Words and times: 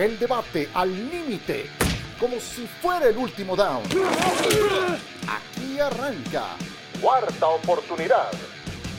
El 0.00 0.18
debate 0.18 0.66
al 0.72 0.90
límite, 1.10 1.66
como 2.18 2.40
si 2.40 2.66
fuera 2.66 3.10
el 3.10 3.18
último 3.18 3.54
down. 3.54 3.82
Aquí 5.28 5.78
arranca. 5.78 6.56
Cuarta 7.02 7.48
oportunidad. 7.48 8.30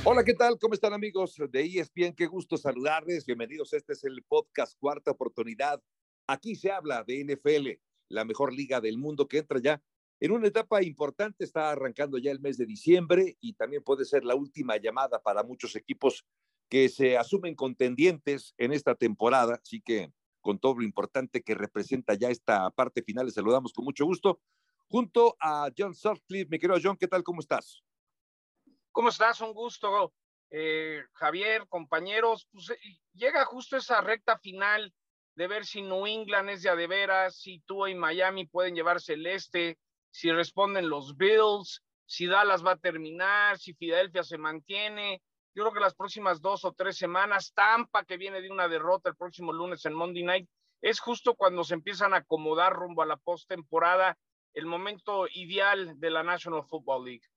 Hola, 0.04 0.24
¿qué 0.24 0.36
tal? 0.36 0.60
¿Cómo 0.60 0.76
están 0.76 0.94
amigos 0.94 1.38
de 1.50 1.64
ESPN? 1.64 2.14
Qué 2.16 2.28
gusto 2.28 2.56
saludarles. 2.56 3.26
Bienvenidos. 3.26 3.74
Este 3.74 3.94
es 3.94 4.04
el 4.04 4.22
podcast 4.28 4.78
Cuarta 4.78 5.10
Oportunidad. 5.10 5.82
Aquí 6.28 6.56
se 6.56 6.72
habla 6.72 7.04
de 7.04 7.26
NFL, 7.26 7.82
la 8.10 8.24
mejor 8.24 8.54
liga 8.54 8.80
del 8.80 9.00
mundo 9.00 9.28
que 9.28 9.40
entra 9.40 9.60
ya 9.60 9.82
en 10.20 10.32
una 10.32 10.50
etapa 10.50 10.84
importante. 10.84 11.46
Está 11.46 11.72
arrancando 11.72 12.20
ya 12.20 12.30
el 12.30 12.42
mes 12.42 12.60
de 12.60 12.68
diciembre 12.68 13.38
y 13.42 13.54
también 13.54 13.82
puede 13.82 14.06
ser 14.06 14.24
la 14.24 14.36
última 14.36 14.78
llamada 14.78 15.20
para 15.20 15.42
muchos 15.42 15.76
equipos 15.76 16.28
que 16.70 16.90
se 16.90 17.18
asumen 17.18 17.56
contendientes 17.56 18.54
en 18.60 18.72
esta 18.72 18.94
temporada. 18.94 19.60
Así 19.64 19.82
que 19.82 20.14
con 20.42 20.60
todo 20.60 20.76
lo 20.76 20.84
importante 20.84 21.42
que 21.42 21.56
representa 21.56 22.16
ya 22.16 22.30
esta 22.30 22.70
parte 22.72 23.04
final, 23.04 23.26
les 23.26 23.36
saludamos 23.36 23.74
con 23.74 23.86
mucho 23.86 24.06
gusto. 24.06 24.42
Junto 24.88 25.38
a 25.40 25.70
John 25.78 25.96
Sutcliffe, 25.96 26.50
mi 26.50 26.60
querido 26.60 26.80
John, 26.84 26.98
¿qué 26.98 27.08
tal? 27.08 27.24
¿Cómo 27.24 27.40
estás? 27.40 27.84
¿Cómo 28.92 29.10
estás? 29.10 29.40
Un 29.40 29.54
gusto, 29.54 30.14
eh, 30.50 31.04
Javier, 31.14 31.66
compañeros. 31.70 32.48
Pues, 32.52 32.72
eh, 32.72 32.78
llega 33.14 33.46
justo 33.46 33.78
esa 33.78 34.02
recta 34.02 34.38
final 34.38 34.94
de 35.36 35.48
ver 35.48 35.66
si 35.66 35.82
New 35.82 36.06
England 36.06 36.50
es 36.50 36.62
de 36.62 36.70
a 36.70 36.76
de 36.76 36.88
veras, 36.88 37.38
si 37.38 37.60
tú 37.62 37.88
y 37.88 37.96
Miami 37.96 38.46
pueden 38.46 38.76
llevarse 38.76 39.14
el 39.14 39.26
este, 39.28 39.80
si 40.10 40.30
responden 40.32 40.90
los 40.90 41.16
Bills, 41.16 41.82
si 42.06 42.28
Dallas 42.28 42.66
va 42.66 42.72
a 42.72 42.78
terminar, 42.78 43.58
si 43.58 43.74
Filadelfia 43.74 44.24
se 44.24 44.38
mantiene. 44.38 45.22
Yo 45.54 45.64
creo 45.64 45.74
que 45.74 45.80
las 45.82 45.96
próximas 45.96 46.42
dos 46.42 46.64
o 46.64 46.74
tres 46.74 46.98
semanas, 46.98 47.52
Tampa, 47.54 48.06
que 48.06 48.18
viene 48.18 48.42
de 48.42 48.50
una 48.50 48.68
derrota 48.70 49.10
el 49.10 49.16
próximo 49.16 49.52
lunes 49.52 49.86
en 49.86 49.94
Monday 49.94 50.24
Night, 50.24 50.50
es 50.82 51.00
justo 51.00 51.36
cuando 51.36 51.64
se 51.64 51.74
empiezan 51.74 52.14
a 52.14 52.18
acomodar 52.18 52.74
rumbo 52.74 53.02
a 53.02 53.06
la 53.06 53.18
postemporada, 53.18 54.18
el 54.54 54.66
momento 54.66 55.28
ideal 55.34 56.00
de 56.00 56.10
la 56.10 56.24
National 56.24 56.64
Football 56.64 57.06
League. 57.06 57.28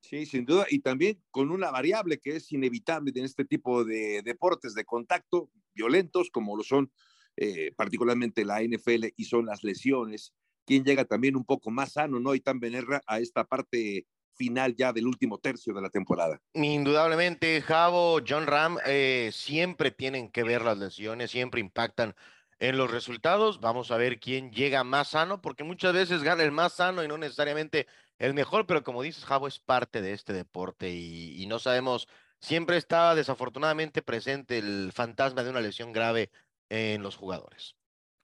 Sí, 0.00 0.26
sin 0.26 0.44
duda, 0.44 0.66
y 0.68 0.80
también 0.80 1.22
con 1.30 1.50
una 1.50 1.70
variable 1.70 2.18
que 2.18 2.36
es 2.36 2.52
inevitable 2.52 3.10
en 3.16 3.24
este 3.24 3.46
tipo 3.46 3.84
de 3.84 4.20
deportes 4.22 4.74
de 4.74 4.84
contacto 4.84 5.50
violentos, 5.74 6.30
como 6.30 6.56
lo 6.56 6.62
son 6.62 6.92
eh, 7.36 7.72
particularmente 7.74 8.44
la 8.44 8.62
NFL, 8.62 9.06
y 9.16 9.24
son 9.24 9.46
las 9.46 9.64
lesiones. 9.64 10.34
Quien 10.66 10.84
llega 10.84 11.06
también 11.06 11.36
un 11.36 11.44
poco 11.44 11.70
más 11.70 11.94
sano, 11.94 12.20
¿no? 12.20 12.34
Y 12.34 12.40
tan 12.40 12.60
Benerra 12.60 13.00
a 13.06 13.18
esta 13.18 13.44
parte 13.44 14.06
final 14.34 14.74
ya 14.76 14.92
del 14.92 15.06
último 15.06 15.38
tercio 15.38 15.72
de 15.74 15.82
la 15.82 15.90
temporada. 15.90 16.40
Indudablemente, 16.52 17.60
Javo, 17.62 18.20
John 18.26 18.46
Ram, 18.46 18.78
eh, 18.86 19.30
siempre 19.32 19.90
tienen 19.90 20.30
que 20.30 20.42
ver 20.42 20.62
las 20.62 20.78
lesiones, 20.78 21.30
siempre 21.30 21.60
impactan 21.60 22.14
en 22.58 22.76
los 22.76 22.90
resultados. 22.90 23.60
Vamos 23.60 23.90
a 23.90 23.96
ver 23.96 24.20
quién 24.20 24.50
llega 24.52 24.84
más 24.84 25.08
sano, 25.08 25.40
porque 25.40 25.64
muchas 25.64 25.92
veces 25.92 26.22
gana 26.22 26.42
el 26.42 26.52
más 26.52 26.74
sano 26.74 27.02
y 27.02 27.08
no 27.08 27.18
necesariamente 27.18 27.86
el 28.18 28.34
mejor, 28.34 28.66
pero 28.66 28.82
como 28.84 29.02
dices, 29.02 29.24
Javo 29.24 29.48
es 29.48 29.58
parte 29.58 30.00
de 30.00 30.12
este 30.12 30.32
deporte 30.32 30.90
y, 30.90 31.44
no 31.46 31.58
sabemos, 31.58 32.08
siempre 32.40 32.76
está 32.76 33.14
desafortunadamente 33.14 34.02
presente 34.02 34.58
el 34.58 34.92
fantasma 34.92 35.42
de 35.42 35.50
una 35.50 35.60
lesión 35.60 35.92
grave 35.92 36.30
en 36.68 37.02
los 37.02 37.16
jugadores. 37.16 37.76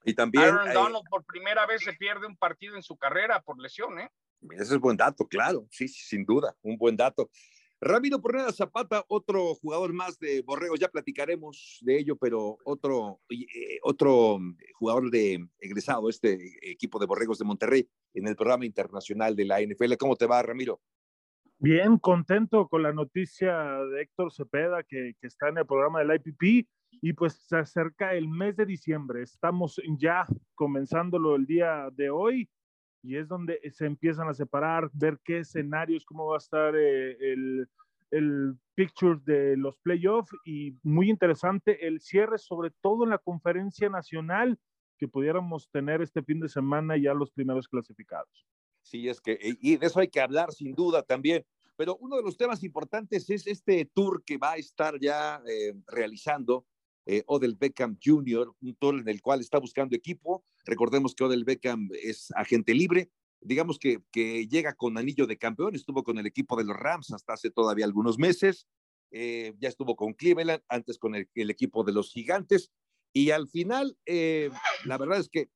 Y 0.03 0.15
también. 0.15 0.45
Aaron 0.45 0.73
Donald 0.73 1.05
por 1.09 1.23
primera 1.25 1.65
vez 1.65 1.83
se 1.83 1.93
pierde 1.93 2.25
un 2.25 2.37
partido 2.37 2.75
en 2.75 2.83
su 2.83 2.97
carrera 2.97 3.41
por 3.41 3.59
lesión, 3.59 3.99
¿eh? 3.99 4.09
Ese 4.49 4.75
es 4.75 4.79
buen 4.79 4.97
dato, 4.97 5.27
claro, 5.27 5.67
sí, 5.69 5.87
sin 5.87 6.25
duda, 6.25 6.55
un 6.61 6.77
buen 6.77 6.95
dato. 6.95 7.29
Ramiro 7.83 8.21
Porrera 8.21 8.51
Zapata, 8.51 9.03
otro 9.07 9.55
jugador 9.55 9.91
más 9.91 10.19
de 10.19 10.43
Borregos, 10.43 10.79
ya 10.79 10.87
platicaremos 10.87 11.79
de 11.81 11.97
ello, 11.97 12.15
pero 12.15 12.57
otro, 12.63 13.21
eh, 13.29 13.79
otro 13.81 14.39
jugador 14.75 15.09
de 15.09 15.47
egresado, 15.59 16.07
este 16.07 16.37
equipo 16.61 16.99
de 16.99 17.07
Borregos 17.07 17.39
de 17.39 17.45
Monterrey, 17.45 17.89
en 18.13 18.27
el 18.27 18.35
programa 18.35 18.67
internacional 18.67 19.35
de 19.35 19.45
la 19.45 19.61
NFL. 19.61 19.97
¿Cómo 19.97 20.15
te 20.15 20.27
va, 20.27 20.43
Ramiro? 20.43 20.79
Bien, 21.57 21.97
contento 21.97 22.67
con 22.67 22.83
la 22.83 22.93
noticia 22.93 23.55
de 23.85 24.03
Héctor 24.03 24.31
Cepeda, 24.31 24.83
que, 24.83 25.15
que 25.19 25.27
está 25.27 25.49
en 25.49 25.57
el 25.57 25.65
programa 25.65 26.03
del 26.03 26.21
IPP, 26.23 26.67
y 27.01 27.13
pues 27.13 27.33
se 27.47 27.57
acerca 27.57 28.13
el 28.13 28.27
mes 28.27 28.55
de 28.57 28.65
diciembre. 28.67 29.23
Estamos 29.23 29.81
ya 29.97 30.27
comenzándolo 30.53 31.35
el 31.35 31.47
día 31.47 31.89
de 31.93 32.11
hoy 32.11 32.47
y 33.03 33.17
es 33.17 33.27
donde 33.27 33.59
se 33.71 33.85
empiezan 33.85 34.29
a 34.29 34.33
separar, 34.33 34.89
ver 34.93 35.19
qué 35.23 35.39
escenarios, 35.39 36.05
cómo 36.05 36.27
va 36.27 36.35
a 36.35 36.37
estar 36.37 36.75
eh, 36.75 37.17
el, 37.19 37.67
el 38.11 38.55
picture 38.75 39.19
de 39.25 39.57
los 39.57 39.77
playoffs 39.77 40.31
y 40.45 40.75
muy 40.83 41.09
interesante 41.09 41.87
el 41.87 41.99
cierre, 41.99 42.37
sobre 42.37 42.71
todo 42.81 43.03
en 43.03 43.09
la 43.09 43.17
conferencia 43.17 43.89
nacional, 43.89 44.59
que 44.97 45.07
pudiéramos 45.07 45.69
tener 45.71 46.01
este 46.01 46.21
fin 46.21 46.39
de 46.39 46.49
semana 46.49 46.95
ya 46.95 47.13
los 47.13 47.31
primeros 47.31 47.67
clasificados. 47.67 48.45
Sí, 48.83 49.09
es 49.09 49.19
que, 49.19 49.37
y 49.41 49.77
de 49.77 49.87
eso 49.87 49.99
hay 49.99 50.07
que 50.07 50.21
hablar 50.21 50.51
sin 50.51 50.75
duda 50.75 51.01
también. 51.01 51.43
Pero 51.75 51.97
uno 51.97 52.17
de 52.17 52.23
los 52.23 52.37
temas 52.37 52.63
importantes 52.63 53.27
es 53.29 53.47
este 53.47 53.89
tour 53.93 54.23
que 54.23 54.37
va 54.37 54.51
a 54.51 54.57
estar 54.57 54.99
ya 54.99 55.41
eh, 55.47 55.73
realizando 55.87 56.67
eh, 57.05 57.23
Odell 57.27 57.55
Beckham 57.55 57.97
Jr., 58.03 58.53
un 58.61 58.75
tour 58.75 58.99
en 58.99 59.07
el 59.07 59.21
cual 59.21 59.39
está 59.39 59.59
buscando 59.59 59.95
equipo. 59.95 60.43
Recordemos 60.65 61.15
que 61.15 61.23
Odell 61.23 61.43
Beckham 61.43 61.89
es 62.03 62.31
agente 62.35 62.73
libre, 62.73 63.09
digamos 63.41 63.79
que, 63.79 64.01
que 64.11 64.47
llega 64.47 64.73
con 64.73 64.97
anillo 64.97 65.25
de 65.25 65.37
campeón, 65.37 65.75
estuvo 65.75 66.03
con 66.03 66.17
el 66.17 66.25
equipo 66.25 66.55
de 66.55 66.63
los 66.63 66.77
Rams 66.77 67.11
hasta 67.11 67.33
hace 67.33 67.49
todavía 67.49 67.85
algunos 67.85 68.17
meses, 68.17 68.67
eh, 69.11 69.53
ya 69.59 69.69
estuvo 69.69 69.95
con 69.95 70.13
Cleveland, 70.13 70.61
antes 70.69 70.97
con 70.97 71.15
el, 71.15 71.27
equipo 71.35 71.83
de 71.83 71.91
los 71.91 72.11
Gigantes, 72.11 72.71
y 73.13 73.31
al 73.31 73.49
final, 73.49 73.97
eh, 74.05 74.49
la 74.85 74.97
verdad 74.97 75.19
es 75.19 75.27
que 75.27 75.49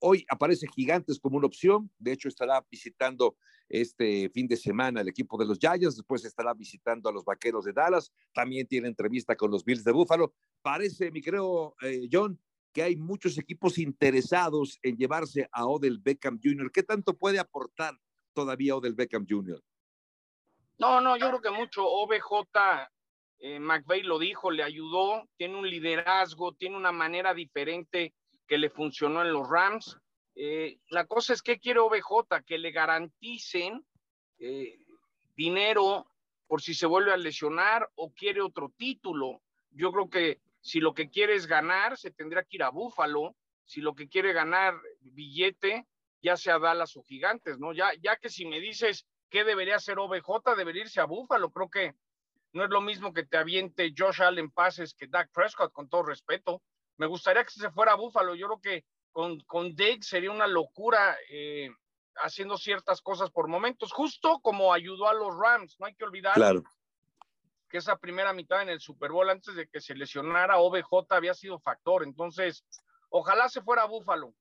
hoy 0.00 0.24
aparece 0.28 0.66
Gigantes 0.74 1.18
como 1.18 1.38
una 1.38 1.46
opción, 1.46 1.90
de 1.98 2.12
hecho 2.12 2.28
estará 2.28 2.64
visitando 2.70 3.36
este 3.68 4.28
fin 4.30 4.46
de 4.46 4.56
semana 4.56 5.00
el 5.00 5.08
equipo 5.08 5.38
de 5.38 5.46
los 5.46 5.58
Giants, 5.58 5.96
después 5.96 6.24
estará 6.24 6.52
visitando 6.54 7.08
a 7.08 7.12
los 7.12 7.24
Vaqueros 7.24 7.64
de 7.64 7.72
Dallas, 7.72 8.12
también 8.34 8.66
tiene 8.66 8.88
entrevista 8.88 9.36
con 9.36 9.50
los 9.50 9.64
Bills 9.64 9.84
de 9.84 9.92
Buffalo. 9.92 10.34
Parece, 10.60 11.10
mi 11.10 11.22
creo, 11.22 11.74
eh, 11.82 12.08
John, 12.10 12.38
que 12.72 12.82
hay 12.82 12.96
muchos 12.96 13.38
equipos 13.38 13.78
interesados 13.78 14.78
en 14.82 14.96
llevarse 14.96 15.48
a 15.52 15.66
Odell 15.66 15.98
Beckham 15.98 16.38
Jr. 16.42 16.70
¿Qué 16.70 16.82
tanto 16.82 17.16
puede 17.16 17.38
aportar 17.38 17.94
todavía 18.34 18.76
Odell 18.76 18.94
Beckham 18.94 19.26
Jr.? 19.28 19.62
No, 20.78 21.00
no, 21.00 21.16
yo 21.16 21.28
creo 21.28 21.40
que 21.40 21.50
mucho. 21.50 21.86
OBJ, 21.86 22.88
eh, 23.38 23.58
McVeigh 23.58 24.02
lo 24.02 24.18
dijo, 24.18 24.50
le 24.50 24.62
ayudó, 24.62 25.28
tiene 25.36 25.56
un 25.56 25.68
liderazgo, 25.68 26.54
tiene 26.54 26.76
una 26.76 26.92
manera 26.92 27.34
diferente 27.34 28.14
que 28.50 28.58
le 28.58 28.68
funcionó 28.68 29.22
en 29.22 29.32
los 29.32 29.48
Rams. 29.48 29.96
Eh, 30.34 30.80
la 30.88 31.06
cosa 31.06 31.32
es 31.32 31.40
que 31.40 31.60
quiere 31.60 31.78
OBJ, 31.78 32.42
que 32.44 32.58
le 32.58 32.72
garanticen 32.72 33.86
eh, 34.40 34.76
dinero 35.36 36.10
por 36.48 36.60
si 36.60 36.74
se 36.74 36.86
vuelve 36.86 37.12
a 37.12 37.16
lesionar 37.16 37.88
o 37.94 38.12
quiere 38.12 38.40
otro 38.40 38.72
título. 38.76 39.40
Yo 39.70 39.92
creo 39.92 40.10
que 40.10 40.40
si 40.60 40.80
lo 40.80 40.94
que 40.94 41.10
quiere 41.10 41.36
es 41.36 41.46
ganar, 41.46 41.96
se 41.96 42.10
tendrá 42.10 42.42
que 42.42 42.56
ir 42.56 42.64
a 42.64 42.70
Búfalo. 42.70 43.36
Si 43.64 43.80
lo 43.80 43.94
que 43.94 44.08
quiere 44.08 44.32
ganar 44.32 44.74
billete, 44.98 45.86
ya 46.20 46.36
sea 46.36 46.58
Dallas 46.58 46.96
o 46.96 47.04
Gigantes, 47.04 47.60
¿no? 47.60 47.72
Ya, 47.72 47.92
ya 48.02 48.16
que 48.16 48.30
si 48.30 48.46
me 48.46 48.58
dices 48.58 49.06
qué 49.28 49.44
debería 49.44 49.76
hacer 49.76 50.00
OBJ, 50.00 50.56
debería 50.56 50.82
irse 50.82 51.00
a 51.00 51.04
Búfalo. 51.04 51.52
Creo 51.52 51.70
que 51.70 51.94
no 52.52 52.64
es 52.64 52.70
lo 52.70 52.80
mismo 52.80 53.12
que 53.12 53.24
te 53.24 53.36
aviente 53.36 53.94
Josh 53.96 54.20
Allen 54.20 54.50
pases 54.50 54.92
que 54.92 55.06
Dak 55.06 55.30
Prescott, 55.30 55.72
con 55.72 55.88
todo 55.88 56.02
respeto. 56.02 56.60
Me 57.00 57.06
gustaría 57.06 57.42
que 57.42 57.50
se 57.50 57.70
fuera 57.70 57.92
a 57.92 57.96
Búfalo. 57.96 58.34
Yo 58.34 58.46
creo 58.46 58.60
que 58.60 58.84
con, 59.10 59.40
con 59.46 59.74
Dake 59.74 60.02
sería 60.02 60.30
una 60.30 60.46
locura 60.46 61.16
eh, 61.30 61.70
haciendo 62.16 62.58
ciertas 62.58 63.00
cosas 63.00 63.30
por 63.30 63.48
momentos, 63.48 63.90
justo 63.90 64.38
como 64.42 64.74
ayudó 64.74 65.08
a 65.08 65.14
los 65.14 65.34
Rams. 65.34 65.76
No 65.80 65.86
hay 65.86 65.94
que 65.94 66.04
olvidar 66.04 66.34
claro 66.34 66.62
que 67.70 67.78
esa 67.78 67.96
primera 67.96 68.34
mitad 68.34 68.60
en 68.60 68.68
el 68.68 68.80
Super 68.80 69.12
Bowl 69.12 69.30
antes 69.30 69.54
de 69.54 69.66
que 69.66 69.80
se 69.80 69.94
lesionara 69.94 70.58
OBJ 70.58 71.06
había 71.08 71.32
sido 71.32 71.58
factor. 71.58 72.04
Entonces, 72.04 72.66
ojalá 73.08 73.48
se 73.48 73.62
fuera 73.62 73.84
a 73.84 73.86
Búfalo. 73.86 74.34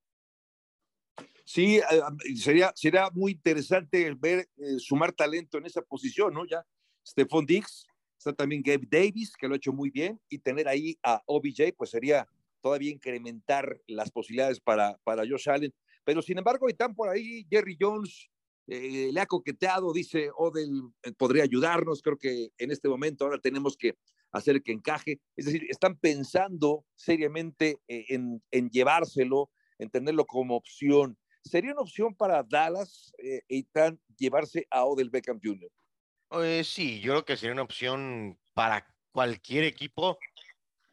Sí, 1.46 1.78
eh, 1.78 2.02
sería, 2.36 2.74
sería 2.76 3.10
muy 3.12 3.32
interesante 3.32 4.14
ver 4.20 4.50
eh, 4.58 4.80
sumar 4.80 5.14
talento 5.14 5.60
en 5.60 5.66
esa 5.66 5.82
posición, 5.82 6.34
¿no? 6.34 6.46
Ya 6.46 6.66
Stephon 7.08 7.46
Diggs, 7.46 7.88
está 8.18 8.34
también 8.34 8.62
Gabe 8.62 8.86
Davis, 8.86 9.38
que 9.38 9.48
lo 9.48 9.54
ha 9.54 9.58
hecho 9.58 9.72
muy 9.72 9.90
bien, 9.90 10.20
y 10.28 10.40
tener 10.40 10.68
ahí 10.68 11.00
a 11.02 11.24
OBJ, 11.26 11.74
pues 11.78 11.92
sería 11.92 12.28
todavía 12.62 12.92
incrementar 12.92 13.80
las 13.88 14.12
posibilidades 14.12 14.60
para, 14.60 14.98
para 15.04 15.24
Josh 15.28 15.50
Allen. 15.50 15.74
Pero 16.04 16.22
sin 16.22 16.38
embargo, 16.38 16.68
están 16.70 16.96
por 16.96 17.10
ahí 17.10 17.46
Jerry 17.50 17.78
Jones, 17.80 18.30
eh, 18.72 19.10
le 19.12 19.20
ha 19.20 19.26
coqueteado, 19.26 19.92
dice 19.94 20.30
Odell, 20.38 20.70
eh, 21.02 21.12
podría 21.18 21.44
ayudarnos, 21.44 22.04
creo 22.04 22.18
que 22.18 22.50
en 22.60 22.72
este 22.72 22.88
momento 22.88 23.26
ahora 23.26 23.40
tenemos 23.40 23.76
que 23.76 23.96
hacer 24.32 24.62
que 24.62 24.72
encaje, 24.72 25.20
es 25.36 25.46
decir, 25.46 25.66
están 25.70 25.98
pensando 25.98 26.86
seriamente 26.94 27.78
eh, 27.88 28.06
en, 28.10 28.44
en, 28.52 28.70
llevárselo, 28.70 29.50
en 29.80 29.90
tenerlo 29.90 30.26
como 30.26 30.56
opción. 30.56 31.18
¿Sería 31.44 31.72
una 31.72 31.82
opción 31.82 32.14
para 32.14 32.44
Dallas 32.44 33.12
y 33.48 33.64
tan 33.64 34.00
llevarse 34.18 34.68
a 34.70 34.84
Odell 34.84 35.10
Beckham 35.10 35.40
Jr.? 35.42 36.64
sí, 36.64 37.00
yo 37.00 37.14
creo 37.14 37.26
que 37.26 37.38
sería 37.38 37.54
una 37.54 37.64
opción 37.64 38.38
para 38.54 38.86
cualquier 39.12 39.64
equipo 39.64 40.20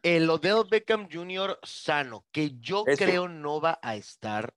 El 0.01 0.29
Odell 0.29 0.63
Beckham 0.69 1.07
Jr. 1.11 1.59
sano, 1.63 2.25
que 2.31 2.57
yo 2.59 2.83
creo 2.85 3.27
no 3.27 3.59
va 3.59 3.79
a 3.81 3.95
estar 3.95 4.53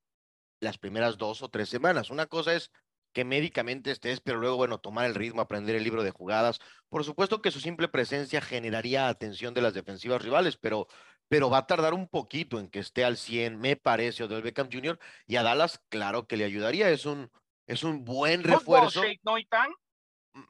las 0.60 0.78
primeras 0.78 1.16
dos 1.19 1.42
o 1.42 1.48
tres 1.48 1.69
semanas. 1.69 2.10
Una 2.10 2.26
cosa 2.26 2.54
es 2.54 2.70
que 3.12 3.25
médicamente 3.25 3.90
estés, 3.90 4.20
pero 4.20 4.38
luego, 4.38 4.56
bueno, 4.56 4.78
tomar 4.78 5.06
el 5.06 5.14
ritmo, 5.14 5.40
aprender 5.40 5.75
el 5.75 5.84
libro 5.84 6.02
de 6.02 6.10
jugadas. 6.10 6.60
Por 6.88 7.04
supuesto 7.04 7.42
que 7.42 7.50
su 7.50 7.60
simple 7.60 7.88
presencia 7.88 8.40
generaría 8.40 9.08
atención 9.08 9.54
de 9.54 9.62
las 9.62 9.75
defensivas 9.75 10.22
rivales, 10.22 10.56
pero, 10.56 10.87
pero 11.28 11.50
va 11.50 11.58
a 11.58 11.66
tardar 11.66 11.94
un 11.94 12.08
poquito 12.08 12.60
en 12.60 12.69
que 12.69 12.78
esté 12.78 13.04
al 13.04 13.16
100, 13.16 13.58
me 13.58 13.76
parece, 13.76 14.25
Odell 14.25 14.43
Beckham 14.43 14.69
Jr. 14.70 14.98
Y 15.26 15.36
a 15.36 15.43
Dallas, 15.43 15.82
claro 15.88 16.26
que 16.26 16.36
le 16.36 16.44
ayudaría, 16.44 16.90
es 16.90 17.06
un, 17.06 17.31
es 17.66 17.82
un 17.82 18.04
buen 18.04 18.44
refuerzo. 18.44 19.02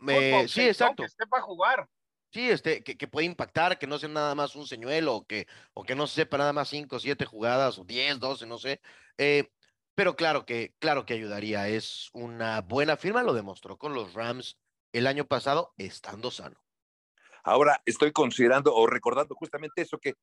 ¿no, 0.00 0.48
sí, 0.48 0.62
exacto. 0.62 1.02
Que 1.02 1.06
esté 1.06 1.26
para 1.26 1.42
jugar. 1.42 1.88
Sí, 2.32 2.48
este, 2.48 2.84
que, 2.84 2.96
que, 2.96 3.08
puede 3.08 3.26
impactar, 3.26 3.78
que 3.78 3.88
no 3.88 3.98
sea 3.98 4.08
nada 4.08 4.36
más 4.36 4.54
un 4.54 4.66
señuelo, 4.66 5.16
o 5.16 5.26
que, 5.26 5.48
o 5.74 5.82
que 5.82 5.96
no 5.96 6.06
sepa 6.06 6.38
nada 6.38 6.52
más 6.52 6.68
cinco, 6.68 7.00
siete 7.00 7.24
jugadas, 7.24 7.78
o 7.78 7.84
diez, 7.84 8.20
doce, 8.20 8.46
no 8.46 8.58
sé. 8.58 8.80
Eh, 9.18 9.50
pero 9.96 10.14
claro 10.14 10.46
que, 10.46 10.74
claro 10.78 11.04
que 11.04 11.14
ayudaría. 11.14 11.68
Es 11.68 12.08
una 12.12 12.60
buena 12.60 12.96
firma, 12.96 13.22
lo 13.24 13.34
demostró 13.34 13.76
con 13.78 13.94
los 13.94 14.14
Rams 14.14 14.58
el 14.92 15.06
año 15.06 15.26
pasado, 15.26 15.74
estando 15.76 16.30
sano. 16.30 16.62
Ahora 17.42 17.82
estoy 17.84 18.12
considerando 18.12 18.74
o 18.74 18.86
recordando 18.86 19.34
justamente 19.34 19.82
eso, 19.82 19.98
que 19.98 20.14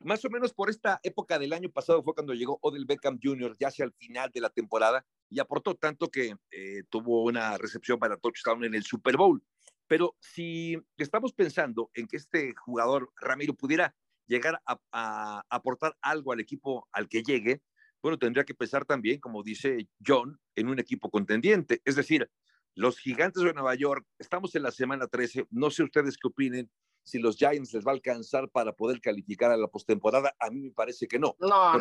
más 0.00 0.24
o 0.24 0.30
menos 0.30 0.52
por 0.52 0.68
esta 0.68 1.00
época 1.02 1.38
del 1.38 1.52
año 1.52 1.70
pasado 1.70 2.02
fue 2.02 2.14
cuando 2.14 2.34
llegó 2.34 2.58
Odell 2.60 2.84
Beckham 2.84 3.18
Jr., 3.22 3.56
ya 3.58 3.68
hacia 3.68 3.86
el 3.86 3.92
final 3.92 4.30
de 4.30 4.40
la 4.40 4.50
temporada, 4.50 5.04
y 5.30 5.40
aportó 5.40 5.74
tanto 5.74 6.08
que 6.08 6.36
eh, 6.50 6.82
tuvo 6.90 7.24
una 7.24 7.56
recepción 7.56 7.98
para 7.98 8.18
touchdown 8.18 8.64
en 8.64 8.74
el 8.74 8.82
Super 8.84 9.16
Bowl. 9.16 9.42
Pero 9.86 10.16
si 10.18 10.76
estamos 10.96 11.32
pensando 11.32 11.90
en 11.94 12.06
que 12.06 12.16
este 12.16 12.54
jugador, 12.54 13.12
Ramiro, 13.20 13.54
pudiera 13.54 13.94
llegar 14.26 14.60
a, 14.66 15.44
aportar 15.50 15.96
algo 16.00 16.32
al 16.32 16.40
equipo 16.40 16.88
al 16.92 17.08
que 17.08 17.22
llegue, 17.22 17.62
bueno, 18.02 18.18
tendría 18.18 18.44
que 18.44 18.54
pensar 18.54 18.84
también, 18.84 19.20
como 19.20 19.42
dice 19.42 19.88
John, 20.06 20.38
en 20.54 20.68
un 20.68 20.78
equipo 20.78 21.10
contendiente. 21.10 21.80
Es 21.84 21.96
decir, 21.96 22.30
los 22.74 22.98
gigantes 22.98 23.42
de 23.42 23.54
Nueva 23.54 23.74
York, 23.74 24.06
estamos 24.18 24.54
en 24.54 24.62
la 24.62 24.70
semana 24.70 25.06
13, 25.06 25.46
no 25.50 25.70
sé 25.70 25.82
ustedes 25.82 26.16
qué 26.18 26.28
opinen, 26.28 26.70
si 27.02 27.18
los 27.18 27.36
Giants 27.36 27.72
les 27.74 27.84
va 27.84 27.92
a 27.92 27.94
alcanzar 27.94 28.48
para 28.48 28.72
poder 28.72 29.00
calificar 29.00 29.50
a 29.50 29.56
la 29.56 29.68
postemporada, 29.68 30.34
a 30.38 30.50
mí 30.50 30.60
me 30.60 30.70
parece 30.70 31.06
que 31.06 31.18
no. 31.18 31.36
No, 31.38 31.48
no, 31.48 31.78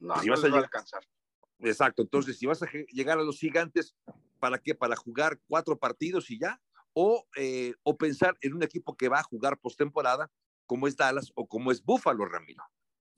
no, 0.00 0.20
si 0.20 0.28
vas 0.28 0.44
a, 0.44 0.46
alcanzar. 0.48 1.02
Exacto, 1.60 2.02
entonces 2.02 2.36
si 2.36 2.46
vas 2.46 2.62
a 2.62 2.68
llegar 2.92 3.18
a 3.18 3.22
los 3.22 3.38
gigantes, 3.38 3.96
¿para 4.38 4.58
qué? 4.58 4.74
¿Para 4.74 4.96
jugar 4.96 5.40
cuatro 5.46 5.78
partidos 5.78 6.30
y 6.30 6.38
ya? 6.38 6.60
O, 6.98 7.26
eh, 7.36 7.74
o 7.82 7.94
pensar 7.94 8.34
en 8.40 8.54
un 8.54 8.62
equipo 8.62 8.96
que 8.96 9.10
va 9.10 9.18
a 9.18 9.22
jugar 9.22 9.58
postemporada, 9.60 10.30
como 10.64 10.86
es 10.86 10.96
Dallas 10.96 11.30
o 11.34 11.46
como 11.46 11.70
es 11.70 11.84
Buffalo, 11.84 12.24
Ramiro. 12.24 12.64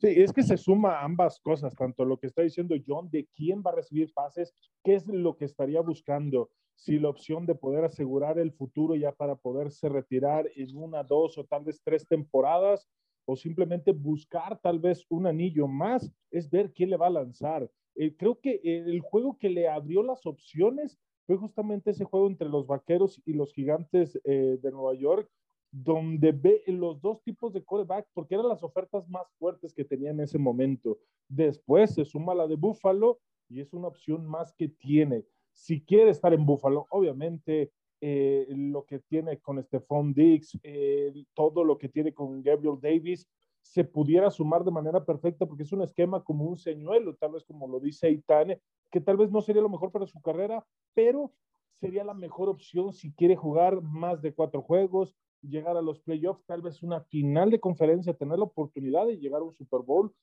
Sí, 0.01 0.09
es 0.09 0.33
que 0.33 0.43
se 0.43 0.57
suma 0.57 1.01
ambas 1.01 1.39
cosas, 1.39 1.77
tanto 1.77 2.05
lo 2.05 2.19
que 2.19 2.27
está 2.27 2.43
diciendo 2.43 2.75
John 2.85 3.09
de 3.09 3.29
quién 3.37 3.63
va 3.65 3.71
a 3.71 3.77
recibir 3.77 4.13
pases, 4.13 4.53
qué 4.83 4.97
es 4.97 5.07
lo 5.07 5.37
que 5.37 5.45
estaría 5.45 5.81
buscando, 5.81 6.51
si 6.75 6.99
la 6.99 7.09
opción 7.09 7.47
de 7.47 7.55
poder 7.55 7.85
asegurar 7.85 8.41
el 8.41 8.53
futuro 8.53 8.97
ya 8.97 9.13
para 9.13 9.37
poderse 9.37 9.89
retirar 9.89 10.51
en 10.57 10.77
una, 10.77 11.05
dos 11.05 11.39
o 11.39 11.45
tal 11.45 11.65
vez 11.65 11.81
tres 11.85 12.07
temporadas, 12.07 12.89
o 13.27 13.37
simplemente 13.37 13.93
buscar 13.93 14.59
tal 14.61 14.81
vez 14.81 15.05
un 15.09 15.29
anillo 15.29 15.69
más, 15.69 16.11
es 16.33 16.51
ver 16.51 16.73
quién 16.73 16.91
le 16.91 16.97
va 16.97 17.07
a 17.07 17.11
lanzar. 17.11 17.71
Eh, 17.95 18.17
creo 18.17 18.41
que 18.41 18.61
el 18.65 19.01
juego 19.03 19.39
que 19.39 19.51
le 19.51 19.69
abrió 19.69 20.03
las 20.03 20.27
opciones 20.27 20.99
fue 21.29 21.37
justamente 21.37 21.91
ese 21.91 22.07
juego 22.07 22.27
entre 22.27 22.49
los 22.49 22.67
vaqueros 22.67 23.21
y 23.27 23.35
los 23.35 23.53
gigantes 23.53 24.19
eh, 24.25 24.59
de 24.63 24.71
Nueva 24.73 24.95
York, 24.95 25.31
donde 25.71 26.33
ve 26.33 26.63
los 26.69 27.03
dos 27.03 27.23
tipos 27.23 27.53
de 27.53 27.63
coreback, 27.63 28.09
porque 28.15 28.35
eran 28.35 28.49
las 28.49 28.63
ofertas 28.63 29.07
más 29.11 29.31
fuertes 29.39 29.75
que 29.75 29.85
tenía 29.85 30.11
en 30.11 30.21
ese 30.21 30.39
momento. 30.39 30.97
Después 31.29 31.95
se 31.95 32.07
suma 32.07 32.35
la 32.35 32.47
de 32.47 32.57
Buffalo 32.57 33.21
y 33.47 33.61
es 33.61 33.75
una 33.75 33.89
opción 33.89 34.27
más 34.27 34.55
que 34.55 34.69
tiene. 34.69 35.27
Si 35.53 35.83
quiere 35.83 36.13
estar 36.13 36.33
en 36.33 36.47
Buffalo, 36.47 36.87
obviamente 36.89 37.73
eh, 38.01 38.47
lo 38.49 38.87
que 38.87 39.01
tiene 39.01 39.39
con 39.39 39.63
Stephon 39.63 40.15
Diggs, 40.15 40.59
eh, 40.63 41.13
todo 41.35 41.63
lo 41.63 41.77
que 41.77 41.91
tiene 41.91 42.15
con 42.15 42.43
Gabriel 42.43 42.79
Davis, 42.81 43.29
se 43.69 43.85
pudiera 43.85 44.31
sumar 44.31 44.65
de 44.65 44.71
manera 44.71 45.05
perfecta 45.05 45.45
porque 45.45 45.65
es 45.65 45.73
un 45.73 45.83
esquema 45.83 46.25
como 46.25 46.45
un 46.45 46.57
señuelo, 46.57 47.15
tal 47.17 47.33
vez 47.33 47.45
como 47.45 47.69
lo 47.69 47.79
dice 47.79 48.11
Itane, 48.11 48.63
que 48.91 49.01
tal 49.01 49.19
vez 49.19 49.31
no 49.31 49.43
sería 49.43 49.61
lo 49.61 49.69
mejor 49.69 49.93
para 49.93 50.07
su 50.07 50.23
carrera, 50.23 50.65
pero 50.95 51.33
sería 51.75 52.03
la 52.03 52.15
mejor 52.15 52.49
opción 52.49 52.95
si 52.95 53.13
quiere 53.13 53.37
jugar 53.37 53.83
más 53.83 54.23
de 54.23 54.33
cuatro 54.33 54.63
juegos, 54.63 55.15
llegar 55.43 55.77
a 55.77 55.83
los 55.83 56.01
playoffs, 56.01 56.47
tal 56.47 56.63
vez 56.63 56.83
una 56.83 57.03
final 57.03 57.51
de 57.51 57.61
conferencia, 57.61 58.15
tener 58.15 58.39
la 58.39 58.45
oportunidad 58.45 59.07
de 59.07 59.19
llegar 59.19 59.43
a 59.43 59.45
un 59.45 59.53
Super 59.53 59.81
Bowl, 59.81 60.15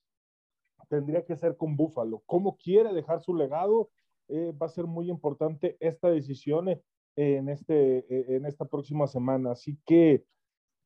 tendría 0.89 1.23
que 1.23 1.35
ser 1.35 1.55
con 1.55 1.77
Buffalo. 1.77 2.23
¿Cómo 2.25 2.57
quiere 2.57 2.93
dejar 2.93 3.21
su 3.21 3.35
legado? 3.35 3.91
Eh, 4.27 4.53
va 4.59 4.65
a 4.65 4.69
ser 4.69 4.85
muy 4.85 5.09
importante 5.09 5.77
esta 5.79 6.09
decisión 6.09 6.69
eh, 6.69 6.81
en, 7.15 7.47
este, 7.47 7.99
eh, 8.09 8.35
en 8.35 8.45
esta 8.47 8.65
próxima 8.65 9.05
semana. 9.05 9.51
Así 9.51 9.77
que 9.85 10.25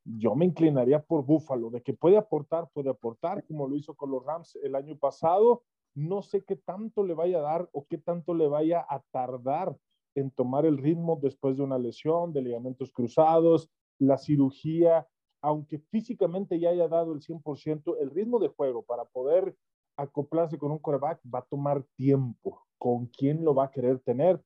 yo 0.06 0.36
me 0.36 0.46
inclinaría 0.46 1.01
por 1.01 1.25
Buffalo, 1.25 1.69
de 1.69 1.81
que 1.81 1.94
puede 1.94 2.18
aportar, 2.18 2.69
puede 2.74 2.90
aportar, 2.90 3.44
como 3.46 3.68
lo 3.68 3.75
hizo 3.75 3.96
con 3.96 4.12
los 4.12 4.25
Rams 4.25 4.57
el 4.63 4.75
año 4.75 4.98
pasado. 4.98 5.63
No 5.96 6.22
sé 6.22 6.44
qué 6.44 6.56
tanto 6.56 7.04
le 7.04 7.13
vaya 7.13 7.40
a 7.40 7.42
dar 7.42 7.69
o 7.74 7.86
qué 7.88 7.98
tanto 7.98 8.34
le 8.34 8.48
vaya 8.48 8.86
a 8.88 9.01
tardar 9.12 9.75
en 10.16 10.31
tomar 10.31 10.66
el 10.66 10.78
ritmo 10.78 11.19
después 11.22 11.57
de 11.57 11.63
una 11.63 11.78
lesión, 11.78 12.34
de 12.34 12.42
ligamentos 12.42 12.92
cruzados, 12.92 13.69
la 14.00 14.18
cirugía, 14.18 15.07
aunque 15.42 15.80
físicamente 15.80 16.60
ya 16.60 16.69
haya 16.69 16.88
dado 16.88 17.13
el 17.13 17.22
100%, 17.22 17.98
el 18.00 18.10
ritmo 18.12 18.40
de 18.40 18.50
juego 18.50 18.84
para 18.84 19.06
poder 19.06 19.56
acoplarse 19.98 20.57
con 20.57 20.72
un 20.72 20.80
coreback 20.80 21.19
va 21.34 21.40
a 21.40 21.46
tomar 21.46 21.84
tiempo. 21.96 22.66
¿Con 22.78 23.07
quién 23.07 23.44
lo 23.44 23.54
va 23.54 23.66
a 23.66 23.72
querer 23.72 24.00
tener? 24.00 24.42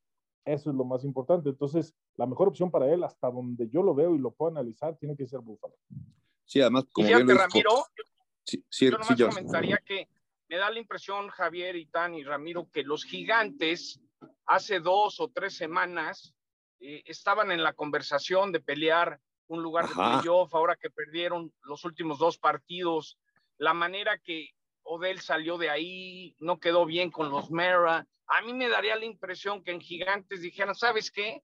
Eso 0.46 0.72
es 0.72 0.76
lo 0.76 0.86
más 0.86 1.04
importante. 1.04 1.50
Entonces, 1.50 1.96
la 2.16 2.26
mejor 2.26 2.48
opción 2.48 2.70
para 2.70 2.92
él, 2.94 3.04
hasta 3.04 3.30
donde 3.30 3.70
yo 3.70 3.82
lo 3.82 3.96
veo 3.96 4.16
y 4.16 4.20
lo 4.20 4.32
puedo 4.32 4.52
analizar, 4.52 4.96
tiene 4.98 5.16
que 5.16 5.28
ser 5.28 5.40
Búfalo. 5.40 5.76
Sí, 6.46 6.62
además, 6.62 6.86
como 6.92 7.08
y 7.08 7.14
fíjate, 7.14 7.34
Ramiro, 7.34 7.86
sí, 8.44 8.64
sí, 8.70 8.86
yo 8.86 8.98
nomás 8.98 9.20
comentaría 9.20 9.78
que 9.78 10.08
me 10.48 10.58
da 10.58 10.70
la 10.70 10.80
impresión, 10.80 11.30
Javier, 11.30 11.76
Itán 11.76 12.14
y 12.14 12.24
Ramiro, 12.24 12.70
que 12.72 12.84
los 12.84 13.04
gigantes 13.04 14.00
hace 14.46 14.80
dos 14.80 15.20
o 15.20 15.30
tres 15.30 15.56
semanas 15.56 16.36
eh, 16.80 17.02
estaban 17.06 17.52
en 17.52 17.64
la 17.64 17.74
conversación 17.74 18.52
de 18.52 18.60
pelear 18.60 19.20
un 19.48 19.64
lugar 19.64 19.88
de 19.88 19.96
playoff, 19.96 20.54
ahora 20.54 20.76
que 20.76 20.90
perdieron 20.90 21.54
los 21.64 21.86
últimos 21.86 22.20
dos 22.20 22.38
partidos, 22.38 23.18
la 23.58 23.74
manera 23.74 24.18
que 24.18 24.50
Odell 24.84 25.22
salió 25.22 25.58
de 25.58 25.70
ahí, 25.70 26.36
no 26.40 26.60
quedó 26.60 26.86
bien 26.86 27.12
con 27.12 27.30
los 27.30 27.52
Mera, 27.52 28.08
a 28.28 28.42
mí 28.42 28.54
me 28.54 28.70
daría 28.70 28.96
la 28.96 29.06
impresión 29.06 29.64
que 29.64 29.72
en 29.72 29.82
Gigantes 29.82 30.42
dijeran, 30.42 30.76
¿sabes 30.76 31.12
qué? 31.12 31.42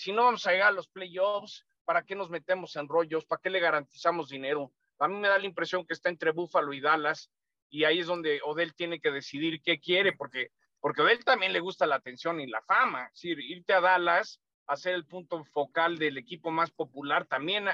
Si 0.00 0.12
no 0.12 0.24
vamos 0.24 0.46
a 0.46 0.52
llegar 0.52 0.68
a 0.68 0.72
los 0.72 0.88
playoffs, 0.88 1.66
¿para 1.84 2.06
qué 2.06 2.14
nos 2.14 2.30
metemos 2.30 2.74
en 2.76 2.88
rollos? 2.88 3.26
¿Para 3.26 3.42
qué 3.42 3.50
le 3.50 3.60
garantizamos 3.60 4.30
dinero? 4.30 4.72
A 4.98 5.06
mí 5.06 5.16
me 5.16 5.28
da 5.28 5.38
la 5.38 5.44
impresión 5.44 5.86
que 5.86 5.92
está 5.92 6.08
entre 6.08 6.30
Buffalo 6.30 6.72
y 6.72 6.80
Dallas 6.80 7.30
y 7.68 7.84
ahí 7.84 7.98
es 7.98 8.06
donde 8.06 8.40
Odell 8.42 8.74
tiene 8.74 8.98
que 8.98 9.10
decidir 9.10 9.60
qué 9.62 9.78
quiere, 9.78 10.14
porque, 10.14 10.52
porque 10.80 11.02
Odell 11.02 11.22
también 11.22 11.52
le 11.52 11.60
gusta 11.60 11.84
la 11.84 11.96
atención 11.96 12.40
y 12.40 12.46
la 12.46 12.62
fama. 12.62 13.08
Es 13.08 13.20
decir, 13.20 13.40
irte 13.40 13.74
a 13.74 13.82
Dallas 13.82 14.40
a 14.68 14.76
ser 14.78 14.94
el 14.94 15.04
punto 15.04 15.44
focal 15.44 15.98
del 15.98 16.16
equipo 16.16 16.50
más 16.50 16.70
popular 16.70 17.26
también, 17.26 17.66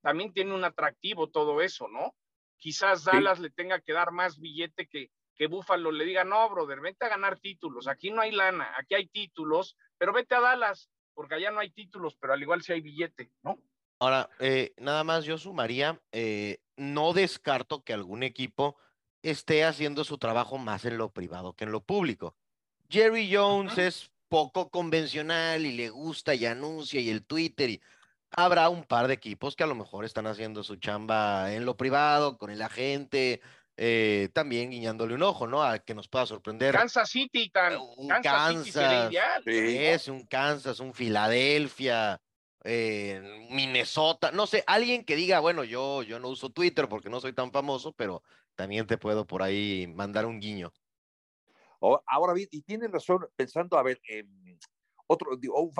también 0.00 0.32
tiene 0.32 0.54
un 0.54 0.64
atractivo 0.64 1.28
todo 1.28 1.60
eso, 1.60 1.86
¿no? 1.88 2.14
Quizás 2.56 3.04
Dallas 3.04 3.40
le 3.40 3.50
tenga 3.50 3.78
que 3.78 3.92
dar 3.92 4.10
más 4.10 4.40
billete 4.40 4.88
que, 4.88 5.10
que 5.34 5.48
Buffalo 5.48 5.92
le 5.92 6.06
diga, 6.06 6.24
no, 6.24 6.48
brother, 6.48 6.80
vete 6.80 7.04
a 7.04 7.10
ganar 7.10 7.38
títulos, 7.40 7.88
aquí 7.88 8.10
no 8.10 8.22
hay 8.22 8.32
lana, 8.32 8.72
aquí 8.78 8.94
hay 8.94 9.06
títulos, 9.06 9.76
pero 9.98 10.14
vete 10.14 10.34
a 10.34 10.40
Dallas, 10.40 10.88
porque 11.14 11.36
allá 11.36 11.50
no 11.50 11.60
hay 11.60 11.70
títulos, 11.70 12.16
pero 12.20 12.32
al 12.32 12.42
igual 12.42 12.62
sí 12.62 12.72
hay 12.72 12.80
billete, 12.80 13.30
¿no? 13.42 13.58
Ahora, 13.98 14.28
eh, 14.40 14.74
nada 14.78 15.04
más 15.04 15.24
yo 15.24 15.38
sumaría, 15.38 16.00
eh, 16.12 16.58
no 16.76 17.12
descarto 17.12 17.84
que 17.84 17.92
algún 17.92 18.22
equipo 18.22 18.76
esté 19.22 19.64
haciendo 19.64 20.04
su 20.04 20.18
trabajo 20.18 20.58
más 20.58 20.84
en 20.84 20.98
lo 20.98 21.10
privado 21.10 21.54
que 21.54 21.64
en 21.64 21.72
lo 21.72 21.80
público. 21.80 22.36
Jerry 22.90 23.32
Jones 23.32 23.78
es 23.78 24.10
poco 24.28 24.68
convencional 24.68 25.64
y 25.64 25.72
le 25.72 25.88
gusta 25.90 26.34
y 26.34 26.44
anuncia 26.44 27.00
y 27.00 27.08
el 27.08 27.24
Twitter 27.24 27.70
y 27.70 27.82
habrá 28.30 28.68
un 28.68 28.84
par 28.84 29.06
de 29.06 29.14
equipos 29.14 29.56
que 29.56 29.64
a 29.64 29.66
lo 29.68 29.74
mejor 29.74 30.04
están 30.04 30.26
haciendo 30.26 30.62
su 30.62 30.76
chamba 30.76 31.54
en 31.54 31.64
lo 31.64 31.76
privado, 31.76 32.36
con 32.36 32.50
el 32.50 32.60
agente, 32.60 33.40
eh, 33.76 34.28
también 34.32 34.70
guiñándole 34.70 35.14
un 35.14 35.22
ojo, 35.22 35.46
¿no? 35.46 35.62
A 35.62 35.80
que 35.80 35.94
nos 35.94 36.08
pueda 36.08 36.26
sorprender. 36.26 36.74
Kansas 36.74 37.10
City, 37.10 37.50
tan, 37.50 37.76
un 37.96 38.08
Kansas, 38.22 39.10
es 39.46 40.08
un 40.08 40.26
Kansas, 40.26 40.78
un 40.78 40.94
Filadelfia, 40.94 42.20
eh, 42.62 43.46
Minnesota, 43.50 44.30
no 44.30 44.46
sé, 44.46 44.62
alguien 44.66 45.04
que 45.04 45.16
diga, 45.16 45.40
bueno, 45.40 45.64
yo, 45.64 46.02
yo 46.02 46.20
no 46.20 46.28
uso 46.28 46.50
Twitter 46.50 46.88
porque 46.88 47.10
no 47.10 47.20
soy 47.20 47.32
tan 47.32 47.50
famoso, 47.50 47.92
pero 47.92 48.22
también 48.54 48.86
te 48.86 48.96
puedo 48.96 49.26
por 49.26 49.42
ahí 49.42 49.86
mandar 49.88 50.24
un 50.26 50.38
guiño. 50.38 50.72
ahora 51.80 52.32
bien, 52.32 52.48
y 52.52 52.62
tienen 52.62 52.92
razón, 52.92 53.26
pensando, 53.34 53.76
a 53.76 53.82
ver, 53.82 54.00
otro, 55.08 55.30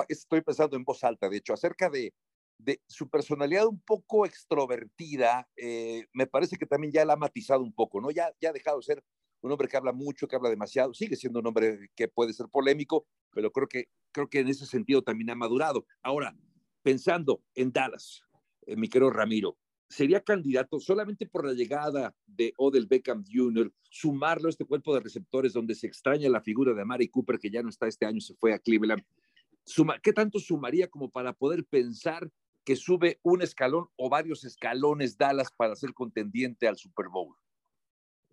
estoy 0.09 0.41
pensando 0.41 0.77
en 0.77 0.85
voz 0.85 1.05
alta, 1.05 1.29
de 1.29 1.37
hecho, 1.37 1.55
acerca 1.55 1.89
de 1.89 2.13
de 2.59 2.81
su 2.87 3.09
personalidad 3.09 3.67
un 3.67 3.81
poco 3.81 4.27
extrovertida, 4.27 5.49
eh, 5.57 6.07
me 6.13 6.27
parece 6.27 6.57
que 6.57 6.67
también 6.67 6.93
ya 6.93 7.05
la 7.05 7.15
ha 7.15 7.17
matizado 7.17 7.63
un 7.63 7.73
poco, 7.73 8.01
¿no? 8.01 8.11
Ya, 8.11 8.33
ya 8.41 8.51
ha 8.51 8.53
dejado 8.53 8.79
de 8.79 8.85
ser 8.85 9.05
un 9.41 9.53
hombre 9.53 9.69
que 9.69 9.77
habla 9.77 9.93
mucho, 9.93 10.27
que 10.27 10.37
habla 10.37 10.49
demasiado, 10.49 10.95
sigue 10.95 11.17
siendo 11.17 11.41
un 11.41 11.47
hombre 11.47 11.91
que 11.95 12.09
puede 12.09 12.33
ser 12.33 12.47
polémico, 12.49 13.07
pero 13.31 13.51
creo 13.51 13.69
que, 13.69 13.89
creo 14.11 14.29
que 14.29 14.41
en 14.41 14.49
ese 14.49 14.65
sentido 14.65 15.03
también 15.03 15.31
ha 15.31 15.35
madurado. 15.35 15.87
Ahora, 16.03 16.35
pensando 16.83 17.43
en 17.55 17.73
Dallas, 17.73 18.23
eh, 18.67 18.77
mi 18.77 18.89
querido 18.89 19.11
Ramiro, 19.11 19.59
sería 19.89 20.23
candidato 20.23 20.81
solamente 20.81 21.27
por 21.27 21.47
la 21.47 21.53
llegada 21.53 22.15
de 22.27 22.55
Odell 22.57 22.87
Beckham 22.87 23.25
Jr., 23.31 23.73
sumarlo 23.91 24.47
a 24.47 24.51
este 24.51 24.65
cuerpo 24.65 24.95
de 24.95 25.01
receptores 25.01 25.53
donde 25.53 25.75
se 25.75 25.87
extraña 25.87 26.29
la 26.29 26.41
figura 26.41 26.73
de 26.73 26.83
Amari 26.83 27.09
Cooper, 27.09 27.39
que 27.39 27.51
ya 27.51 27.63
no 27.63 27.69
está 27.69 27.87
este 27.87 28.07
año, 28.07 28.21
se 28.21 28.35
fue 28.35 28.55
a 28.55 28.59
Cleveland. 28.59 29.05
Suma, 29.65 29.99
¿Qué 30.01 30.13
tanto 30.13 30.39
sumaría 30.39 30.89
como 30.89 31.11
para 31.11 31.33
poder 31.33 31.65
pensar 31.65 32.31
que 32.65 32.77
sube 32.77 33.21
un 33.23 33.43
escalón 33.43 33.89
o 33.97 34.09
varios 34.09 34.45
escalones 34.45 35.19
Dallas 35.19 35.53
para 35.57 35.77
ser 35.77 35.93
contendiente 35.93 36.67
al 36.67 36.77
Super 36.77 37.09
Bowl? 37.09 37.35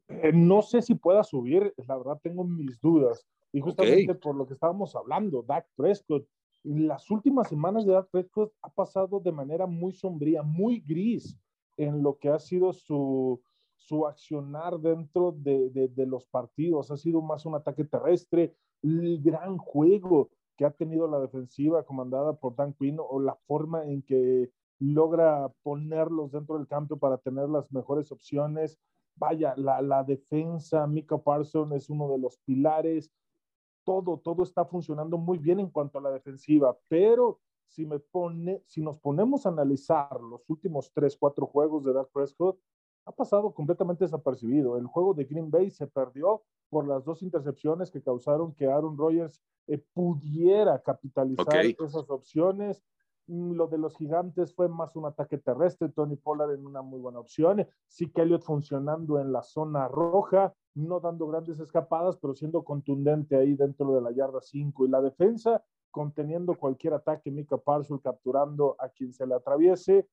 Eh, 0.07 0.31
no 0.33 0.61
sé 0.61 0.81
si 0.81 0.95
pueda 0.95 1.23
subir, 1.23 1.73
la 1.87 1.97
verdad 1.97 2.19
tengo 2.21 2.43
mis 2.43 2.79
dudas. 2.79 3.25
Y 3.53 3.59
justamente 3.59 4.15
por 4.15 4.35
lo 4.35 4.47
que 4.47 4.53
estábamos 4.53 4.95
hablando, 4.95 5.43
Dak 5.43 5.67
Prescott, 5.75 6.25
las 6.63 7.09
últimas 7.09 7.49
semanas 7.49 7.85
de 7.85 7.93
Dak 7.93 8.09
Prescott 8.09 8.53
ha 8.61 8.69
pasado 8.69 9.19
de 9.19 9.31
manera 9.31 9.65
muy 9.65 9.93
sombría, 9.93 10.41
muy 10.43 10.79
gris 10.79 11.37
en 11.77 12.01
lo 12.01 12.17
que 12.17 12.29
ha 12.29 12.39
sido 12.39 12.71
su, 12.71 13.41
su 13.75 14.07
accionar 14.07 14.79
dentro 14.79 15.31
de, 15.31 15.69
de, 15.69 16.05
los 16.05 16.25
partidos. 16.25 16.91
Ha 16.91 16.97
sido 16.97 17.21
más 17.21 17.45
un 17.45 17.55
ataque 17.55 17.83
terrestre, 17.83 18.55
el 18.83 19.21
gran 19.21 19.57
juego 19.57 20.29
que 20.61 20.65
ha 20.67 20.69
tenido 20.69 21.07
la 21.07 21.19
defensiva 21.19 21.83
comandada 21.83 22.33
por 22.33 22.55
Dan 22.55 22.73
Quinn 22.73 22.99
o 22.99 23.19
la 23.19 23.33
forma 23.47 23.83
en 23.83 24.03
que 24.03 24.51
logra 24.77 25.51
ponerlos 25.63 26.31
dentro 26.31 26.55
del 26.55 26.67
campo 26.67 26.97
para 26.97 27.17
tener 27.17 27.49
las 27.49 27.71
mejores 27.71 28.11
opciones. 28.11 28.77
Vaya, 29.15 29.55
la, 29.57 29.81
la 29.81 30.03
defensa, 30.03 30.85
Mika 30.85 31.17
Parson 31.17 31.73
es 31.73 31.89
uno 31.89 32.09
de 32.09 32.19
los 32.19 32.37
pilares, 32.45 33.11
todo, 33.83 34.19
todo 34.19 34.43
está 34.43 34.63
funcionando 34.63 35.17
muy 35.17 35.39
bien 35.39 35.59
en 35.59 35.71
cuanto 35.71 35.97
a 35.97 36.01
la 36.01 36.11
defensiva, 36.11 36.77
pero 36.87 37.39
si, 37.65 37.87
me 37.87 37.97
pone, 37.97 38.61
si 38.67 38.83
nos 38.83 38.99
ponemos 38.99 39.47
a 39.47 39.49
analizar 39.49 40.21
los 40.21 40.47
últimos 40.47 40.91
tres, 40.93 41.17
cuatro 41.17 41.47
juegos 41.47 41.85
de 41.85 41.93
Dak 41.93 42.11
Prescott, 42.13 42.59
ha 43.05 43.11
pasado 43.11 43.53
completamente 43.53 44.05
desapercibido. 44.05 44.77
El 44.77 44.87
juego 44.87 45.13
de 45.13 45.25
Green 45.25 45.49
Bay 45.49 45.69
se 45.71 45.87
perdió 45.87 46.43
por 46.69 46.87
las 46.87 47.03
dos 47.03 47.21
intercepciones 47.21 47.91
que 47.91 48.01
causaron 48.01 48.53
que 48.53 48.67
Aaron 48.67 48.97
Rodgers 48.97 49.41
eh, 49.67 49.83
pudiera 49.93 50.81
capitalizar 50.81 51.65
esas 51.65 52.09
opciones. 52.09 52.83
Mm, 53.27 53.53
lo 53.53 53.67
de 53.67 53.77
los 53.77 53.95
gigantes 53.97 54.53
fue 54.53 54.67
más 54.67 54.95
un 54.95 55.05
ataque 55.05 55.37
terrestre, 55.37 55.89
Tony 55.89 56.15
Pollard 56.15 56.53
en 56.53 56.65
una 56.65 56.81
muy 56.81 56.99
buena 56.99 57.19
opción, 57.19 57.67
sí 57.87 58.09
que 58.09 58.21
Elliott 58.21 58.43
funcionando 58.43 59.19
en 59.19 59.31
la 59.31 59.43
zona 59.43 59.87
roja, 59.87 60.53
no 60.73 60.99
dando 60.99 61.27
grandes 61.27 61.59
escapadas, 61.59 62.17
pero 62.17 62.33
siendo 62.33 62.63
contundente 62.63 63.35
ahí 63.35 63.55
dentro 63.55 63.93
de 63.93 64.01
la 64.01 64.11
yarda 64.11 64.41
5 64.41 64.85
y 64.85 64.89
la 64.89 65.01
defensa 65.01 65.63
conteniendo 65.91 66.55
cualquier 66.55 66.93
ataque, 66.93 67.29
Mika 67.29 67.57
Parsons 67.57 68.01
capturando 68.01 68.75
a 68.79 68.89
quien 68.89 69.13
se 69.13 69.27
le 69.27 69.35
atraviese, 69.35 70.07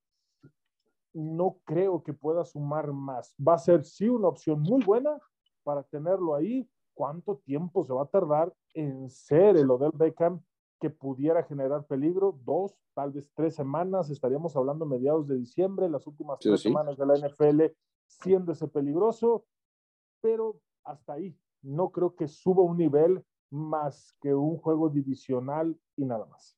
no 1.13 1.59
creo 1.65 2.03
que 2.03 2.13
pueda 2.13 2.45
sumar 2.45 2.93
más. 2.93 3.35
Va 3.37 3.55
a 3.55 3.59
ser 3.59 3.85
sí 3.85 4.09
una 4.09 4.29
opción 4.29 4.61
muy 4.61 4.83
buena 4.85 5.19
para 5.63 5.83
tenerlo 5.83 6.35
ahí. 6.35 6.69
¿Cuánto 6.95 7.37
tiempo 7.39 7.85
se 7.85 7.93
va 7.93 8.03
a 8.03 8.09
tardar 8.09 8.53
en 8.75 9.09
ser 9.09 9.57
el 9.57 9.71
Odell 9.71 9.93
Beckham 9.95 10.43
que 10.81 10.91
pudiera 10.91 11.43
generar 11.43 11.87
peligro, 11.87 12.39
dos, 12.45 12.77
tal 12.95 13.13
vez 13.13 13.31
tres 13.35 13.55
semanas, 13.55 14.11
estaríamos 14.11 14.57
hablando 14.57 14.87
mediados 14.87 15.27
de 15.27 15.37
diciembre, 15.37 15.89
las 15.89 16.07
últimas 16.07 16.39
tres 16.39 16.61
semanas 16.61 16.97
de 16.97 17.07
la 17.07 17.15
NFL 17.15 17.63
siendo 18.07 18.53
ese 18.53 18.69
peligroso, 18.69 19.45
pero 20.21 20.61
hasta 20.85 21.15
ahí, 21.15 21.37
no 21.63 21.91
creo 21.91 22.15
que 22.15 22.29
suba 22.29 22.63
un 22.63 22.79
nivel 22.79 23.25
más 23.51 24.15
que 24.21 24.35
un 24.35 24.57
juego 24.57 24.89
divisional 24.89 25.79
y 25.97 26.05
nada 26.05 26.27
más. 26.27 26.57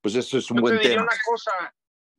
Pues 0.00 0.14
eso 0.14 0.38
es 0.38 0.50
un 0.50 0.60
buen 0.60 0.80
tema. 0.80 1.02
una 1.02 1.12
cosa, 1.28 1.52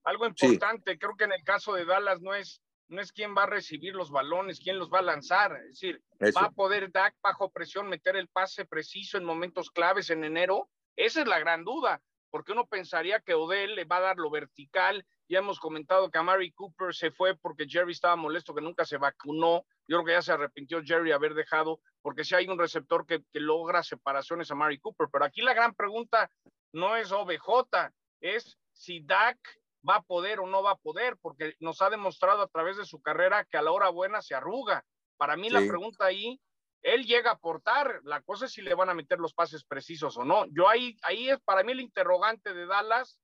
algo 0.03 0.25
importante, 0.25 0.97
creo 0.97 1.15
que 1.15 1.23
en 1.25 1.33
el 1.33 1.43
caso 1.43 1.73
de 1.73 1.85
Dallas 1.85 2.21
no 2.21 2.33
es 2.33 2.61
no 2.93 3.01
es 3.01 3.11
quién 3.11 3.35
va 3.35 3.43
a 3.43 3.47
recibir 3.47 3.95
los 3.95 4.11
balones, 4.11 4.59
quién 4.59 4.77
los 4.77 4.89
va 4.89 4.99
a 4.99 5.03
lanzar. 5.03 5.55
Es 5.63 5.79
decir, 5.79 6.01
va 6.21 6.45
a 6.45 6.51
poder 6.51 6.91
Dak 6.91 7.15
bajo 7.21 7.51
presión 7.51 7.89
meter 7.89 8.15
el 8.15 8.27
pase 8.27 8.65
preciso 8.65 9.17
en 9.17 9.25
momentos 9.25 9.71
claves 9.71 10.09
en 10.09 10.23
enero. 10.23 10.69
Esa 10.95 11.21
es 11.21 11.27
la 11.27 11.39
gran 11.39 11.63
duda, 11.63 12.01
porque 12.29 12.51
uno 12.51 12.67
pensaría 12.67 13.19
que 13.19 13.33
Odell 13.33 13.75
le 13.75 13.85
va 13.85 13.97
a 13.97 14.01
dar 14.01 14.17
lo 14.17 14.29
vertical. 14.29 15.05
Ya 15.27 15.39
hemos 15.39 15.59
comentado 15.59 16.11
que 16.11 16.19
Amari 16.19 16.51
Cooper 16.51 16.93
se 16.93 17.09
fue 17.11 17.35
porque 17.35 17.67
Jerry 17.67 17.93
estaba 17.93 18.15
molesto 18.15 18.53
que 18.53 18.61
nunca 18.61 18.85
se 18.85 18.97
vacunó. 18.97 19.65
Yo 19.87 19.97
creo 19.97 20.05
que 20.05 20.11
ya 20.11 20.21
se 20.21 20.33
arrepintió 20.33 20.81
Jerry 20.83 21.11
haber 21.11 21.33
dejado, 21.33 21.79
porque 22.01 22.23
si 22.23 22.35
hay 22.35 22.47
un 22.47 22.59
receptor 22.59 23.07
que, 23.07 23.23
logra 23.33 23.81
separaciones 23.81 24.51
a 24.51 24.53
Amari 24.53 24.79
Cooper. 24.79 25.07
Pero 25.11 25.25
aquí 25.25 25.41
la 25.41 25.53
gran 25.53 25.73
pregunta 25.73 26.29
no 26.71 26.95
es 26.95 27.11
OBJ, 27.11 27.91
es 28.21 28.57
si 28.71 29.01
Dak 29.01 29.39
va 29.87 29.97
a 29.97 30.01
poder 30.01 30.39
o 30.39 30.47
no 30.47 30.63
va 30.63 30.71
a 30.71 30.77
poder, 30.77 31.17
porque 31.21 31.55
nos 31.59 31.81
ha 31.81 31.89
demostrado 31.89 32.41
a 32.41 32.47
través 32.47 32.77
de 32.77 32.85
su 32.85 33.01
carrera 33.01 33.45
que 33.45 33.57
a 33.57 33.61
la 33.61 33.71
hora 33.71 33.89
buena 33.89 34.21
se 34.21 34.35
arruga. 34.35 34.85
Para 35.17 35.35
mí 35.37 35.49
la 35.49 35.59
pregunta 35.59 36.05
ahí 36.05 36.39
él 36.83 37.05
llega 37.05 37.31
a 37.31 37.33
aportar, 37.35 38.01
la 38.03 38.21
cosa 38.21 38.45
es 38.45 38.51
si 38.51 38.61
le 38.61 38.75
van 38.75 38.89
a 38.89 38.93
meter 38.93 39.17
los 39.17 39.33
pases 39.33 39.63
precisos 39.63 40.17
o 40.17 40.25
no. 40.25 40.45
Yo 40.47 40.67
ahí, 40.67 40.97
ahí 41.03 41.29
es 41.29 41.39
para 41.39 41.63
mí 41.63 41.71
el 41.71 41.79
interrogante 41.79 42.53
de 42.53 42.65
Dallas 42.65 43.19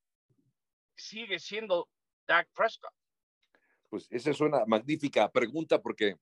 sigue 0.96 1.40
siendo 1.40 1.90
Dak 2.26 2.50
Prescott. 2.56 2.94
Pues 3.90 4.08
esa 4.10 4.32
es 4.32 4.40
una 4.40 4.66
magnífica 4.66 5.30
pregunta 5.30 5.82
porque 5.82 6.16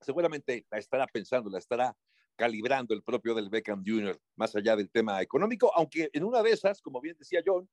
seguramente 0.00 0.64
la 0.70 0.78
estará 0.78 1.06
pensando, 1.08 1.50
la 1.50 1.58
estará 1.58 1.96
calibrando 2.36 2.94
el 2.94 3.02
propio 3.02 3.34
del 3.34 3.50
Beckham 3.50 3.82
Jr., 3.84 4.18
más 4.36 4.54
allá 4.54 4.76
del 4.76 4.90
tema 4.90 5.20
económico, 5.20 5.72
aunque 5.74 6.08
en 6.12 6.24
una 6.24 6.42
de 6.42 6.52
esas, 6.52 6.80
como 6.80 7.00
bien 7.00 7.16
decía 7.18 7.42
John, 7.44 7.68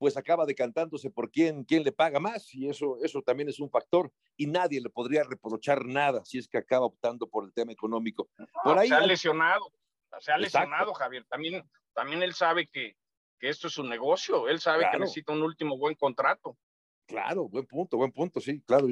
pues 0.00 0.16
acaba 0.16 0.46
decantándose 0.46 1.10
por 1.10 1.30
quién, 1.30 1.62
quién 1.62 1.84
le 1.84 1.92
paga 1.92 2.18
más 2.18 2.54
y 2.54 2.66
eso, 2.70 2.96
eso 3.02 3.20
también 3.20 3.50
es 3.50 3.60
un 3.60 3.68
factor 3.68 4.10
y 4.34 4.46
nadie 4.46 4.80
le 4.80 4.88
podría 4.88 5.24
reprochar 5.24 5.84
nada 5.84 6.24
si 6.24 6.38
es 6.38 6.48
que 6.48 6.56
acaba 6.56 6.86
optando 6.86 7.28
por 7.28 7.44
el 7.44 7.52
tema 7.52 7.72
económico. 7.72 8.30
Por 8.64 8.78
ahí, 8.78 8.88
se 8.88 8.94
ha 8.94 9.02
lesionado, 9.02 9.70
se 10.18 10.32
ha 10.32 10.38
lesionado 10.38 10.94
Javier, 10.94 11.26
también, 11.28 11.68
también 11.92 12.22
él 12.22 12.32
sabe 12.32 12.66
que, 12.66 12.96
que 13.38 13.50
esto 13.50 13.66
es 13.66 13.76
un 13.76 13.90
negocio, 13.90 14.48
él 14.48 14.58
sabe 14.58 14.88
que 14.90 14.98
necesita 14.98 15.34
un 15.34 15.42
último 15.42 15.76
buen 15.76 15.94
contrato. 15.96 16.56
Claro, 17.06 17.46
buen 17.50 17.66
punto, 17.66 17.98
buen 17.98 18.12
punto, 18.12 18.40
sí, 18.40 18.62
claro. 18.62 18.86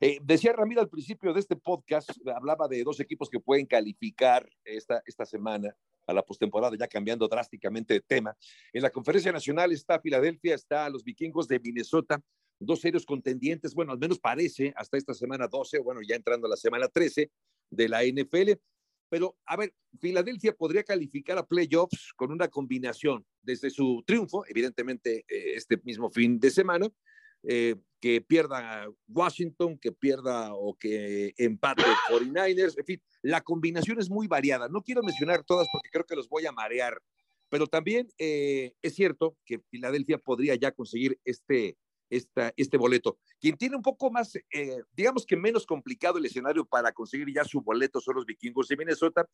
Eh, 0.00 0.18
decía 0.22 0.54
Ramiro 0.54 0.80
al 0.80 0.88
principio 0.88 1.34
de 1.34 1.40
este 1.40 1.56
podcast, 1.56 2.08
hablaba 2.34 2.66
de 2.66 2.82
dos 2.82 2.98
equipos 2.98 3.28
que 3.28 3.40
pueden 3.40 3.66
calificar 3.66 4.48
esta, 4.64 5.02
esta 5.04 5.26
semana 5.26 5.76
a 6.06 6.12
la 6.12 6.22
postemporada, 6.22 6.76
ya 6.78 6.88
cambiando 6.88 7.28
drásticamente 7.28 7.94
de 7.94 8.00
tema. 8.00 8.36
En 8.72 8.82
la 8.82 8.90
conferencia 8.90 9.32
nacional 9.32 9.72
está 9.72 10.00
Filadelfia, 10.00 10.54
está 10.54 10.88
los 10.88 11.04
vikingos 11.04 11.48
de 11.48 11.60
Minnesota, 11.60 12.20
dos 12.58 12.80
serios 12.80 13.04
contendientes, 13.04 13.74
bueno, 13.74 13.92
al 13.92 13.98
menos 13.98 14.18
parece, 14.18 14.72
hasta 14.76 14.96
esta 14.96 15.14
semana 15.14 15.48
12, 15.48 15.78
bueno, 15.80 16.00
ya 16.06 16.16
entrando 16.16 16.46
a 16.46 16.50
la 16.50 16.56
semana 16.56 16.88
13 16.88 17.30
de 17.70 17.88
la 17.88 18.04
NFL. 18.04 18.52
Pero, 19.08 19.36
a 19.46 19.56
ver, 19.56 19.72
Filadelfia 20.00 20.52
podría 20.52 20.82
calificar 20.82 21.38
a 21.38 21.46
playoffs 21.46 22.12
con 22.16 22.32
una 22.32 22.48
combinación 22.48 23.24
desde 23.40 23.70
su 23.70 24.02
triunfo, 24.04 24.44
evidentemente 24.48 25.24
eh, 25.28 25.54
este 25.54 25.80
mismo 25.84 26.10
fin 26.10 26.40
de 26.40 26.50
semana, 26.50 26.88
eh, 27.44 27.76
que 28.06 28.20
pierda 28.20 28.88
Washington, 29.08 29.78
que 29.78 29.90
pierda 29.90 30.54
o 30.54 30.76
que 30.78 31.34
empate 31.38 31.82
49ers, 32.08 32.78
en 32.78 32.84
fin, 32.84 33.02
la 33.20 33.40
combinación 33.40 33.98
es 33.98 34.08
muy 34.08 34.28
variada. 34.28 34.68
No 34.68 34.82
quiero 34.82 35.02
mencionar 35.02 35.42
todas 35.42 35.66
porque 35.72 35.90
creo 35.90 36.04
que 36.04 36.14
los 36.14 36.28
voy 36.28 36.46
a 36.46 36.52
marear, 36.52 37.02
pero 37.48 37.66
también 37.66 38.06
eh, 38.18 38.74
es 38.80 38.94
cierto 38.94 39.36
que 39.44 39.58
Filadelfia 39.70 40.18
podría 40.18 40.54
ya 40.54 40.70
conseguir 40.70 41.18
este, 41.24 41.76
esta, 42.08 42.52
este 42.56 42.76
boleto. 42.76 43.18
Quien 43.40 43.56
tiene 43.56 43.74
un 43.74 43.82
poco 43.82 44.08
más, 44.08 44.36
eh, 44.36 44.82
digamos 44.92 45.26
que 45.26 45.36
menos 45.36 45.66
complicado 45.66 46.18
el 46.18 46.26
escenario 46.26 46.64
para 46.64 46.92
conseguir 46.92 47.34
ya 47.34 47.42
su 47.42 47.60
boleto 47.60 48.00
son 48.00 48.14
los 48.14 48.24
vikingos 48.24 48.68
de 48.68 48.76
Minnesota, 48.76 49.26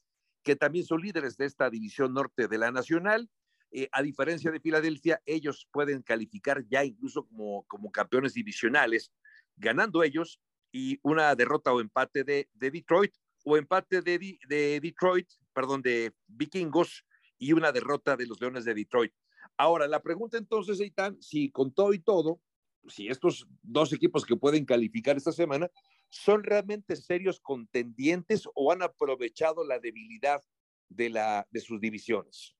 que 0.43 0.57
también 0.57 0.87
son 0.87 1.03
líderes 1.03 1.37
de 1.37 1.45
esta 1.45 1.69
división 1.69 2.15
norte 2.15 2.49
de 2.49 2.57
la 2.57 2.73
Nacional 2.73 3.29
eh, 3.73 3.89
a 3.91 4.03
diferencia 4.03 4.51
de 4.51 4.61
Filadelfia, 4.61 5.23
ellos 5.25 5.67
pueden 5.73 6.03
calificar 6.03 6.63
ya 6.69 6.85
incluso 6.85 7.27
como, 7.27 7.65
como 7.67 7.91
campeones 7.91 8.35
divisionales, 8.35 9.13
ganando 9.57 10.03
ellos 10.03 10.41
y 10.71 10.99
una 11.03 11.35
derrota 11.35 11.73
o 11.73 11.81
empate 11.81 12.23
de, 12.23 12.51
de 12.53 12.71
Detroit 12.71 13.15
o 13.45 13.57
empate 13.57 14.03
de, 14.03 14.39
de, 14.47 14.81
Detroit, 14.81 15.29
perdón, 15.55 15.81
de 15.81 16.13
Vikingos 16.27 17.05
y 17.39 17.53
una 17.53 17.73
derrota 17.73 18.17
de 18.17 18.27
los 18.27 18.41
Leones 18.41 18.65
de 18.65 18.75
Detroit. 18.75 19.13
Ahora, 19.57 19.89
la 19.89 20.03
pregunta 20.03 20.37
entonces, 20.37 20.79
Eitan, 20.81 21.21
si 21.21 21.51
con 21.51 21.73
todo 21.73 21.93
y 21.95 21.99
todo, 21.99 22.41
si 22.89 23.09
estos 23.09 23.47
dos 23.63 23.93
equipos 23.93 24.25
que 24.25 24.37
pueden 24.37 24.65
calificar 24.65 25.17
esta 25.17 25.33
semana 25.33 25.71
son 26.11 26.45
realmente 26.45 26.95
serios 26.97 27.41
contendientes 27.41 28.47
o 28.55 28.71
han 28.71 28.83
aprovechado 28.83 29.65
la 29.65 29.79
debilidad 29.79 30.43
de, 30.89 31.09
la, 31.09 31.47
de 31.51 31.61
sus 31.61 31.81
divisiones. 31.81 32.55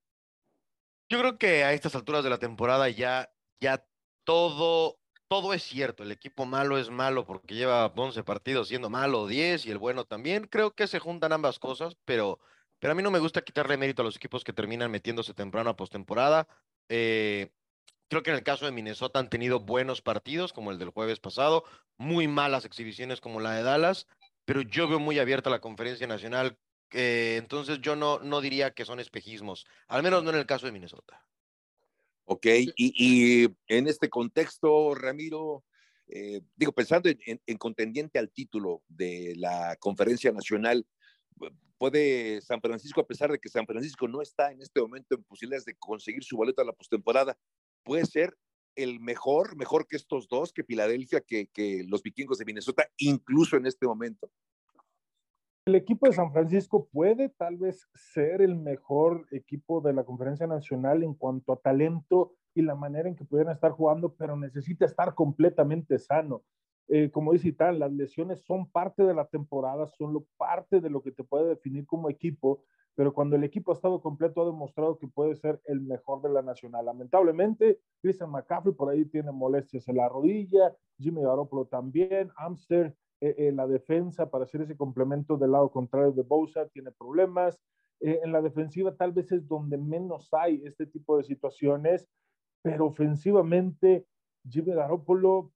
Yo 1.13 1.19
creo 1.19 1.37
que 1.37 1.63
a 1.63 1.73
estas 1.73 1.93
alturas 1.93 2.23
de 2.23 2.31
la 2.31 2.39
temporada 2.39 2.89
ya, 2.89 3.31
ya 3.61 3.85
todo, 4.23 4.97
todo 5.27 5.53
es 5.53 5.61
cierto. 5.61 6.01
El 6.01 6.11
equipo 6.11 6.47
malo 6.47 6.79
es 6.79 6.89
malo 6.89 7.23
porque 7.23 7.53
lleva 7.53 7.85
11 7.85 8.23
partidos 8.23 8.69
siendo 8.69 8.89
malo, 8.89 9.27
10 9.27 9.67
y 9.67 9.69
el 9.69 9.77
bueno 9.77 10.05
también. 10.05 10.47
Creo 10.47 10.73
que 10.73 10.87
se 10.87 10.97
juntan 10.97 11.31
ambas 11.31 11.59
cosas, 11.59 11.95
pero, 12.03 12.39
pero 12.79 12.93
a 12.93 12.95
mí 12.95 13.03
no 13.03 13.11
me 13.11 13.19
gusta 13.19 13.43
quitarle 13.43 13.77
mérito 13.77 14.01
a 14.01 14.05
los 14.05 14.15
equipos 14.15 14.43
que 14.43 14.53
terminan 14.53 14.89
metiéndose 14.89 15.35
temprano 15.35 15.69
a 15.69 15.75
postemporada. 15.75 16.47
Eh, 16.89 17.51
creo 18.07 18.23
que 18.23 18.31
en 18.31 18.37
el 18.37 18.43
caso 18.43 18.65
de 18.65 18.71
Minnesota 18.71 19.19
han 19.19 19.29
tenido 19.29 19.59
buenos 19.59 20.01
partidos, 20.01 20.51
como 20.51 20.71
el 20.71 20.79
del 20.79 20.89
jueves 20.89 21.19
pasado, 21.19 21.63
muy 21.95 22.27
malas 22.27 22.65
exhibiciones 22.65 23.21
como 23.21 23.39
la 23.39 23.51
de 23.51 23.61
Dallas, 23.61 24.07
pero 24.45 24.63
yo 24.63 24.87
veo 24.87 24.97
muy 24.97 25.19
abierta 25.19 25.51
la 25.51 25.61
conferencia 25.61 26.07
nacional. 26.07 26.57
Eh, 26.93 27.37
entonces 27.39 27.79
yo 27.81 27.95
no, 27.95 28.19
no 28.19 28.39
diría 28.39 28.71
que 28.71 28.85
son 28.85 28.99
espejismos, 28.99 29.65
al 29.87 30.03
menos 30.03 30.23
no 30.23 30.29
en 30.29 30.37
el 30.37 30.45
caso 30.45 30.67
de 30.67 30.71
Minnesota. 30.71 31.25
Ok, 32.25 32.45
y, 32.77 33.45
en 33.67 33.87
este 33.87 34.09
contexto, 34.09 34.95
Ramiro, 34.95 35.65
eh, 36.07 36.41
digo, 36.55 36.71
pensando 36.71 37.09
en, 37.09 37.57
contendiente 37.57 38.17
al 38.17 38.31
título 38.31 38.81
de 38.87 39.33
la 39.35 39.75
conferencia 39.77 40.31
nacional, 40.31 40.85
puede 41.77 42.41
San 42.41 42.61
Francisco, 42.61 43.01
a 43.01 43.07
pesar 43.07 43.31
de 43.31 43.39
que 43.39 43.49
San 43.49 43.65
Francisco 43.65 44.07
no 44.07 44.21
está 44.21 44.51
en 44.51 44.61
este 44.61 44.79
momento 44.79 45.15
en 45.15 45.23
posibilidades 45.23 45.65
de 45.65 45.75
conseguir 45.75 46.23
su 46.23 46.37
boleto 46.37 46.61
a 46.61 46.65
la 46.65 46.71
postemporada, 46.71 47.37
puede 47.83 48.05
ser 48.05 48.37
el 48.75 48.99
mejor, 49.01 49.57
mejor 49.57 49.85
que 49.87 49.97
estos 49.97 50.27
dos, 50.29 50.53
que 50.53 50.63
Filadelfia, 50.63 51.21
que, 51.21 51.47
que 51.47 51.83
los 51.87 52.03
vikingos 52.03 52.37
de 52.37 52.45
Minnesota, 52.45 52.87
incluso 52.97 53.57
en 53.57 53.65
este 53.65 53.85
momento 53.85 54.31
el 55.65 55.75
equipo 55.75 56.07
de 56.07 56.13
San 56.13 56.33
Francisco 56.33 56.89
puede 56.91 57.29
tal 57.29 57.57
vez 57.57 57.87
ser 57.93 58.41
el 58.41 58.55
mejor 58.55 59.25
equipo 59.31 59.79
de 59.79 59.93
la 59.93 60.03
conferencia 60.03 60.45
nacional 60.45 61.03
en 61.03 61.13
cuanto 61.13 61.53
a 61.53 61.57
talento 61.57 62.33
y 62.53 62.61
la 62.61 62.75
manera 62.75 63.07
en 63.07 63.15
que 63.15 63.23
pudieran 63.23 63.53
estar 63.53 63.71
jugando, 63.71 64.13
pero 64.13 64.35
necesita 64.35 64.85
estar 64.85 65.15
completamente 65.15 65.97
sano. 65.99 66.43
Eh, 66.89 67.09
como 67.11 67.31
dice 67.31 67.53
tal, 67.53 67.79
las 67.79 67.93
lesiones 67.93 68.43
son 68.43 68.69
parte 68.69 69.03
de 69.03 69.13
la 69.13 69.25
temporada, 69.25 69.87
son 69.87 70.13
lo, 70.13 70.25
parte 70.37 70.81
de 70.81 70.89
lo 70.89 71.01
que 71.01 71.13
te 71.13 71.23
puede 71.23 71.47
definir 71.47 71.85
como 71.85 72.09
equipo, 72.09 72.65
pero 72.93 73.13
cuando 73.13 73.37
el 73.37 73.45
equipo 73.45 73.71
ha 73.71 73.75
estado 73.75 74.01
completo 74.01 74.41
ha 74.41 74.45
demostrado 74.45 74.99
que 74.99 75.07
puede 75.07 75.35
ser 75.35 75.61
el 75.65 75.79
mejor 75.79 76.21
de 76.21 76.29
la 76.29 76.41
nacional. 76.41 76.85
Lamentablemente, 76.85 77.79
Christian 78.01 78.29
McCaffrey 78.29 78.75
por 78.75 78.91
ahí 78.91 79.05
tiene 79.05 79.31
molestias 79.31 79.87
en 79.87 79.95
la 79.95 80.09
rodilla, 80.09 80.75
Jimmy 80.99 81.23
Garoppolo 81.23 81.65
también, 81.65 82.31
Amster 82.35 82.93
eh, 83.23 83.35
eh, 83.37 83.51
la 83.53 83.65
defensa 83.67 84.29
para 84.29 84.43
hacer 84.43 84.63
ese 84.63 84.75
complemento 84.75 85.37
del 85.37 85.53
lado 85.53 85.71
contrario 85.71 86.11
de 86.11 86.23
Bosa 86.23 86.67
tiene 86.67 86.91
problemas. 86.91 87.57
Eh, 88.01 88.19
en 88.21 88.33
la 88.33 88.41
defensiva 88.41 88.93
tal 88.97 89.13
vez 89.13 89.31
es 89.31 89.47
donde 89.47 89.77
menos 89.77 90.27
hay 90.33 90.61
este 90.65 90.87
tipo 90.87 91.15
de 91.15 91.23
situaciones, 91.23 92.05
pero 92.61 92.87
ofensivamente 92.87 94.05
Jimmy 94.49 94.73
Garoppolo 94.73 95.53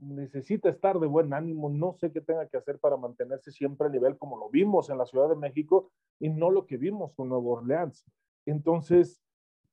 necesita 0.00 0.68
estar 0.68 1.00
de 1.00 1.08
buen 1.08 1.34
ánimo, 1.34 1.68
no 1.68 1.92
sé 1.92 2.12
qué 2.12 2.20
tenga 2.20 2.46
que 2.46 2.56
hacer 2.56 2.78
para 2.78 2.96
mantenerse 2.96 3.50
siempre 3.50 3.88
a 3.88 3.90
nivel 3.90 4.16
como 4.16 4.38
lo 4.38 4.48
vimos 4.48 4.88
en 4.88 4.98
la 4.98 5.06
Ciudad 5.06 5.28
de 5.28 5.34
México 5.34 5.90
y 6.20 6.28
no 6.28 6.52
lo 6.52 6.66
que 6.66 6.76
vimos 6.76 7.12
con 7.16 7.30
Nuevo 7.30 7.54
Orleans. 7.54 8.06
Entonces, 8.46 9.20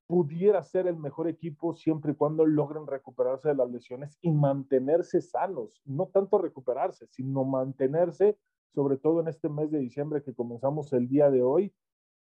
pudiera 0.08 0.62
ser 0.64 0.88
el 0.88 0.98
mejor 0.98 1.28
equipo 1.28 1.74
siempre 1.74 2.12
y 2.12 2.16
cuando 2.16 2.46
logren 2.46 2.86
recuperarse 2.86 3.50
de 3.50 3.56
las 3.56 3.70
lesiones 3.70 4.18
y 4.22 4.32
mantenerse 4.32 5.22
sanos, 5.22 5.82
no 5.86 6.08
tanto 6.08 6.38
recuperarse, 6.38 7.08
sino 7.08 7.44
mantenerse, 7.44 8.38
sobre 8.74 8.98
todo 8.98 9.22
en 9.22 9.28
este 9.28 9.50
mes 9.50 9.72
de 9.72 9.80
diciembre 9.80 10.22
que 10.22 10.34
comenzamos 10.34 10.94
el 10.94 11.08
día 11.08 11.32
de 11.32 11.42
hoy. 11.42 11.74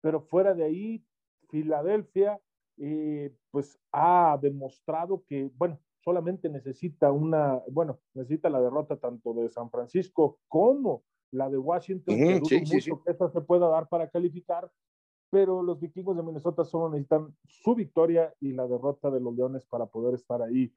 Pero 0.00 0.20
fuera 0.20 0.54
de 0.54 0.64
ahí, 0.64 1.04
Filadelfia, 1.48 2.40
eh, 2.78 3.34
pues 3.50 3.78
ha 3.92 4.38
demostrado 4.40 5.24
que, 5.26 5.50
bueno, 5.56 5.78
solamente 6.00 6.48
necesita 6.48 7.12
una, 7.12 7.62
bueno, 7.70 8.00
necesita 8.14 8.48
la 8.48 8.60
derrota 8.60 8.96
tanto 8.96 9.34
de 9.34 9.48
San 9.48 9.70
Francisco 9.70 10.38
como 10.48 11.04
la 11.30 11.48
de 11.48 11.58
Washington, 11.58 12.16
que 12.16 12.40
mucho 12.40 13.02
que 13.02 13.10
esa 13.10 13.28
se 13.30 13.40
pueda 13.40 13.68
dar 13.68 13.88
para 13.88 14.08
calificar, 14.08 14.70
pero 15.32 15.62
los 15.62 15.80
vikingos 15.80 16.14
de 16.14 16.22
Minnesota 16.22 16.62
solo 16.62 16.90
necesitan 16.90 17.34
su 17.46 17.74
victoria 17.74 18.34
y 18.38 18.52
la 18.52 18.66
derrota 18.66 19.10
de 19.10 19.18
los 19.18 19.34
Leones 19.34 19.64
para 19.64 19.86
poder 19.86 20.14
estar 20.14 20.42
ahí. 20.42 20.70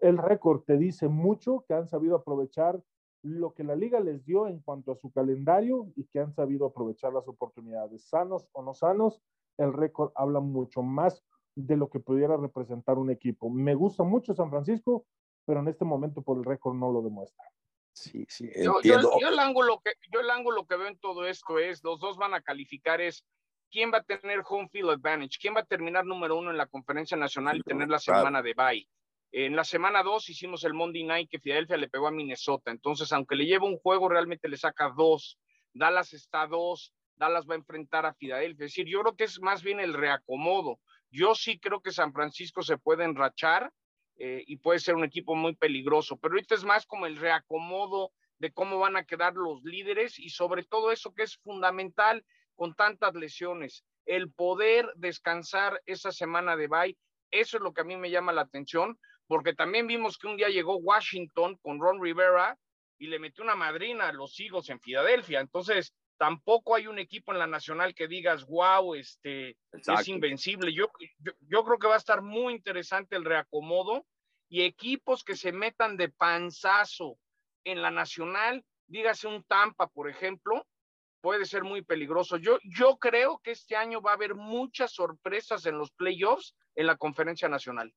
El 0.00 0.18
récord 0.18 0.62
te 0.62 0.76
dice 0.76 1.06
mucho 1.06 1.64
que 1.68 1.74
han 1.74 1.86
sabido 1.86 2.16
aprovechar 2.16 2.82
lo 3.22 3.54
que 3.54 3.62
la 3.62 3.76
liga 3.76 4.00
les 4.00 4.24
dio 4.24 4.48
en 4.48 4.58
cuanto 4.58 4.90
a 4.90 4.96
su 4.96 5.12
calendario 5.12 5.86
y 5.94 6.04
que 6.06 6.18
han 6.18 6.32
sabido 6.32 6.66
aprovechar 6.66 7.12
las 7.12 7.28
oportunidades, 7.28 8.08
sanos 8.08 8.48
o 8.50 8.60
no 8.60 8.74
sanos, 8.74 9.22
el 9.56 9.72
récord 9.72 10.10
habla 10.16 10.40
mucho 10.40 10.82
más 10.82 11.22
de 11.54 11.76
lo 11.76 11.88
que 11.88 12.00
pudiera 12.00 12.36
representar 12.36 12.98
un 12.98 13.10
equipo. 13.10 13.50
Me 13.50 13.76
gusta 13.76 14.02
mucho 14.02 14.34
San 14.34 14.50
Francisco, 14.50 15.06
pero 15.44 15.60
en 15.60 15.68
este 15.68 15.84
momento 15.84 16.22
por 16.22 16.38
el 16.38 16.44
récord 16.44 16.74
no 16.74 16.90
lo 16.90 17.02
demuestra. 17.02 17.44
Sí, 17.92 18.26
sí, 18.28 18.50
entiendo. 18.52 18.80
Yo, 19.20 19.28
el 19.28 19.38
ángulo 19.38 19.80
que, 19.80 19.92
yo 20.12 20.18
el 20.18 20.30
ángulo 20.30 20.66
que 20.66 20.76
veo 20.76 20.88
en 20.88 20.98
todo 20.98 21.24
esto 21.24 21.60
es, 21.60 21.84
los 21.84 22.00
dos 22.00 22.18
van 22.18 22.34
a 22.34 22.40
calificar 22.40 23.00
es 23.00 23.24
quién 23.70 23.92
va 23.92 23.98
a 23.98 24.02
tener 24.02 24.42
home 24.48 24.68
field 24.70 24.90
advantage, 24.90 25.38
quién 25.40 25.54
va 25.54 25.60
a 25.60 25.64
terminar 25.64 26.04
número 26.04 26.36
uno 26.36 26.50
en 26.50 26.56
la 26.56 26.66
conferencia 26.66 27.16
nacional 27.16 27.58
y 27.58 27.62
tener 27.62 27.88
la 27.88 27.98
semana 27.98 28.42
de 28.42 28.54
bye. 28.54 28.88
En 29.32 29.56
la 29.56 29.64
semana 29.64 30.02
dos 30.02 30.28
hicimos 30.28 30.64
el 30.64 30.72
Monday 30.72 31.04
Night 31.04 31.28
que 31.30 31.40
Filadelfia 31.40 31.76
le 31.76 31.88
pegó 31.88 32.06
a 32.06 32.10
Minnesota. 32.12 32.70
Entonces, 32.70 33.12
aunque 33.12 33.36
le 33.36 33.44
lleva 33.44 33.66
un 33.66 33.76
juego, 33.76 34.08
realmente 34.08 34.48
le 34.48 34.56
saca 34.56 34.92
dos. 34.96 35.38
Dallas 35.74 36.12
está 36.12 36.46
dos. 36.46 36.92
Dallas 37.16 37.46
va 37.48 37.54
a 37.54 37.58
enfrentar 37.58 38.06
a 38.06 38.14
Filadelfia. 38.14 38.64
Es 38.64 38.72
decir, 38.72 38.86
yo 38.86 39.02
creo 39.02 39.16
que 39.16 39.24
es 39.24 39.40
más 39.40 39.62
bien 39.62 39.80
el 39.80 39.94
reacomodo. 39.94 40.78
Yo 41.10 41.34
sí 41.34 41.58
creo 41.58 41.80
que 41.80 41.92
San 41.92 42.12
Francisco 42.12 42.62
se 42.62 42.78
puede 42.78 43.04
enrachar 43.04 43.72
eh, 44.18 44.42
y 44.46 44.56
puede 44.56 44.78
ser 44.78 44.94
un 44.94 45.04
equipo 45.04 45.34
muy 45.34 45.54
peligroso. 45.54 46.16
Pero 46.16 46.34
ahorita 46.34 46.54
es 46.54 46.64
más 46.64 46.86
como 46.86 47.06
el 47.06 47.16
reacomodo 47.16 48.12
de 48.38 48.52
cómo 48.52 48.78
van 48.78 48.96
a 48.96 49.04
quedar 49.04 49.34
los 49.34 49.62
líderes 49.64 50.18
y 50.18 50.30
sobre 50.30 50.62
todo 50.62 50.92
eso 50.92 51.14
que 51.14 51.22
es 51.22 51.36
fundamental, 51.38 52.24
con 52.56 52.74
tantas 52.74 53.14
lesiones, 53.14 53.84
el 54.06 54.32
poder 54.32 54.90
descansar 54.96 55.82
esa 55.86 56.10
semana 56.10 56.56
de 56.56 56.68
bye, 56.68 56.98
eso 57.30 57.56
es 57.56 57.62
lo 57.62 57.72
que 57.72 57.82
a 57.82 57.84
mí 57.84 57.96
me 57.96 58.10
llama 58.10 58.32
la 58.32 58.42
atención, 58.42 58.98
porque 59.26 59.54
también 59.54 59.86
vimos 59.86 60.18
que 60.18 60.26
un 60.26 60.36
día 60.36 60.48
llegó 60.48 60.76
Washington 60.76 61.56
con 61.62 61.80
Ron 61.80 62.02
Rivera 62.02 62.56
y 62.98 63.08
le 63.08 63.18
metió 63.18 63.44
una 63.44 63.56
madrina 63.56 64.08
a 64.08 64.12
los 64.12 64.38
hijos 64.40 64.70
en 64.70 64.80
Filadelfia. 64.80 65.40
Entonces, 65.40 65.92
tampoco 66.16 66.74
hay 66.74 66.86
un 66.86 66.98
equipo 66.98 67.32
en 67.32 67.38
la 67.38 67.46
nacional 67.46 67.94
que 67.94 68.08
digas, 68.08 68.46
wow, 68.46 68.94
este 68.94 69.56
es 69.72 70.08
invencible. 70.08 70.72
Yo, 70.72 70.88
yo, 71.18 71.32
yo, 71.40 71.64
creo 71.64 71.78
que 71.78 71.88
va 71.88 71.94
a 71.94 71.98
estar 71.98 72.22
muy 72.22 72.54
interesante 72.54 73.16
el 73.16 73.24
reacomodo 73.24 74.06
y 74.48 74.62
equipos 74.62 75.24
que 75.24 75.36
se 75.36 75.52
metan 75.52 75.96
de 75.96 76.08
panzazo 76.08 77.18
en 77.64 77.82
la 77.82 77.90
nacional, 77.90 78.64
dígase 78.86 79.26
un 79.26 79.42
Tampa, 79.44 79.88
por 79.88 80.08
ejemplo, 80.08 80.64
puede 81.20 81.44
ser 81.44 81.64
muy 81.64 81.82
peligroso. 81.82 82.36
Yo, 82.36 82.58
yo 82.64 82.98
creo 82.98 83.40
que 83.42 83.52
este 83.52 83.76
año 83.76 84.00
va 84.00 84.12
a 84.12 84.14
haber 84.14 84.34
muchas 84.34 84.92
sorpresas 84.92 85.66
en 85.66 85.78
los 85.78 85.90
playoffs 85.92 86.54
en 86.74 86.86
la 86.86 86.96
conferencia 86.96 87.48
nacional. 87.48 87.94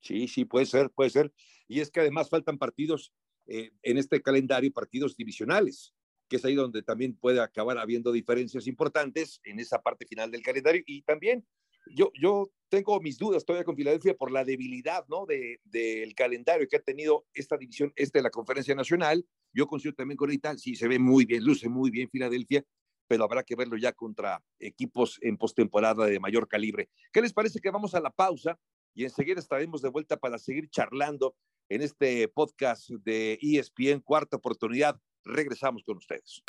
Sí, 0.00 0.28
sí, 0.28 0.44
puede 0.44 0.66
ser, 0.66 0.90
puede 0.90 1.10
ser. 1.10 1.32
Y 1.68 1.80
es 1.80 1.90
que 1.90 2.00
además 2.00 2.30
faltan 2.30 2.58
partidos 2.58 3.12
eh, 3.46 3.70
en 3.82 3.98
este 3.98 4.22
calendario, 4.22 4.72
partidos 4.72 5.16
divisionales, 5.16 5.94
que 6.28 6.36
es 6.36 6.44
ahí 6.44 6.54
donde 6.54 6.82
también 6.82 7.16
puede 7.16 7.40
acabar 7.40 7.78
habiendo 7.78 8.12
diferencias 8.12 8.66
importantes 8.66 9.40
en 9.44 9.58
esa 9.60 9.82
parte 9.82 10.06
final 10.06 10.30
del 10.30 10.42
calendario. 10.42 10.82
Y 10.86 11.02
también 11.02 11.46
yo, 11.94 12.10
yo 12.20 12.50
tengo 12.68 13.00
mis 13.00 13.18
dudas 13.18 13.44
todavía 13.44 13.64
con 13.64 13.76
Filadelfia 13.76 14.16
por 14.16 14.30
la 14.30 14.44
debilidad 14.44 15.04
¿no? 15.08 15.26
del 15.26 15.58
de, 15.64 16.12
calendario 16.16 16.66
que 16.68 16.76
ha 16.76 16.82
tenido 16.82 17.26
esta 17.32 17.56
división, 17.56 17.92
este 17.96 18.18
de 18.18 18.24
la 18.24 18.30
Conferencia 18.30 18.74
Nacional. 18.74 19.24
Yo 19.56 19.66
considero 19.66 19.96
también 19.96 20.18
con 20.18 20.28
ahorita, 20.28 20.58
sí, 20.58 20.76
se 20.76 20.86
ve 20.86 20.98
muy 20.98 21.24
bien, 21.24 21.42
luce 21.42 21.66
muy 21.70 21.90
bien 21.90 22.10
Filadelfia, 22.10 22.62
pero 23.08 23.24
habrá 23.24 23.42
que 23.42 23.56
verlo 23.56 23.78
ya 23.78 23.90
contra 23.94 24.44
equipos 24.58 25.18
en 25.22 25.38
postemporada 25.38 26.04
de 26.04 26.20
mayor 26.20 26.46
calibre. 26.46 26.90
¿Qué 27.10 27.22
les 27.22 27.32
parece 27.32 27.58
que 27.60 27.70
vamos 27.70 27.94
a 27.94 28.00
la 28.00 28.10
pausa 28.10 28.58
y 28.94 29.04
enseguida 29.04 29.40
estaremos 29.40 29.80
de 29.80 29.88
vuelta 29.88 30.18
para 30.18 30.38
seguir 30.38 30.68
charlando 30.68 31.34
en 31.70 31.80
este 31.80 32.28
podcast 32.28 32.90
de 32.90 33.38
ESPN, 33.40 34.00
cuarta 34.00 34.36
oportunidad? 34.36 35.00
Regresamos 35.24 35.82
con 35.84 35.96
ustedes. 35.96 36.42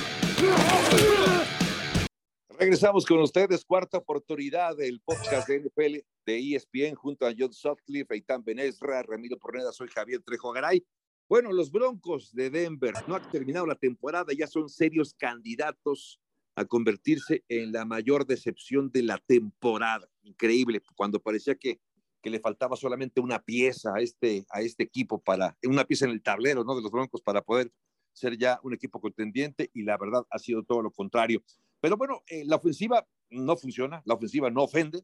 Regresamos 2.60 3.06
con 3.06 3.20
ustedes, 3.20 3.64
cuarta 3.64 4.00
oportunidad 4.00 4.76
del 4.76 5.00
podcast 5.00 5.48
de 5.48 5.62
NFL 5.62 5.98
de 6.26 6.56
ESPN 6.56 6.96
junto 6.96 7.26
a 7.26 7.34
John 7.38 7.54
Sutcliffe, 7.54 8.16
Eitan 8.16 8.44
Benesra, 8.44 9.02
Ramiro 9.02 9.38
Porneda, 9.38 9.72
soy 9.72 9.88
Javier 9.88 10.22
Trejo 10.24 10.52
Garay. 10.52 10.84
Bueno, 11.30 11.52
los 11.52 11.72
Broncos 11.72 12.34
de 12.34 12.50
Denver 12.50 12.94
no 13.06 13.16
han 13.16 13.30
terminado 13.30 13.66
la 13.66 13.76
temporada, 13.76 14.32
ya 14.34 14.48
son 14.48 14.70
serios 14.70 15.14
candidatos 15.14 16.22
a 16.56 16.64
convertirse 16.64 17.44
en 17.50 17.74
la 17.74 17.84
mayor 17.84 18.26
decepción 18.26 18.90
de 18.92 19.04
la 19.04 19.18
temporada. 19.18 20.08
Increíble, 20.24 20.82
cuando 20.96 21.20
parecía 21.20 21.56
que, 21.56 21.82
que 22.22 22.30
le 22.30 22.40
faltaba 22.40 22.78
solamente 22.78 23.20
una 23.20 23.44
pieza 23.44 23.92
a 23.94 24.00
este, 24.00 24.46
a 24.50 24.62
este 24.62 24.84
equipo 24.84 25.22
para, 25.22 25.58
una 25.64 25.84
pieza 25.84 26.06
en 26.06 26.12
el 26.12 26.24
tablero, 26.24 26.64
¿no? 26.64 26.78
De 26.78 26.82
los 26.82 26.92
Broncos 26.92 27.22
para 27.22 27.42
poder 27.42 27.74
ser 28.14 28.38
ya 28.38 28.62
un 28.64 28.74
equipo 28.74 29.02
contendiente 29.02 29.70
y 29.74 29.84
la 29.84 29.98
verdad 29.98 30.24
ha 30.30 30.40
sido 30.40 30.64
todo 30.64 30.82
lo 30.82 30.92
contrario. 30.92 31.44
Pero 31.82 31.98
bueno, 31.98 32.24
eh, 32.28 32.44
la 32.46 32.56
ofensiva 32.56 33.06
no 33.30 33.58
funciona, 33.58 34.02
la 34.06 34.14
ofensiva 34.14 34.50
no 34.50 34.64
ofende. 34.64 35.04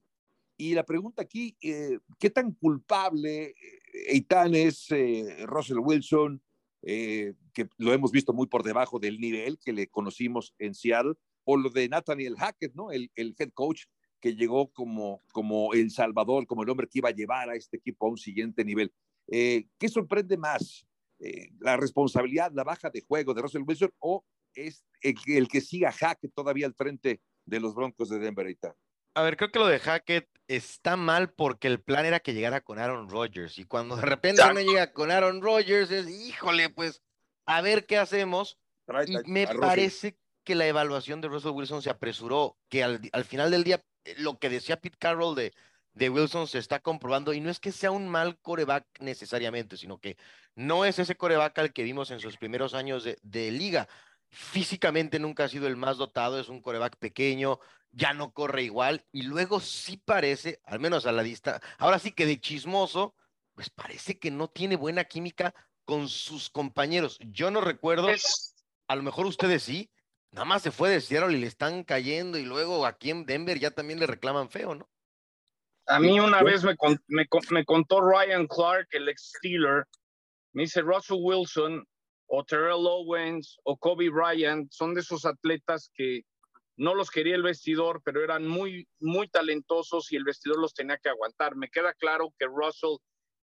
Y 0.58 0.74
la 0.74 0.86
pregunta 0.86 1.24
aquí, 1.24 1.58
eh, 1.62 2.00
¿qué 2.20 2.30
tan 2.30 2.54
culpable 2.54 3.46
eh, 3.46 3.56
Eitan 4.10 4.54
es 4.54 4.92
eh, 4.92 5.46
Russell 5.46 5.80
Wilson, 5.80 6.42
que 6.82 7.70
lo 7.78 7.94
hemos 7.94 8.12
visto 8.12 8.34
muy 8.34 8.48
por 8.48 8.62
debajo 8.62 9.00
del 9.00 9.20
nivel 9.20 9.58
que 9.58 9.72
le 9.72 9.88
conocimos 9.88 10.54
en 10.60 10.74
Seattle, 10.74 11.14
o 11.46 11.56
lo 11.56 11.70
de 11.70 11.88
Nathaniel 11.88 12.36
Hackett, 12.38 12.74
¿no? 12.74 12.92
El, 12.92 13.10
el 13.16 13.34
head 13.40 13.52
coach 13.54 13.86
que 14.20 14.36
llegó 14.36 14.70
como, 14.72 15.22
como 15.32 15.74
el 15.74 15.92
salvador, 15.92 16.46
como 16.46 16.64
el 16.64 16.70
hombre 16.70 16.88
que 16.88 17.00
iba 17.00 17.08
a 17.08 17.14
llevar 17.14 17.50
a 17.50 17.56
este 17.56 17.78
equipo 17.78 18.06
a 18.06 18.10
un 18.10 18.18
siguiente 18.18 18.66
nivel. 18.66 18.94
¿Qué 19.28 19.90
sorprende 19.90 20.36
más? 20.36 20.86
¿La 21.60 21.78
responsabilidad, 21.78 22.52
la 22.54 22.66
baja 22.66 22.90
de 22.90 23.02
juego 23.02 23.34
de 23.34 23.42
Russell 23.42 23.64
Wilson 23.66 23.94
o 24.00 24.26
es 24.54 24.86
el, 25.02 25.48
que 25.48 25.62
siga 25.62 25.92
Hackett 25.92 26.34
todavía 26.34 26.66
al 26.66 26.74
frente 26.74 27.22
de 27.46 27.60
los 27.62 27.74
Broncos 27.74 28.10
de 28.10 28.20
Denver? 28.20 28.46
Eitan? 28.46 28.74
A 29.16 29.22
ver, 29.22 29.38
creo 29.38 29.52
que 29.52 29.60
lo 29.60 29.68
de 29.68 29.80
Hackett 29.80 30.28
está 30.48 30.98
mal 30.98 31.32
porque 31.32 31.68
el 31.68 31.80
plan 31.80 32.06
era 32.06 32.20
que 32.20 32.34
llegara 32.34 32.62
con 32.62 32.80
Aaron 32.80 33.10
Rodgers 33.10 33.58
y 33.58 33.66
cuando 33.66 33.96
de 33.96 34.04
repente 34.04 34.42
no 34.54 34.60
llega 34.60 34.92
con 34.92 35.12
Aaron 35.12 35.42
Rodgers 35.42 35.92
es, 35.92 36.08
híjole, 36.10 36.70
pues 36.70 37.02
a 37.46 37.62
ver 37.62 37.86
qué 37.86 37.98
hacemos. 37.98 38.58
Y 39.08 39.18
me 39.32 39.48
parece 39.48 40.18
que 40.44 40.56
la 40.56 40.68
evaluación 40.68 41.22
de 41.22 41.30
Russell 41.30 41.52
Wilson 41.52 41.82
se 41.82 41.90
apresuró, 41.90 42.58
que 42.70 42.84
al, 42.84 43.00
final 43.24 43.50
del 43.52 43.64
día 43.64 43.84
eh, 44.04 44.16
lo 44.18 44.38
que 44.40 44.50
decía 44.50 44.80
Pete 44.80 44.98
Carroll 45.00 45.36
de, 45.36 45.54
de 45.94 46.10
Wilson 46.10 46.48
se 46.48 46.60
está 46.60 46.80
comprobando 46.80 47.34
y 47.34 47.40
no 47.40 47.50
es 47.50 47.60
que 47.60 47.72
sea 47.72 47.92
un 47.92 48.10
mal 48.10 48.38
coreback 48.40 48.86
necesariamente, 49.00 49.78
sino 49.78 50.00
que 50.00 50.18
no 50.56 50.84
es 50.84 51.00
ese 51.00 51.16
coreback 51.16 51.58
al 51.60 51.74
que 51.74 51.84
vimos 51.84 52.12
en 52.12 52.20
sus 52.20 52.38
primeros 52.38 52.74
años 52.74 53.04
de, 53.06 53.18
de 53.22 53.52
liga. 53.52 53.88
Físicamente 54.30 55.20
nunca 55.20 55.46
ha 55.46 55.50
sido 55.50 55.68
el 55.68 55.78
más 55.78 55.98
dotado, 55.98 56.40
es 56.40 56.50
un 56.50 56.62
coreback 56.62 56.98
pequeño, 56.98 57.60
ya 57.94 58.14
no 58.14 58.32
corre 58.32 58.64
igual 58.64 59.06
y 59.12 59.24
luego 59.24 59.60
sí 59.60 59.98
parece, 59.98 60.60
al 60.66 60.80
menos 60.80 61.06
a 61.06 61.12
la 61.12 61.24
distancia, 61.24 61.66
ahora 61.78 62.00
sí 62.00 62.12
que 62.12 62.26
de 62.26 62.40
chismoso, 62.40 63.16
pues 63.54 63.70
parece 63.70 64.20
que 64.20 64.32
no 64.32 64.50
tiene 64.50 64.76
buena 64.76 65.06
química 65.06 65.54
con 65.86 66.10
sus 66.10 66.50
compañeros. 66.50 67.20
Yo 67.22 67.52
no 67.52 67.62
recuerdo, 67.62 68.10
a 68.88 68.96
lo 68.96 69.04
mejor 69.04 69.28
ustedes 69.28 69.64
sí, 69.64 69.92
nada 70.32 70.46
más 70.46 70.64
se 70.64 70.72
fue 70.72 70.90
de 70.90 71.02
Seattle 71.02 71.38
y 71.38 71.40
le 71.40 71.48
están 71.48 71.84
cayendo 71.84 72.38
y 72.38 72.46
luego 72.46 72.86
aquí 72.86 73.12
en 73.12 73.26
Denver 73.26 73.60
ya 73.60 73.72
también 73.72 74.00
le 74.00 74.08
reclaman 74.08 74.50
feo, 74.50 74.76
¿no? 74.76 74.90
A 75.86 76.00
mí 76.00 76.20
una 76.20 76.42
vez 76.42 76.64
me, 76.64 76.76
me, 77.08 77.28
me 77.52 77.66
contó 77.66 78.00
Ryan 78.00 78.48
Clark, 78.48 78.88
el 78.92 79.10
ex 79.10 79.34
Steeler, 79.38 79.86
me 80.54 80.64
dice 80.64 80.82
Russell 80.82 81.18
Wilson 81.20 81.86
o 82.28 82.44
Terrell 82.44 82.88
Owens 82.88 83.60
o 83.64 83.78
Kobe 83.78 84.10
Bryant 84.10 84.72
son 84.72 84.94
de 84.94 85.02
esos 85.02 85.26
atletas 85.26 85.92
que 85.94 86.22
no 86.76 86.96
los 86.96 87.12
quería 87.12 87.36
el 87.36 87.44
vestidor, 87.44 88.02
pero 88.04 88.24
eran 88.24 88.48
muy, 88.48 88.88
muy 89.00 89.28
talentosos 89.28 90.12
y 90.12 90.16
el 90.16 90.24
vestidor 90.24 90.60
los 90.60 90.74
tenía 90.74 90.98
que 90.98 91.10
aguantar. 91.10 91.56
Me 91.56 91.70
queda 91.70 91.94
claro 91.94 92.34
que 92.38 92.48
Russell 92.48 92.98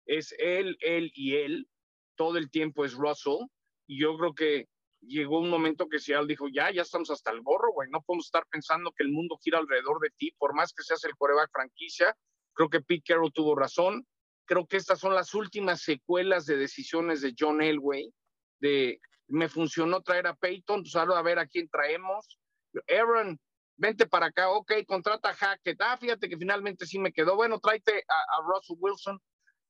es 0.05 0.33
él, 0.39 0.77
él 0.81 1.11
y 1.13 1.35
él. 1.35 1.67
Todo 2.15 2.37
el 2.37 2.49
tiempo 2.49 2.85
es 2.85 2.93
Russell. 2.93 3.45
Y 3.87 4.01
yo 4.01 4.17
creo 4.17 4.33
que 4.33 4.67
llegó 5.01 5.39
un 5.39 5.49
momento 5.49 5.87
que 5.87 5.99
Seattle 5.99 6.27
dijo, 6.27 6.47
ya, 6.47 6.71
ya 6.71 6.81
estamos 6.81 7.11
hasta 7.11 7.31
el 7.31 7.41
gorro, 7.41 7.71
güey. 7.73 7.89
No 7.91 8.01
podemos 8.01 8.25
estar 8.25 8.45
pensando 8.49 8.91
que 8.91 9.03
el 9.03 9.11
mundo 9.11 9.37
gira 9.41 9.59
alrededor 9.59 9.99
de 9.99 10.09
ti, 10.17 10.31
por 10.37 10.55
más 10.55 10.73
que 10.73 10.83
seas 10.83 11.03
el 11.05 11.15
coreback 11.15 11.51
franquicia. 11.51 12.15
Creo 12.53 12.69
que 12.69 12.81
Pete 12.81 13.03
Carroll 13.07 13.31
tuvo 13.31 13.55
razón. 13.55 14.05
Creo 14.45 14.65
que 14.65 14.77
estas 14.77 14.99
son 14.99 15.13
las 15.13 15.35
últimas 15.35 15.83
secuelas 15.83 16.47
de 16.47 16.57
decisiones 16.57 17.21
de 17.21 17.35
John 17.37 17.61
Elway, 17.61 18.11
de 18.59 18.99
me 19.27 19.47
funcionó 19.47 20.01
traer 20.01 20.25
a 20.25 20.35
Peyton, 20.35 20.81
pues 20.81 20.95
ahora 20.95 21.19
a 21.19 21.21
ver 21.21 21.37
a 21.37 21.45
quién 21.45 21.69
traemos 21.69 22.39
Aaron, 22.88 23.39
vente 23.77 24.05
para 24.05 24.27
acá, 24.27 24.49
ok, 24.51 24.71
contrata 24.86 25.29
a 25.29 25.34
Hackett, 25.34 25.82
ah, 25.82 25.97
fíjate 25.97 26.29
que 26.29 26.38
finalmente 26.38 26.86
sí 26.86 26.99
me 26.99 27.12
quedó, 27.12 27.36
bueno, 27.36 27.60
tráete 27.60 28.03
a, 28.08 28.41
Russell 28.41 28.77
Wilson, 28.79 29.19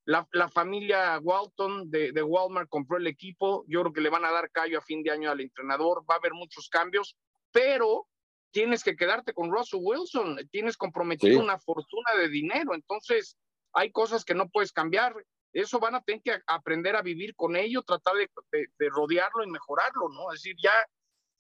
la, 0.06 0.50
familia 0.50 1.20
Walton 1.22 1.90
de, 1.92 2.24
Walmart 2.24 2.68
compró 2.70 2.98
el 2.98 3.08
equipo, 3.08 3.64
yo 3.68 3.82
creo 3.82 3.94
que 3.94 4.02
le 4.02 4.10
van 4.10 4.26
a 4.26 4.32
dar 4.32 4.50
callo 4.52 4.80
a 4.80 4.82
fin 4.82 5.04
de 5.04 5.12
año 5.12 5.30
al 5.30 5.42
entrenador, 5.42 6.04
va 6.10 6.16
a 6.16 6.18
haber 6.18 6.34
muchos 6.34 6.68
cambios, 6.70 7.16
pero 7.52 8.08
tienes 8.52 8.84
que 8.84 8.96
quedarte 8.96 9.34
con 9.34 9.52
Russell 9.52 9.82
Wilson, 9.84 10.38
tienes 10.52 10.76
comprometido 10.76 11.40
una 11.40 11.60
fortuna 11.60 12.16
de 12.18 12.30
dinero, 12.30 12.74
entonces 12.74 13.38
hay 13.74 13.92
cosas 13.92 14.26
que 14.26 14.34
no 14.34 14.50
puedes 14.50 14.72
cambiar, 14.72 15.14
eso 15.54 15.80
van 15.80 15.94
a 15.94 16.02
tener 16.02 16.22
que 16.24 16.40
aprender 16.48 16.96
a 16.96 17.04
vivir 17.04 17.36
con 17.36 17.56
ello, 17.56 17.84
tratar 17.84 18.16
de, 18.16 18.30
de 18.52 18.90
rodearlo 18.90 19.44
y 19.44 19.52
mejorarlo, 19.52 20.10
¿no? 20.10 20.32
Es 20.32 20.42
decir, 20.42 20.56
ya 20.62 20.74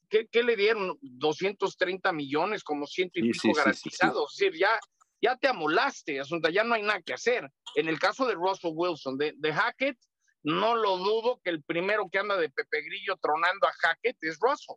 ¿qué, 0.09 0.43
le 0.43 0.55
dieron? 0.55 0.97
230 1.01 2.11
millones, 2.11 2.63
como 2.63 2.87
ciento 2.87 3.19
y 3.19 3.31
pico 3.31 3.53
garantizados. 3.53 4.33
es 4.33 4.39
decir, 4.39 4.59
ya, 4.59 4.79
ya 5.21 5.37
te 5.37 5.47
amolaste, 5.47 6.19
Asunta, 6.19 6.49
ya 6.49 6.63
no 6.63 6.75
hay 6.75 6.81
nada 6.81 7.01
que 7.01 7.13
hacer. 7.13 7.49
En 7.75 7.87
el 7.87 7.99
caso 7.99 8.25
de 8.25 8.33
Russell 8.33 8.71
Wilson, 8.73 9.17
de, 9.17 9.33
de 9.37 9.53
Hackett, 9.53 9.97
no 10.43 10.75
lo 10.75 10.97
dudo 10.97 11.39
que 11.43 11.49
el 11.49 11.63
primero 11.63 12.09
que 12.11 12.19
anda 12.19 12.37
de 12.37 12.49
Pepe 12.49 12.81
Grillo 12.81 13.17
tronando 13.21 13.67
a 13.67 13.73
Hackett 13.73 14.17
es 14.21 14.37
Russell. 14.39 14.75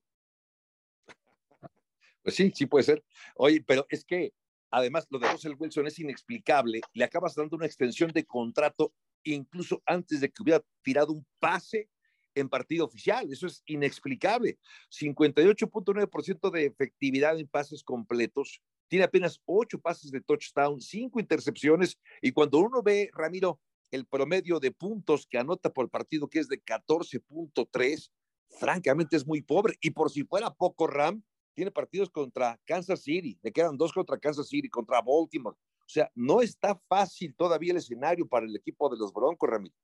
Pues 2.22 2.36
sí, 2.36 2.52
sí 2.54 2.66
puede 2.66 2.84
ser. 2.84 3.04
Oye, 3.34 3.62
pero 3.66 3.86
es 3.88 4.04
que 4.04 4.32
además 4.70 5.06
lo 5.10 5.18
de 5.18 5.30
Russell 5.30 5.54
Wilson 5.58 5.86
es 5.86 5.98
inexplicable. 5.98 6.80
Le 6.92 7.04
acabas 7.04 7.34
dando 7.34 7.56
una 7.56 7.66
extensión 7.66 8.10
de 8.12 8.24
contrato 8.24 8.92
incluso 9.24 9.82
antes 9.86 10.20
de 10.20 10.30
que 10.30 10.42
hubiera 10.42 10.62
tirado 10.82 11.12
un 11.12 11.26
pase 11.38 11.88
en 12.34 12.48
partido 12.48 12.84
oficial. 12.84 13.30
Eso 13.32 13.46
es 13.46 13.62
inexplicable. 13.66 14.58
58.9% 14.90 16.50
de 16.50 16.66
efectividad 16.66 17.38
en 17.38 17.48
pases 17.48 17.82
completos. 17.82 18.60
Tiene 18.88 19.04
apenas 19.04 19.40
ocho 19.44 19.80
pases 19.80 20.10
de 20.10 20.20
touchdown, 20.20 20.80
cinco 20.80 21.20
intercepciones. 21.20 21.98
Y 22.20 22.32
cuando 22.32 22.58
uno 22.58 22.82
ve, 22.82 23.10
Ramiro, 23.14 23.60
el 23.90 24.06
promedio 24.06 24.58
de 24.58 24.70
puntos 24.70 25.26
que 25.26 25.38
anota 25.38 25.70
por 25.70 25.90
partido, 25.90 26.28
que 26.28 26.38
es 26.38 26.48
de 26.48 26.62
14.3, 26.62 28.10
francamente 28.58 29.16
es 29.16 29.26
muy 29.26 29.42
pobre. 29.42 29.76
Y 29.80 29.90
por 29.90 30.10
si 30.10 30.24
fuera 30.24 30.52
poco, 30.52 30.86
Ram 30.86 31.22
tiene 31.54 31.70
partidos 31.70 32.10
contra 32.10 32.58
Kansas 32.64 33.02
City. 33.02 33.38
Le 33.42 33.52
quedan 33.52 33.76
dos 33.76 33.92
contra 33.92 34.18
Kansas 34.18 34.48
City, 34.48 34.68
contra 34.68 35.00
Baltimore. 35.02 35.56
O 35.56 35.88
sea, 35.88 36.10
no 36.14 36.40
está 36.40 36.80
fácil 36.88 37.34
todavía 37.34 37.72
el 37.72 37.78
escenario 37.78 38.26
para 38.26 38.46
el 38.46 38.56
equipo 38.56 38.88
de 38.88 38.96
los 38.96 39.12
Broncos, 39.12 39.48
Ramiro. 39.48 39.74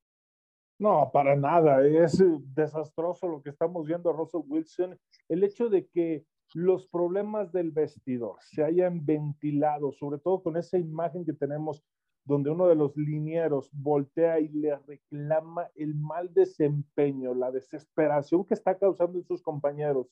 No, 0.78 1.10
para 1.12 1.34
nada. 1.34 1.84
Es 1.84 2.20
eh, 2.20 2.38
desastroso 2.54 3.26
lo 3.26 3.42
que 3.42 3.50
estamos 3.50 3.86
viendo 3.86 4.10
a 4.10 4.12
Russell 4.12 4.42
Wilson. 4.46 4.98
El 5.28 5.42
hecho 5.42 5.68
de 5.68 5.86
que 5.88 6.24
los 6.54 6.86
problemas 6.86 7.52
del 7.52 7.72
vestidor 7.72 8.36
se 8.40 8.64
hayan 8.64 9.04
ventilado, 9.04 9.92
sobre 9.92 10.18
todo 10.18 10.42
con 10.42 10.56
esa 10.56 10.78
imagen 10.78 11.24
que 11.24 11.32
tenemos 11.32 11.82
donde 12.24 12.50
uno 12.50 12.68
de 12.68 12.74
los 12.74 12.96
linieros 12.96 13.70
voltea 13.72 14.38
y 14.38 14.48
le 14.48 14.76
reclama 14.76 15.68
el 15.74 15.94
mal 15.94 16.32
desempeño, 16.32 17.34
la 17.34 17.50
desesperación 17.50 18.44
que 18.44 18.54
está 18.54 18.76
causando 18.78 19.18
en 19.18 19.24
sus 19.24 19.42
compañeros 19.42 20.08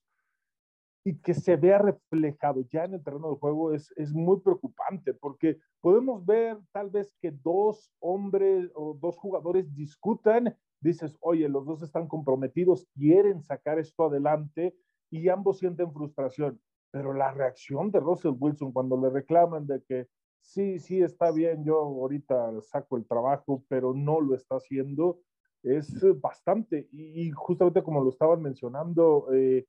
y 1.07 1.14
que 1.21 1.35
se 1.35 1.55
vea 1.55 1.79
reflejado 1.79 2.62
ya 2.69 2.83
en 2.83 2.95
el 2.95 3.05
terreno 3.05 3.31
de 3.31 3.37
juego 3.37 3.73
es, 3.73 3.92
es 3.95 4.12
muy 4.12 4.40
preocupante 4.40 5.14
porque 5.14 5.61
podemos 5.81 6.27
ver 6.27 6.59
tal 6.73 6.90
vez 6.90 7.14
que 7.23 7.31
dos 7.31 7.92
hombres 8.01 8.73
o 8.75 8.99
dos 9.01 9.16
jugadores 9.16 9.73
discutan, 9.77 10.57
dices, 10.81 11.16
oye, 11.21 11.49
los 11.49 11.64
dos 11.64 11.81
están 11.85 12.09
comprometidos, 12.09 12.88
quieren 12.92 13.40
sacar 13.45 13.79
esto 13.79 14.07
adelante 14.07 14.75
y 15.09 15.29
ambos 15.29 15.61
sienten 15.61 15.92
frustración. 15.92 16.61
Pero 16.90 17.12
la 17.12 17.31
reacción 17.31 17.92
de 17.92 18.01
Russell 18.01 18.35
Wilson 18.37 18.73
cuando 18.73 19.01
le 19.01 19.09
reclaman 19.09 19.64
de 19.69 19.81
que 19.85 20.09
sí, 20.40 20.81
sí, 20.81 21.03
está 21.03 21.31
bien, 21.31 21.64
yo 21.64 21.79
ahorita 21.79 22.61
saco 22.62 22.97
el 22.97 23.07
trabajo, 23.07 23.62
pero 23.69 23.95
no 23.95 24.21
lo 24.21 24.35
está 24.35 24.57
haciendo, 24.57 25.21
es 25.62 26.05
bastante. 26.21 26.88
Y, 26.90 27.31
justamente 27.31 27.85
como 27.85 28.03
lo 28.03 28.11
estaban 28.11 28.42
mencionando, 28.42 29.29
eh, 29.33 29.66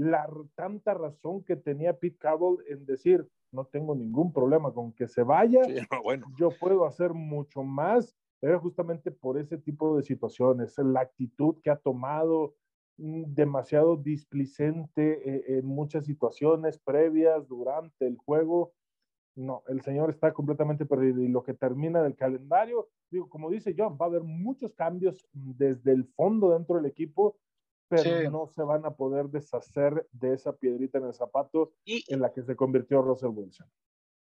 la 0.00 0.26
tanta 0.54 0.94
razón 0.94 1.44
que 1.44 1.56
tenía 1.56 1.98
Pete 1.98 2.16
Carroll 2.16 2.64
en 2.66 2.86
decir, 2.86 3.28
no 3.52 3.66
tengo 3.66 3.94
ningún 3.94 4.32
problema 4.32 4.72
con 4.72 4.92
que 4.94 5.06
se 5.06 5.22
vaya, 5.22 5.60
bueno. 6.04 6.26
yo 6.38 6.48
puedo 6.58 6.86
hacer 6.86 7.12
mucho 7.12 7.62
más, 7.62 8.16
era 8.40 8.58
justamente 8.58 9.10
por 9.10 9.36
ese 9.36 9.58
tipo 9.58 9.98
de 9.98 10.02
situaciones, 10.02 10.78
la 10.78 11.00
actitud 11.00 11.56
que 11.62 11.68
ha 11.68 11.76
tomado, 11.76 12.54
mm, 12.96 13.24
demasiado 13.34 13.96
displicente 13.96 15.20
eh, 15.22 15.58
en 15.58 15.66
muchas 15.66 16.06
situaciones 16.06 16.78
previas, 16.78 17.46
durante 17.46 18.06
el 18.06 18.16
juego. 18.16 18.72
No, 19.36 19.62
el 19.68 19.82
señor 19.82 20.08
está 20.08 20.32
completamente 20.32 20.86
perdido 20.86 21.22
y 21.22 21.28
lo 21.28 21.42
que 21.42 21.52
termina 21.52 22.02
del 22.02 22.16
calendario, 22.16 22.88
digo, 23.10 23.28
como 23.28 23.50
dice 23.50 23.74
John, 23.76 23.98
va 24.00 24.06
a 24.06 24.08
haber 24.08 24.22
muchos 24.22 24.72
cambios 24.72 25.28
desde 25.32 25.92
el 25.92 26.06
fondo 26.06 26.52
dentro 26.52 26.76
del 26.76 26.86
equipo 26.86 27.36
pero 27.90 28.30
no 28.30 28.46
se 28.46 28.62
van 28.62 28.86
a 28.86 28.92
poder 28.92 29.26
deshacer 29.26 30.06
de 30.12 30.34
esa 30.34 30.52
piedrita 30.52 30.98
en 30.98 31.06
el 31.06 31.14
zapato 31.14 31.72
en 31.84 32.20
la 32.20 32.32
que 32.32 32.42
se 32.42 32.54
convirtió 32.54 33.02
Russell 33.02 33.30
Wilson. 33.30 33.68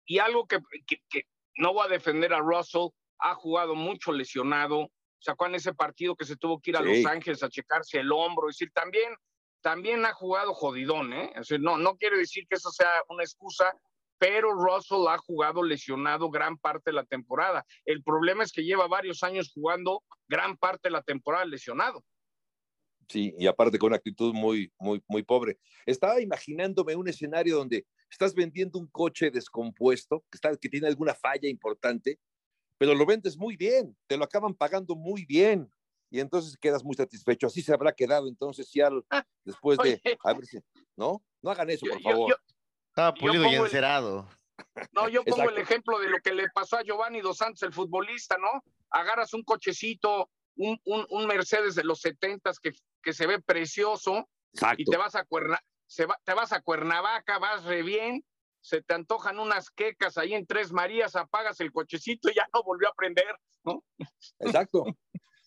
Y 0.05 0.19
algo 0.19 0.45
que, 0.45 0.59
que, 0.85 1.23
no 1.57 1.73
voy 1.73 1.87
a 1.87 1.89
defender 1.89 2.31
a 2.31 2.41
Russell, 2.41 2.89
ha 3.17 3.33
jugado 3.33 3.73
mucho 3.73 4.11
lesionado, 4.11 4.91
sacó 5.17 5.47
en 5.47 5.55
ese 5.55 5.73
partido 5.73 6.15
que 6.15 6.25
se 6.25 6.35
tuvo 6.35 6.59
que 6.59 6.69
ir 6.69 6.77
a 6.77 6.81
Los 6.81 7.03
Ángeles 7.07 7.41
a 7.41 7.49
checarse 7.49 7.99
el 7.99 8.11
hombro, 8.11 8.49
es 8.49 8.57
decir, 8.57 8.71
también, 8.71 9.15
también 9.61 10.05
ha 10.05 10.13
jugado 10.13 10.53
jodidón, 10.53 11.13
¿eh? 11.13 11.33
no, 11.59 11.79
no 11.79 11.95
quiere 11.95 12.19
decir 12.19 12.45
que 12.47 12.57
eso 12.57 12.69
sea 12.69 12.91
una 13.09 13.23
excusa, 13.23 13.73
pero 14.19 14.51
Russell 14.53 15.07
ha 15.09 15.17
jugado 15.17 15.63
lesionado 15.63 16.29
gran 16.29 16.57
parte 16.57 16.91
de 16.91 16.93
la 16.93 17.03
temporada. 17.03 17.65
El 17.83 18.03
problema 18.03 18.43
es 18.43 18.51
que 18.51 18.63
lleva 18.63 18.87
varios 18.87 19.23
años 19.23 19.51
jugando 19.51 20.03
gran 20.27 20.55
parte 20.55 20.89
de 20.89 20.91
la 20.91 21.01
temporada 21.01 21.45
lesionado. 21.45 22.03
Sí, 23.07 23.33
y 23.37 23.47
aparte 23.47 23.77
con 23.77 23.87
una 23.87 23.97
actitud 23.97 24.33
muy, 24.33 24.71
muy, 24.79 25.03
muy 25.07 25.23
pobre. 25.23 25.59
Estaba 25.85 26.19
imaginándome 26.21 26.95
un 26.95 27.07
escenario 27.07 27.57
donde 27.57 27.85
estás 28.09 28.33
vendiendo 28.33 28.79
un 28.79 28.87
coche 28.87 29.29
descompuesto, 29.29 30.23
que, 30.31 30.37
está, 30.37 30.55
que 30.57 30.69
tiene 30.69 30.87
alguna 30.87 31.13
falla 31.13 31.47
importante, 31.47 32.19
pero 32.77 32.93
lo 32.93 33.05
vendes 33.05 33.37
muy 33.37 33.55
bien, 33.55 33.95
te 34.07 34.17
lo 34.17 34.23
acaban 34.23 34.53
pagando 34.53 34.95
muy 34.95 35.25
bien, 35.25 35.69
y 36.09 36.19
entonces 36.19 36.57
quedas 36.57 36.83
muy 36.83 36.95
satisfecho. 36.95 37.47
Así 37.47 37.61
se 37.61 37.73
habrá 37.73 37.91
quedado 37.91 38.27
entonces 38.27 38.69
Seattle 38.69 39.01
ah, 39.09 39.25
después 39.43 39.77
de... 39.79 40.01
A 40.23 40.33
ver 40.33 40.45
si, 40.45 40.57
¿no? 40.95 41.23
No 41.41 41.51
hagan 41.51 41.69
eso, 41.69 41.85
por 41.85 42.01
favor. 42.01 42.39
Estaba 42.89 43.13
pulido 43.13 43.45
y 43.51 43.55
encerado. 43.55 44.29
no, 44.93 45.09
yo 45.09 45.23
pongo 45.23 45.49
el 45.49 45.57
ejemplo 45.57 45.99
de 45.99 46.09
lo 46.09 46.19
que 46.19 46.33
le 46.33 46.49
pasó 46.49 46.77
a 46.77 46.83
Giovanni 46.83 47.21
Dos 47.21 47.37
Santos, 47.37 47.63
el 47.63 47.73
futbolista, 47.73 48.37
¿no? 48.37 48.63
Agarras 48.89 49.33
un 49.33 49.43
cochecito, 49.43 50.29
un, 50.55 50.79
un, 50.85 51.27
Mercedes 51.27 51.75
de 51.75 51.83
los 51.83 51.99
setentas 51.99 52.59
que, 52.59 52.73
que 53.05 53.13
se 53.13 53.27
ve 53.27 53.39
precioso 53.39 54.27
y 54.77 54.83
te 54.83 54.97
vas 54.97 55.15
a 55.15 55.23
Cuerna, 55.23 55.59
se 55.85 56.07
te 56.23 56.33
vas 56.33 56.51
a 56.51 56.61
Cuernavaca, 56.61 57.37
vas 57.37 57.63
re 57.63 57.83
bien, 57.83 58.25
se 58.61 58.81
te 58.81 58.95
antojan 58.95 59.39
unas 59.39 59.69
quecas 59.69 60.17
ahí 60.17 60.33
en 60.33 60.47
Tres 60.47 60.73
Marías, 60.73 61.15
apagas 61.15 61.61
el 61.61 61.71
cochecito 61.71 62.29
y 62.31 62.33
ya 62.33 62.47
no 62.51 62.63
volvió 62.63 62.89
a 62.89 62.93
prender, 62.93 63.37
¿no? 63.63 63.83
Exacto. 64.39 64.83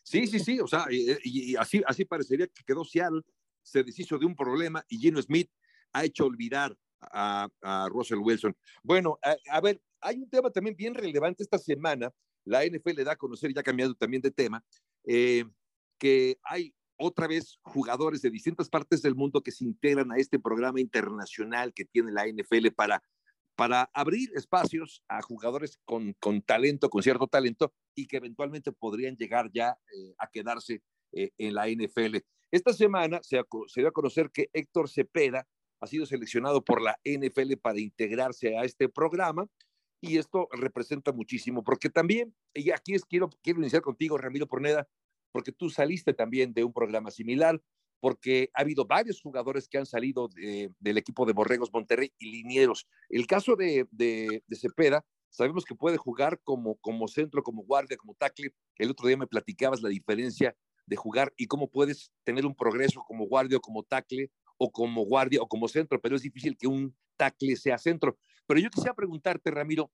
Sí, 0.05 0.27
sí, 0.27 0.39
sí, 0.39 0.59
o 0.59 0.67
sea, 0.67 0.87
y, 0.91 1.55
así, 1.57 1.83
así 1.87 2.07
parecería 2.07 2.47
que 2.47 2.65
quedó 2.67 2.83
Seattle, 2.83 3.21
se 3.63 3.83
deshizo 3.83 4.17
de 4.17 4.25
un 4.25 4.35
problema 4.35 4.83
y 4.89 4.97
Gino 4.97 5.21
Smith 5.21 5.51
ha 5.93 6.03
hecho 6.03 6.25
olvidar 6.25 6.75
a, 7.03 7.47
Russell 7.91 8.17
Wilson. 8.17 8.57
Bueno, 8.83 9.19
a, 9.51 9.61
ver, 9.61 9.83
hay 10.01 10.17
un 10.17 10.31
tema 10.31 10.51
también 10.51 10.75
bien 10.75 10.95
relevante 10.95 11.43
esta 11.43 11.59
semana, 11.59 12.11
la 12.47 12.65
NFL 12.65 12.93
le 12.95 13.05
da 13.05 13.13
a 13.13 13.17
conocer, 13.17 13.53
ya 13.53 13.61
ha 13.61 13.63
cambiado 13.63 13.95
también 13.95 14.23
de 14.23 14.31
tema, 14.31 14.65
eh, 15.05 15.45
que 15.99 16.39
hay 16.43 16.73
otra 16.99 17.27
vez 17.27 17.59
jugadores 17.63 18.23
de 18.23 18.31
distintas 18.31 18.69
partes 18.69 19.03
del 19.03 19.15
mundo 19.15 19.43
que 19.43 19.53
se 19.53 19.65
integran 19.65 20.13
a 20.13 20.17
este 20.17 20.39
programa 20.39 20.81
internacional 20.81 21.73
que 21.73 21.85
tiene 21.85 22.13
la 22.13 22.27
NFL 22.27 22.69
para 22.77 23.03
para 23.59 23.91
abrir 23.93 24.31
espacios 24.37 25.03
a 25.09 25.21
jugadores 25.21 25.81
con, 25.85 26.13
con, 26.21 26.43
talento, 26.43 26.89
con 26.89 27.03
cierto 27.03 27.27
talento, 27.27 27.75
y 27.93 28.07
que 28.07 28.19
eventualmente 28.19 28.71
podrían 28.71 29.17
llegar 29.17 29.51
ya 29.53 29.77
eh, 29.93 30.15
a 30.17 30.29
quedarse 30.31 30.81
eh, 31.11 31.33
en 31.39 31.55
la 31.55 31.67
NFL. 31.67 32.19
Esta 32.53 32.73
semana 32.73 33.19
se, 33.21 33.43
se, 33.67 33.81
dio 33.81 33.89
a 33.89 33.93
conocer 33.93 34.31
que 34.31 34.49
Héctor 34.53 34.89
Cepeda 34.89 35.45
ha 35.81 35.87
sido 35.89 36.07
seleccionado 36.07 36.63
por 36.63 36.81
la 36.81 37.01
NFL 37.05 37.55
para 37.61 37.81
integrarse 37.81 38.57
a 38.57 38.63
este 38.63 38.89
programa, 38.89 39.49
y 40.01 40.19
esto 40.19 40.47
representa 40.53 41.11
muchísimo, 41.11 41.65
porque 41.65 41.91
también, 41.91 42.33
y 42.55 42.71
aquí 42.71 42.95
es, 42.95 43.05
quiero, 43.05 43.29
quiero 43.43 43.59
iniciar 43.59 43.83
contigo, 43.83 44.19
Ramiro 44.19 44.47
Porneda, 44.47 44.87
porque 45.33 45.53
tú 45.53 45.71
saliste 45.71 46.15
también 46.15 46.53
de 46.53 46.65
un 46.65 46.73
programa 46.73 47.11
similar, 47.11 47.61
porque 48.01 48.51
ha 48.55 48.63
habido 48.63 48.85
varios 48.87 49.21
jugadores 49.21 49.69
que 49.69 49.79
han 49.79 49.87
salido 49.87 50.29
del 50.29 50.99
equipo 50.99 51.27
de 51.27 51.33
Borregos 51.33 51.73
Monterrey 51.73 52.13
y 52.19 52.31
Linieros. 52.31 52.87
El 53.09 53.27
caso 53.27 53.57
de, 53.57 53.87
de, 53.91 54.43
Cepeda, 54.53 55.05
sabemos 55.31 55.65
que 55.65 55.75
puede 55.75 55.97
jugar 55.97 56.41
como, 56.45 56.79
centro, 57.09 57.43
como 57.43 57.65
guardia, 57.65 57.97
como 57.97 58.15
tackle. 58.15 58.55
El 58.77 58.91
otro 58.91 59.09
día 59.09 59.17
me 59.17 59.27
platicabas 59.27 59.83
la 59.83 59.89
diferencia 59.89 60.57
de 60.87 60.97
jugar 60.97 61.35
y 61.37 61.47
cómo 61.47 61.71
puedes 61.71 62.13
tener 62.25 62.47
un 62.47 62.55
progreso 62.55 63.03
como 63.07 63.27
guardia 63.27 63.59
o 63.59 63.61
como 63.61 63.83
tackle 63.83 64.31
o 64.57 64.71
como 64.71 65.05
guardia 65.05 65.41
o 65.43 65.49
como 65.49 65.69
centro, 65.69 66.01
pero 66.01 66.17
es 66.17 66.23
difícil 66.23 66.57
que 66.57 66.67
un 66.67 66.97
tackle 67.17 67.57
sea 67.57 67.79
centro. 67.79 68.17
Pero 68.47 68.61
yo 68.61 68.71
quisiera 68.71 68.95
preguntarte, 68.95 69.51
Ramiro, 69.51 69.91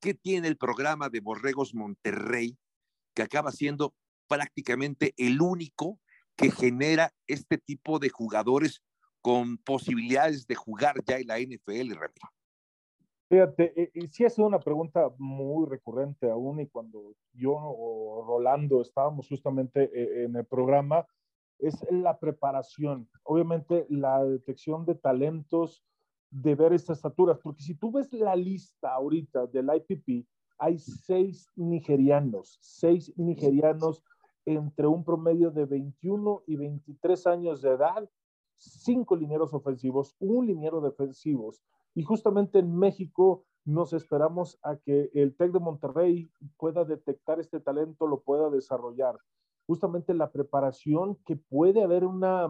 ¿qué 0.00 0.14
tiene 0.14 0.48
el 0.48 0.56
programa 0.56 1.08
de 1.08 1.20
Borregos 1.20 1.74
Monterrey 1.74 2.56
que 3.14 3.22
acaba 3.22 3.52
siendo 3.52 3.94
prácticamente 4.28 5.14
el 5.16 5.40
único 5.40 5.98
que 6.36 6.50
genera 6.50 7.12
este 7.26 7.58
tipo 7.58 7.98
de 7.98 8.10
jugadores 8.10 8.82
con 9.22 9.58
posibilidades 9.58 10.46
de 10.46 10.54
jugar 10.54 10.96
ya 11.04 11.18
en 11.18 11.26
la 11.26 11.38
NFL, 11.38 11.94
Ramiro? 11.94 12.30
Fíjate, 13.28 13.72
eh, 13.82 13.90
y 13.94 14.06
sí 14.08 14.24
es 14.24 14.38
una 14.38 14.60
pregunta 14.60 15.10
muy 15.18 15.66
recurrente 15.68 16.30
aún 16.30 16.60
y 16.60 16.68
cuando 16.68 17.12
yo 17.32 17.54
o 17.54 18.24
Rolando 18.24 18.80
estábamos 18.80 19.28
justamente 19.28 19.90
eh, 19.92 20.24
en 20.24 20.36
el 20.36 20.44
programa, 20.44 21.04
es 21.58 21.84
la 21.90 22.18
preparación, 22.18 23.08
obviamente 23.24 23.86
la 23.88 24.22
detección 24.24 24.84
de 24.84 24.94
talentos, 24.94 25.82
de 26.30 26.54
ver 26.54 26.72
estas 26.72 26.98
estaturas, 26.98 27.38
porque 27.42 27.62
si 27.62 27.74
tú 27.74 27.90
ves 27.90 28.12
la 28.12 28.36
lista 28.36 28.92
ahorita 28.92 29.46
del 29.46 29.70
IPP, 29.74 30.26
hay 30.58 30.78
seis 30.78 31.48
nigerianos, 31.56 32.58
seis 32.60 33.12
nigerianos 33.16 34.02
entre 34.46 34.86
un 34.86 35.04
promedio 35.04 35.50
de 35.50 35.66
21 35.66 36.44
y 36.46 36.56
23 36.56 37.26
años 37.26 37.60
de 37.60 37.70
edad, 37.70 38.08
cinco 38.54 39.16
linieros 39.16 39.52
ofensivos, 39.52 40.14
un 40.18 40.46
liniero 40.46 40.80
defensivos. 40.80 41.62
Y 41.94 42.02
justamente 42.02 42.58
en 42.60 42.74
México 42.74 43.44
nos 43.64 43.92
esperamos 43.92 44.58
a 44.62 44.76
que 44.76 45.10
el 45.12 45.36
TEC 45.36 45.52
de 45.52 45.58
Monterrey 45.58 46.30
pueda 46.56 46.84
detectar 46.84 47.40
este 47.40 47.60
talento, 47.60 48.06
lo 48.06 48.20
pueda 48.20 48.48
desarrollar. 48.48 49.18
Justamente 49.66 50.14
la 50.14 50.30
preparación, 50.30 51.16
que 51.26 51.36
puede 51.36 51.82
haber 51.82 52.04
una, 52.04 52.46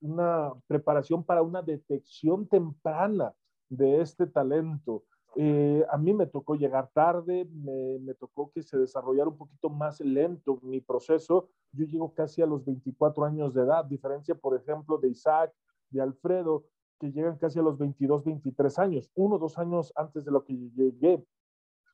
una 0.00 0.52
preparación 0.66 1.24
para 1.24 1.42
una 1.42 1.62
detección 1.62 2.46
temprana 2.46 3.34
de 3.70 4.02
este 4.02 4.26
talento. 4.26 5.04
Eh, 5.40 5.86
a 5.88 5.96
mí 5.96 6.12
me 6.14 6.26
tocó 6.26 6.56
llegar 6.56 6.90
tarde, 6.92 7.44
me, 7.44 8.12
tocó 8.14 8.50
que 8.50 8.60
se 8.60 8.76
desarrollara 8.76 9.28
un 9.28 9.36
poquito 9.36 9.70
más 9.70 10.00
lento 10.00 10.58
mi 10.62 10.80
proceso. 10.80 11.48
Yo 11.70 11.86
llego 11.86 12.12
casi 12.12 12.42
a 12.42 12.46
los 12.46 12.64
24 12.64 13.24
años 13.24 13.54
de 13.54 13.62
edad, 13.62 13.84
diferencia, 13.84 14.34
por 14.34 14.56
ejemplo, 14.56 14.98
de 14.98 15.10
Isaac, 15.10 15.54
de 15.90 16.00
Alfredo, 16.00 16.64
que 16.98 17.12
llegan 17.12 17.38
casi 17.38 17.60
a 17.60 17.62
los 17.62 17.78
22, 17.78 18.24
23 18.24 18.80
años, 18.80 19.12
uno 19.14 19.38
dos 19.38 19.58
años 19.58 19.92
antes 19.94 20.24
de 20.24 20.32
lo 20.32 20.42
que 20.42 20.54
llegué. 20.74 21.24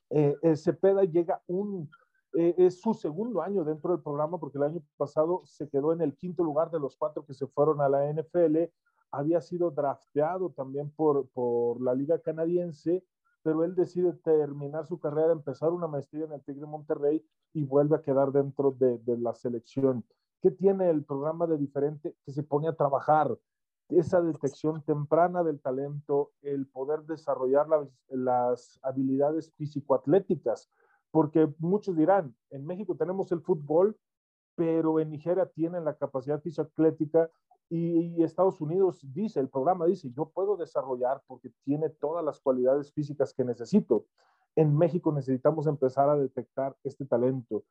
Eh, 0.09 0.35
eh 0.40 0.57
Cepeda 0.57 1.04
llega 1.04 1.42
un, 1.46 1.90
eh, 2.38 2.54
es 2.57 2.80
su 2.80 2.94
segundo 2.94 3.42
año 3.42 3.62
dentro 3.62 3.90
del 3.90 4.02
programa 4.02 4.38
porque 4.38 4.57
el 4.57 4.64
año 4.64 4.83
pasado 4.96 5.42
se 5.44 5.68
quedó 5.68 5.92
en 5.92 6.00
el 6.00 6.16
quinto 6.16 6.42
lugar 6.42 6.70
de 6.70 6.80
los 6.80 6.96
cuatro 6.96 7.26
que 7.26 7.35
se 7.35 7.46
fueron 7.46 7.83
a 7.83 7.90
la 7.90 8.11
NFL. 8.11 8.70
Había 9.11 9.42
sido 9.42 9.70
drafteado 9.70 10.48
también 10.48 10.90
por, 10.96 11.28
por 11.28 11.78
la 11.83 11.94
Liga 11.94 12.18
Canadiense 12.20 13.04
pero 13.44 13.62
él 13.62 13.74
decide 13.74 14.14
terminar 14.14 14.87
su 14.87 14.98
carrera, 14.98 15.30
empezar 15.30 15.70
una 15.70 15.87
maestría 15.87 16.24
en 16.24 16.33
el 16.33 16.42
Tigre 16.42 16.66
Monterrey 16.66 17.22
y 17.52 17.64
vuelve 17.64 17.94
a 17.94 18.00
quedar 18.00 18.33
dentro 18.33 18.72
de, 18.72 18.98
la 19.18 19.35
selección. 19.35 20.02
¿Qué 20.40 20.50
tiene 20.50 20.88
el 20.88 21.04
programa 21.04 21.46
de 21.46 21.59
diferente? 21.59 22.16
Que 22.24 22.33
se 22.33 22.42
pone 22.42 22.68
a 22.68 22.74
trabajar 22.74 23.38
esa 23.90 24.22
detección 24.22 24.83
temprana 24.83 25.44
del 25.44 25.61
talento, 25.61 26.33
el 26.40 26.66
poder 26.66 27.02
desarrollar 27.02 27.66
las 28.09 28.80
habilidades 28.83 29.52
físico-atléticas, 29.52 30.70
porque 31.11 31.46
muchos 31.59 31.94
dirán, 31.98 32.35
en 32.48 32.64
México 32.64 32.96
tenemos 32.96 33.30
el 33.30 33.42
fútbol, 33.42 33.98
pero 34.54 35.00
en 35.00 35.11
Nigeria 35.11 35.44
tienen 35.44 35.85
la 35.85 35.96
capacidad 35.98 36.40
físico-atlética 36.40 37.30
y, 37.70 38.22
Estados 38.22 38.61
Unidos 38.61 39.00
dice, 39.12 39.40
el 39.40 39.48
programa 39.48 39.87
dice, 39.87 40.11
yo 40.11 40.27
puedo 40.27 40.57
desarrollar 40.57 41.22
porque 41.27 41.50
tiene 41.64 41.88
todas 41.88 42.24
las 42.24 42.40
cualidades 42.40 42.92
físicas 42.92 43.33
que 43.33 43.44
necesito. 43.44 44.07
En 44.55 44.77
México 44.77 45.12
necesitamos 45.12 45.66
empezar 45.66 46.09
a 46.09 46.16
detectar 46.16 46.77
este 46.85 47.05
talento. 47.05 47.64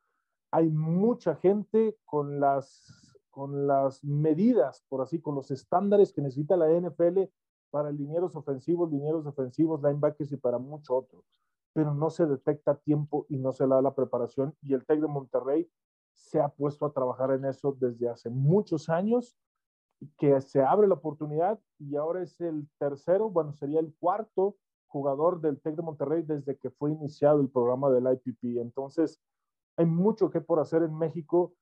Hay 0.50 0.68
mucha 0.70 1.36
gente 1.36 1.96
con 2.04 2.40
las, 2.40 3.16
con 3.30 3.66
las 3.66 4.04
medidas, 4.04 4.84
por 4.88 5.00
así, 5.00 5.20
con 5.20 5.34
los 5.34 5.50
estándares 5.50 6.12
que 6.12 6.22
necesita 6.22 6.56
la 6.56 6.68
NFL 6.68 7.22
para 7.70 7.90
linieros 7.90 8.36
ofensivos, 8.36 8.90
linieros 8.90 9.24
defensivos, 9.24 9.82
linebackers 9.82 10.32
y 10.32 10.36
para 10.36 10.58
mucho 10.58 10.96
otro. 10.96 11.24
Pero 11.72 11.94
no 11.94 12.10
se 12.10 12.26
detecta 12.26 12.72
a 12.72 12.76
tiempo 12.76 13.26
y 13.28 13.38
no 13.38 13.52
se 13.52 13.64
le 13.64 13.74
da 13.74 13.82
la 13.82 13.94
preparación. 13.94 14.54
Y 14.62 14.74
el 14.74 14.84
TEC 14.84 15.00
de 15.00 15.08
Monterrey 15.08 15.70
se 16.12 16.40
ha 16.40 16.48
puesto 16.48 16.86
a 16.86 16.92
trabajar 16.92 17.32
en 17.32 17.44
eso 17.44 17.76
desde 17.80 18.08
hace 18.08 18.30
muchos 18.30 18.88
años 18.88 19.36
que 20.18 20.40
se 20.40 20.62
abre 20.62 20.88
la 20.88 20.94
oportunidad 20.94 21.58
y 21.78 21.96
ahora 21.96 22.22
es 22.22 22.40
el 22.40 22.68
tercero, 22.78 23.30
bueno, 23.30 23.52
sería 23.52 23.80
el 23.80 23.94
cuarto 23.98 24.56
jugador 24.86 25.40
del 25.40 25.60
TEC 25.60 25.76
de 25.76 25.82
Monterrey 25.82 26.22
desde 26.22 26.56
que 26.56 26.70
fue 26.70 26.92
iniciado 26.92 27.40
el 27.40 27.50
programa 27.50 27.90
del 27.90 28.06
IPP. 28.12 28.60
Entonces, 28.60 29.20
hay 29.76 29.86
mucho 29.86 30.30
que 30.30 30.40
por 30.40 30.60
hacer 30.60 30.82
en 30.82 30.96
México 30.96 31.54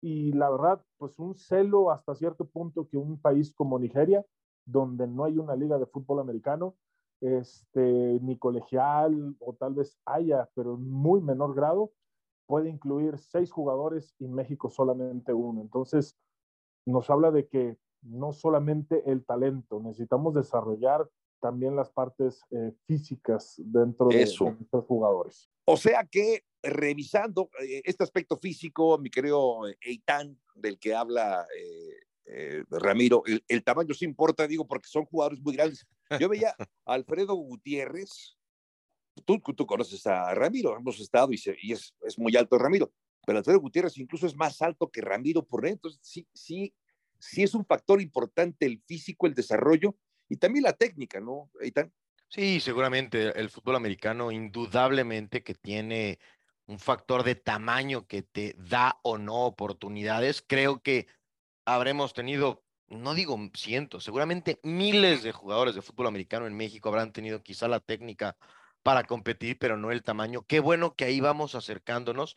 y 0.00 0.32
la 0.32 0.50
verdad, 0.50 0.84
pues 0.98 1.18
un 1.18 1.34
celo 1.34 1.90
hasta 1.90 2.14
cierto 2.14 2.46
punto 2.46 2.88
que 2.88 2.96
un 2.96 3.20
país 3.20 3.52
como 3.52 3.78
Nigeria, 3.78 4.24
donde 4.64 5.06
no 5.06 5.24
hay 5.24 5.38
una 5.38 5.56
liga 5.56 5.78
de 5.78 5.86
fútbol 5.86 6.20
americano, 6.20 6.76
este, 7.20 7.80
ni 8.22 8.38
colegial 8.38 9.34
o 9.40 9.54
tal 9.54 9.74
vez 9.74 9.98
haya, 10.04 10.48
pero 10.54 10.74
en 10.74 10.88
muy 10.88 11.20
menor 11.20 11.54
grado, 11.54 11.92
puede 12.46 12.68
incluir 12.68 13.18
seis 13.18 13.50
jugadores 13.50 14.14
y 14.18 14.28
México 14.28 14.70
solamente 14.70 15.32
uno. 15.32 15.60
Entonces, 15.60 16.16
nos 16.86 17.10
habla 17.10 17.30
de 17.30 17.48
que 17.48 17.76
no 18.02 18.32
solamente 18.32 19.02
el 19.10 19.24
talento, 19.24 19.80
necesitamos 19.80 20.34
desarrollar 20.34 21.08
también 21.40 21.76
las 21.76 21.90
partes 21.90 22.40
eh, 22.50 22.72
físicas 22.86 23.54
dentro 23.58 24.08
de, 24.08 24.22
estos 24.22 24.54
jugadores. 24.86 25.50
O 25.66 25.76
sea 25.76 26.04
que 26.04 26.44
revisando 26.62 27.50
eh, 27.60 27.82
este 27.84 28.04
aspecto 28.04 28.36
físico, 28.36 28.98
mi 28.98 29.10
querido 29.10 29.62
Eitan, 29.80 30.38
del 30.54 30.78
que 30.78 30.94
habla 30.94 31.46
Ramiro, 32.70 33.22
el, 33.26 33.62
tamaño 33.62 33.94
sí 33.94 34.04
importa, 34.04 34.48
digo, 34.48 34.66
porque 34.66 34.88
son 34.88 35.04
jugadores 35.04 35.40
muy 35.40 35.54
grandes. 35.54 35.86
Yo 36.18 36.28
veía 36.28 36.54
a 36.86 36.94
Alfredo 36.94 37.34
Gutiérrez, 37.34 38.36
tú, 39.24 39.38
tú 39.38 39.66
conoces 39.66 40.06
a 40.06 40.34
Ramiro, 40.34 40.76
hemos 40.76 41.00
estado 41.00 41.32
y, 41.32 41.40
y 41.62 41.72
es, 41.72 41.94
es, 42.02 42.18
muy 42.18 42.36
alto 42.36 42.58
Ramiro, 42.58 42.92
pero 43.26 43.38
Alfredo 43.38 43.60
Gutiérrez 43.60 43.98
incluso 43.98 44.26
es 44.26 44.36
más 44.36 44.62
alto 44.62 44.88
que 44.88 45.02
Ramiro 45.02 45.44
por 45.44 45.62
dentro. 45.62 45.90
Entonces, 45.90 46.00
sí, 46.00 46.26
sí, 46.32 46.72
sí 47.18 47.42
es 47.42 47.54
un 47.54 47.66
factor 47.66 48.00
importante 48.00 48.64
el 48.64 48.80
físico, 48.86 49.26
el 49.26 49.34
desarrollo 49.34 49.96
y 50.28 50.36
también 50.36 50.62
la 50.62 50.72
técnica, 50.72 51.20
¿no, 51.20 51.50
Eitan? 51.60 51.92
Sí, 52.28 52.60
seguramente 52.60 53.38
el 53.38 53.50
fútbol 53.50 53.76
americano 53.76 54.30
indudablemente 54.30 55.42
que 55.42 55.54
tiene 55.54 56.18
un 56.66 56.78
factor 56.78 57.24
de 57.24 57.34
tamaño 57.34 58.06
que 58.06 58.22
te 58.22 58.54
da 58.58 58.98
o 59.02 59.18
no 59.18 59.44
oportunidades. 59.44 60.42
Creo 60.46 60.80
que 60.80 61.08
habremos 61.64 62.14
tenido, 62.14 62.64
no 62.88 63.14
digo 63.14 63.36
cientos, 63.54 64.04
seguramente 64.04 64.60
miles 64.62 65.24
de 65.24 65.32
jugadores 65.32 65.74
de 65.74 65.82
fútbol 65.82 66.06
americano 66.06 66.46
en 66.46 66.56
México 66.56 66.88
habrán 66.88 67.12
tenido 67.12 67.42
quizá 67.42 67.66
la 67.66 67.80
técnica 67.80 68.36
para 68.84 69.02
competir, 69.02 69.58
pero 69.58 69.76
no 69.76 69.90
el 69.90 70.04
tamaño. 70.04 70.42
Qué 70.46 70.60
bueno 70.60 70.94
que 70.94 71.06
ahí 71.06 71.20
vamos 71.20 71.56
acercándonos. 71.56 72.36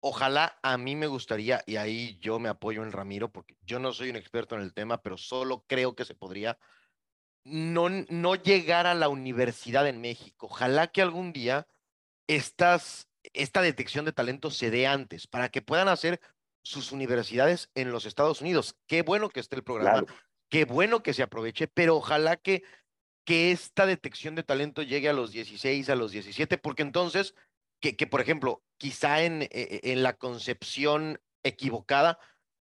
Ojalá 0.00 0.58
a 0.62 0.78
mí 0.78 0.96
me 0.96 1.06
gustaría, 1.06 1.62
y 1.66 1.76
ahí 1.76 2.18
yo 2.20 2.38
me 2.38 2.48
apoyo 2.48 2.82
en 2.82 2.92
Ramiro, 2.92 3.30
porque 3.30 3.56
yo 3.62 3.78
no 3.78 3.92
soy 3.92 4.10
un 4.10 4.16
experto 4.16 4.54
en 4.54 4.62
el 4.62 4.72
tema, 4.72 5.02
pero 5.02 5.18
solo 5.18 5.64
creo 5.66 5.94
que 5.94 6.04
se 6.04 6.14
podría 6.14 6.58
no, 7.44 7.88
no 7.88 8.34
llegar 8.34 8.86
a 8.86 8.94
la 8.94 9.08
universidad 9.08 9.86
en 9.86 10.00
México. 10.00 10.46
Ojalá 10.46 10.88
que 10.88 11.02
algún 11.02 11.32
día 11.32 11.66
estas, 12.26 13.08
esta 13.32 13.60
detección 13.62 14.04
de 14.04 14.12
talento 14.12 14.50
se 14.50 14.70
dé 14.70 14.86
antes, 14.86 15.26
para 15.26 15.48
que 15.48 15.62
puedan 15.62 15.88
hacer 15.88 16.20
sus 16.62 16.92
universidades 16.92 17.70
en 17.74 17.90
los 17.90 18.06
Estados 18.06 18.40
Unidos. 18.40 18.76
Qué 18.86 19.02
bueno 19.02 19.30
que 19.30 19.40
esté 19.40 19.56
el 19.56 19.64
programa, 19.64 20.04
qué 20.48 20.64
bueno 20.64 21.02
que 21.02 21.14
se 21.14 21.22
aproveche, 21.22 21.68
pero 21.68 21.96
ojalá 21.96 22.36
que, 22.36 22.62
que 23.24 23.50
esta 23.50 23.86
detección 23.86 24.34
de 24.34 24.42
talento 24.42 24.82
llegue 24.82 25.08
a 25.08 25.14
los 25.14 25.32
16, 25.32 25.88
a 25.88 25.94
los 25.94 26.12
17, 26.12 26.58
porque 26.58 26.82
entonces, 26.82 27.34
que, 27.80 28.06
por 28.06 28.20
ejemplo, 28.20 28.62
quizá 28.76 29.22
en, 29.22 29.42
e, 29.42 29.48
e, 29.52 29.92
en 29.92 30.02
la 30.02 30.14
concepción 30.16 31.20
equivocada, 31.42 32.18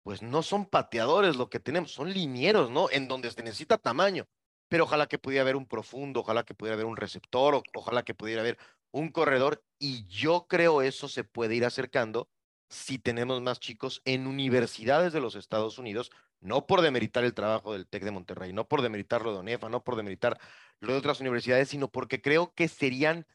pues 0.03 0.21
no 0.21 0.43
son 0.43 0.65
pateadores 0.65 1.35
lo 1.35 1.49
que 1.49 1.59
tenemos, 1.59 1.91
son 1.91 2.11
linieros, 2.13 2.69
¿no? 2.71 2.89
En 2.91 3.07
donde 3.07 3.31
se 3.31 3.43
necesita 3.43 3.77
tamaño 3.77 4.27
pero 4.73 4.85
ojalá 4.85 5.05
que 5.05 5.19
pudiera 5.19 5.43
haber 5.43 5.55
un 5.55 5.67
profundo, 5.67 6.21
ojalá 6.21 6.43
que 6.45 6.55
pudiera 6.55 6.73
haber 6.73 6.87
un 6.87 6.97
receptor, 6.97 7.61
ojalá 7.75 8.01
que 8.01 8.15
pudiera 8.15 8.41
haber 8.41 8.57
un 8.89 9.09
corredor, 9.11 9.63
y 9.77 10.07
yo 10.07 10.47
creo 10.49 10.81
eso 10.81 11.07
se 11.07 11.23
puede 11.23 11.53
ir 11.53 11.63
acercando 11.63 12.27
si 12.69 12.97
tenemos 12.97 13.39
más 13.39 13.59
chicos 13.59 14.01
en 14.03 14.25
universidades 14.25 15.13
de 15.13 15.21
los 15.21 15.35
Estados 15.35 15.77
Unidos, 15.77 16.09
no 16.41 16.65
por 16.65 16.81
demeritar 16.81 17.23
el 17.23 17.35
trabajo 17.35 17.73
del 17.73 17.87
TEC 17.87 18.03
de 18.03 18.09
Monterrey, 18.09 18.51
no 18.51 18.67
por 18.67 18.81
demeritar 18.81 19.21
lo 19.21 19.33
de 19.33 19.39
ONEFA, 19.41 19.69
no 19.69 19.83
por 19.83 19.95
demeritar 19.95 20.39
lo 20.79 20.93
de 20.93 20.97
otras 20.97 21.19
universidades, 21.21 21.69
sino 21.69 21.87
porque 21.87 22.19
creo 22.19 22.51
que 22.55 22.67
serían 22.67 23.27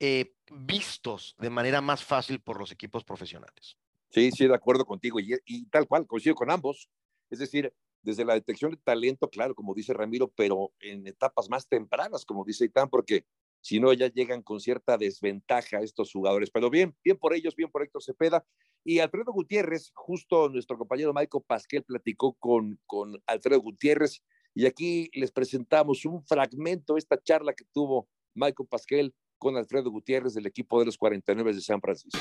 eh, 0.00 0.34
vistos 0.50 1.36
de 1.38 1.50
manera 1.50 1.80
más 1.80 2.02
fácil 2.02 2.40
por 2.40 2.58
los 2.58 2.72
equipos 2.72 3.04
profesionales. 3.04 3.76
Sí, 4.10 4.32
sí, 4.32 4.48
de 4.48 4.54
acuerdo 4.54 4.84
contigo, 4.84 5.20
y, 5.20 5.66
tal 5.66 5.86
cual, 5.86 6.06
coincido 6.06 6.34
con 6.34 6.50
ambos. 6.50 6.90
Es 7.30 7.38
decir, 7.38 7.72
desde 8.02 8.24
la 8.24 8.34
detección 8.34 8.72
de 8.72 8.78
talento, 8.78 9.30
claro, 9.30 9.54
como 9.54 9.74
dice 9.74 9.92
Ramiro, 9.92 10.32
pero 10.34 10.72
en 10.80 11.06
etapas 11.06 11.48
más 11.48 11.68
tempranas, 11.68 12.24
como 12.24 12.44
dice 12.44 12.64
Itán, 12.64 12.88
porque 12.88 13.24
si 13.60 13.78
no 13.78 13.92
ya 13.92 14.08
llegan 14.08 14.42
con 14.42 14.58
cierta 14.58 14.96
desventaja 14.96 15.80
estos 15.82 16.10
jugadores. 16.10 16.50
Pero 16.50 16.70
bien, 16.70 16.96
bien 17.04 17.18
por 17.18 17.34
ellos, 17.34 17.54
bien 17.54 17.70
por 17.70 17.82
Héctor 17.82 18.02
Cepeda. 18.02 18.44
Y 18.82 18.98
Alfredo 18.98 19.32
Gutiérrez, 19.32 19.92
justo 19.94 20.48
nuestro 20.48 20.78
compañero 20.78 21.12
Michael 21.12 21.44
Pasquel 21.46 21.84
platicó 21.84 22.32
con, 22.34 22.80
con 22.86 23.22
Alfredo 23.26 23.60
Gutiérrez 23.60 24.22
y 24.54 24.66
aquí 24.66 25.10
les 25.12 25.30
presentamos 25.30 26.04
un 26.04 26.24
fragmento 26.24 26.94
de 26.94 27.00
esta 27.00 27.22
charla 27.22 27.52
que 27.52 27.66
tuvo 27.72 28.08
Michael 28.34 28.68
Pasquel 28.68 29.14
con 29.40 29.56
Alfredo 29.56 29.90
Gutiérrez 29.90 30.34
del 30.34 30.46
equipo 30.46 30.78
de 30.78 30.84
los 30.84 30.98
49 30.98 31.54
de 31.54 31.60
San 31.62 31.80
Francisco. 31.80 32.18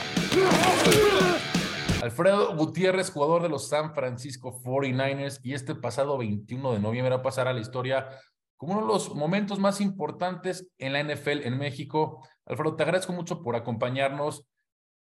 Alfredo 2.02 2.56
Gutiérrez, 2.56 3.12
jugador 3.12 3.44
de 3.44 3.50
los 3.50 3.68
San 3.68 3.94
Francisco 3.94 4.58
49ers, 4.64 5.42
y 5.44 5.54
este 5.54 5.76
pasado 5.76 6.18
21 6.18 6.74
de 6.74 6.80
noviembre 6.80 7.14
va 7.14 7.20
a 7.20 7.22
pasar 7.22 7.50
a 7.50 7.54
la 7.54 7.60
historia 7.60 8.08
como 8.56 8.74
uno 8.74 8.82
de 8.82 8.88
los 8.88 9.14
momentos 9.14 9.60
más 9.60 9.82
importantes 9.82 10.72
en 10.78 10.94
la 10.94 11.04
NFL 11.04 11.46
en 11.46 11.58
México. 11.58 12.26
Alfredo, 12.46 12.78
te 12.78 12.84
agradezco 12.84 13.12
mucho 13.12 13.42
por 13.42 13.58
acompañarnos. 13.58 14.46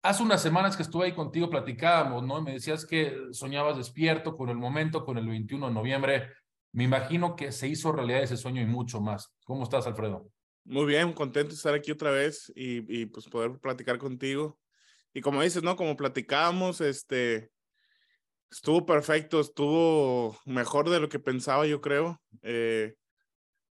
Hace 0.02 0.22
unas 0.22 0.40
semanas 0.40 0.76
que 0.76 0.84
estuve 0.84 1.06
ahí 1.06 1.14
contigo, 1.14 1.50
platicábamos, 1.50 2.22
¿no? 2.22 2.40
me 2.42 2.52
decías 2.52 2.86
que 2.86 3.16
soñabas 3.32 3.76
despierto 3.76 4.36
con 4.36 4.50
el 4.50 4.56
momento, 4.56 5.04
con 5.04 5.18
el 5.18 5.26
21 5.26 5.66
de 5.66 5.74
noviembre. 5.74 6.28
Me 6.72 6.84
imagino 6.84 7.34
que 7.34 7.50
se 7.50 7.66
hizo 7.66 7.90
realidad 7.90 8.22
ese 8.22 8.36
sueño 8.36 8.62
y 8.62 8.66
mucho 8.66 9.00
más. 9.00 9.34
¿Cómo 9.44 9.64
estás, 9.64 9.86
Alfredo? 9.88 10.28
Muy 10.64 10.86
bien, 10.86 11.12
contento 11.12 11.50
de 11.50 11.56
estar 11.56 11.74
aquí 11.74 11.90
otra 11.90 12.10
vez 12.10 12.50
y, 12.54 13.02
y 13.02 13.06
pues 13.06 13.28
poder 13.28 13.58
platicar 13.60 13.98
contigo 13.98 14.58
y 15.14 15.20
como 15.20 15.42
dices, 15.42 15.62
¿no? 15.62 15.76
Como 15.76 15.96
platicábamos, 15.96 16.80
este, 16.80 17.52
estuvo 18.50 18.84
perfecto, 18.84 19.40
estuvo 19.40 20.36
mejor 20.44 20.90
de 20.90 20.98
lo 20.98 21.08
que 21.08 21.20
pensaba, 21.20 21.66
yo 21.66 21.80
creo. 21.80 22.20
Eh, 22.42 22.94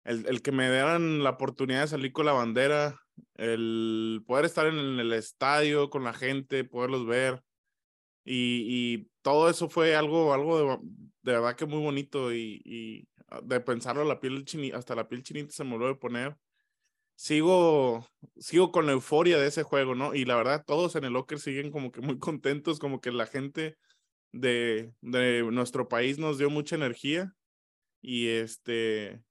el, 0.05 0.25
el, 0.27 0.41
que 0.41 0.53
me 0.53 0.71
dieran 0.71 1.21
la 1.21 1.31
oportunidad 1.31 1.81
de 1.81 1.87
salir 1.87 2.13
con 2.13 2.25
la 2.25 2.31
bandera, 2.31 2.97
el 3.35 4.23
poder 4.25 4.45
estar 4.45 4.67
en 4.67 4.77
el 4.77 5.11
estadio 5.11 5.89
con 5.89 6.05
la 6.05 6.13
gente, 6.13 6.63
poderlos 6.63 7.05
ver. 7.05 7.41
Y, 8.23 8.65
y 8.95 9.11
todo 9.21 9.49
eso 9.49 9.69
fue 9.69 9.97
algo, 9.97 10.33
algo 10.33 10.57
de, 10.59 10.77
de, 11.23 11.31
verdad 11.33 11.57
que 11.57 11.65
muy 11.65 11.79
bonito 11.79 12.33
y, 12.33 12.61
y 12.63 13.07
de 13.43 13.59
pensarlo, 13.59 14.05
la 14.05 14.21
piel 14.21 14.45
chinita, 14.45 14.77
hasta 14.77 14.95
la 14.95 15.09
piel 15.09 15.23
chinita 15.23 15.51
se 15.51 15.65
me 15.65 15.71
volvió 15.71 15.89
a 15.89 15.99
poner 15.99 16.37
sigo, 17.15 18.05
sigo 18.37 18.71
con 18.71 18.85
la 18.85 18.93
euforia 18.93 19.37
de 19.37 19.47
ese 19.47 19.63
juego, 19.63 19.95
¿no? 19.95 20.13
Y 20.13 20.25
la 20.25 20.35
verdad, 20.35 20.63
todos 20.65 20.95
en 20.95 21.03
el 21.03 21.13
locker 21.13 21.39
siguen 21.39 21.71
como 21.71 21.91
que 21.91 22.01
muy 22.01 22.19
contentos, 22.19 22.79
como 22.79 23.01
que 23.01 23.11
la 23.11 23.25
gente 23.25 23.77
de, 24.31 24.93
de 25.01 25.43
nuestro 25.51 25.87
país 25.87 26.17
nos 26.17 26.37
dio 26.37 26.49
mucha 26.49 26.75
energía 26.75 27.33
y 28.01 28.27
este 28.27 29.21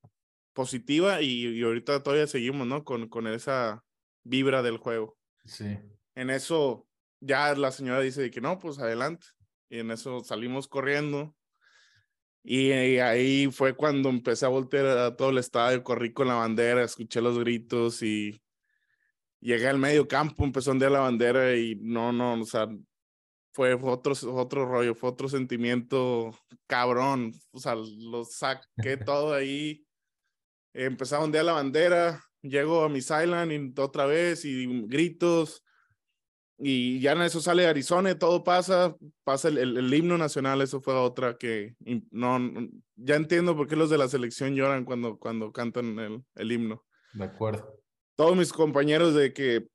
positiva 0.54 1.22
y, 1.22 1.48
y, 1.48 1.62
ahorita 1.62 2.02
todavía 2.02 2.26
seguimos, 2.26 2.66
¿no? 2.66 2.84
Con, 2.84 3.08
con 3.08 3.26
esa 3.26 3.82
vibra 4.22 4.62
del 4.62 4.76
juego. 4.76 5.16
Sí. 5.44 5.78
En 6.14 6.30
eso 6.30 6.86
ya 7.20 7.54
la 7.54 7.72
señora 7.72 8.00
dice 8.00 8.30
que 8.30 8.40
no, 8.40 8.58
pues 8.58 8.78
adelante. 8.78 9.26
Y 9.70 9.78
en 9.78 9.90
eso 9.90 10.22
salimos 10.22 10.68
corriendo 10.68 11.34
y, 12.44 12.72
ahí 12.72 13.50
fue 13.52 13.74
cuando 13.76 14.08
empecé 14.08 14.46
a 14.46 14.48
voltear 14.48 14.86
a 14.86 15.16
todo 15.16 15.30
el 15.30 15.38
estadio, 15.38 15.82
corrí 15.84 16.12
con 16.12 16.28
la 16.28 16.34
bandera, 16.34 16.82
escuché 16.82 17.20
los 17.20 17.38
gritos 17.38 18.02
y 18.02 18.42
llegué 19.40 19.68
al 19.68 19.78
medio 19.78 20.08
campo, 20.08 20.44
empezó 20.44 20.70
a 20.70 20.72
ondear 20.72 20.92
la 20.92 21.00
bandera 21.00 21.56
y 21.56 21.76
no, 21.76 22.12
no, 22.12 22.34
o 22.40 22.44
sea, 22.44 22.68
fue 23.52 23.74
otro, 23.74 24.14
otro 24.32 24.66
rollo, 24.66 24.94
fue 24.94 25.10
otro 25.10 25.28
sentimiento 25.28 26.32
cabrón, 26.66 27.32
o 27.52 27.60
sea, 27.60 27.74
lo 27.76 28.24
saqué 28.24 28.96
todo 29.06 29.34
ahí, 29.34 29.86
empecé 30.72 31.14
a 31.14 31.20
ondear 31.20 31.44
la 31.44 31.52
bandera, 31.52 32.24
llego 32.40 32.82
a 32.84 32.88
mi 32.88 32.98
Island 32.98 33.52
y 33.52 33.80
otra 33.80 34.06
vez 34.06 34.44
y 34.44 34.66
gritos, 34.86 35.62
y 36.64 37.00
ya 37.00 37.10
en 37.10 37.22
eso 37.22 37.40
sale 37.40 37.66
Arizona 37.66 38.16
todo 38.16 38.44
pasa, 38.44 38.94
pasa 39.24 39.48
el, 39.48 39.58
el, 39.58 39.92
himno 39.92 40.16
nacional, 40.16 40.60
eso 40.60 40.80
fue 40.80 40.94
otra 40.94 41.36
que 41.36 41.74
no, 42.12 42.38
ya 42.94 43.16
entiendo 43.16 43.56
por 43.56 43.66
qué 43.66 43.74
los 43.74 43.90
de 43.90 43.98
la 43.98 44.06
selección 44.06 44.54
lloran 44.54 44.84
cuando, 44.84 45.18
cuando 45.18 45.50
cantan 45.50 45.98
el, 45.98 46.22
el 46.36 46.52
himno. 46.52 46.84
De 47.14 47.24
acuerdo. 47.24 47.82
Todos 48.14 48.36
mis 48.36 48.52
compañeros 48.52 49.12
de 49.12 49.32
que, 49.32 49.66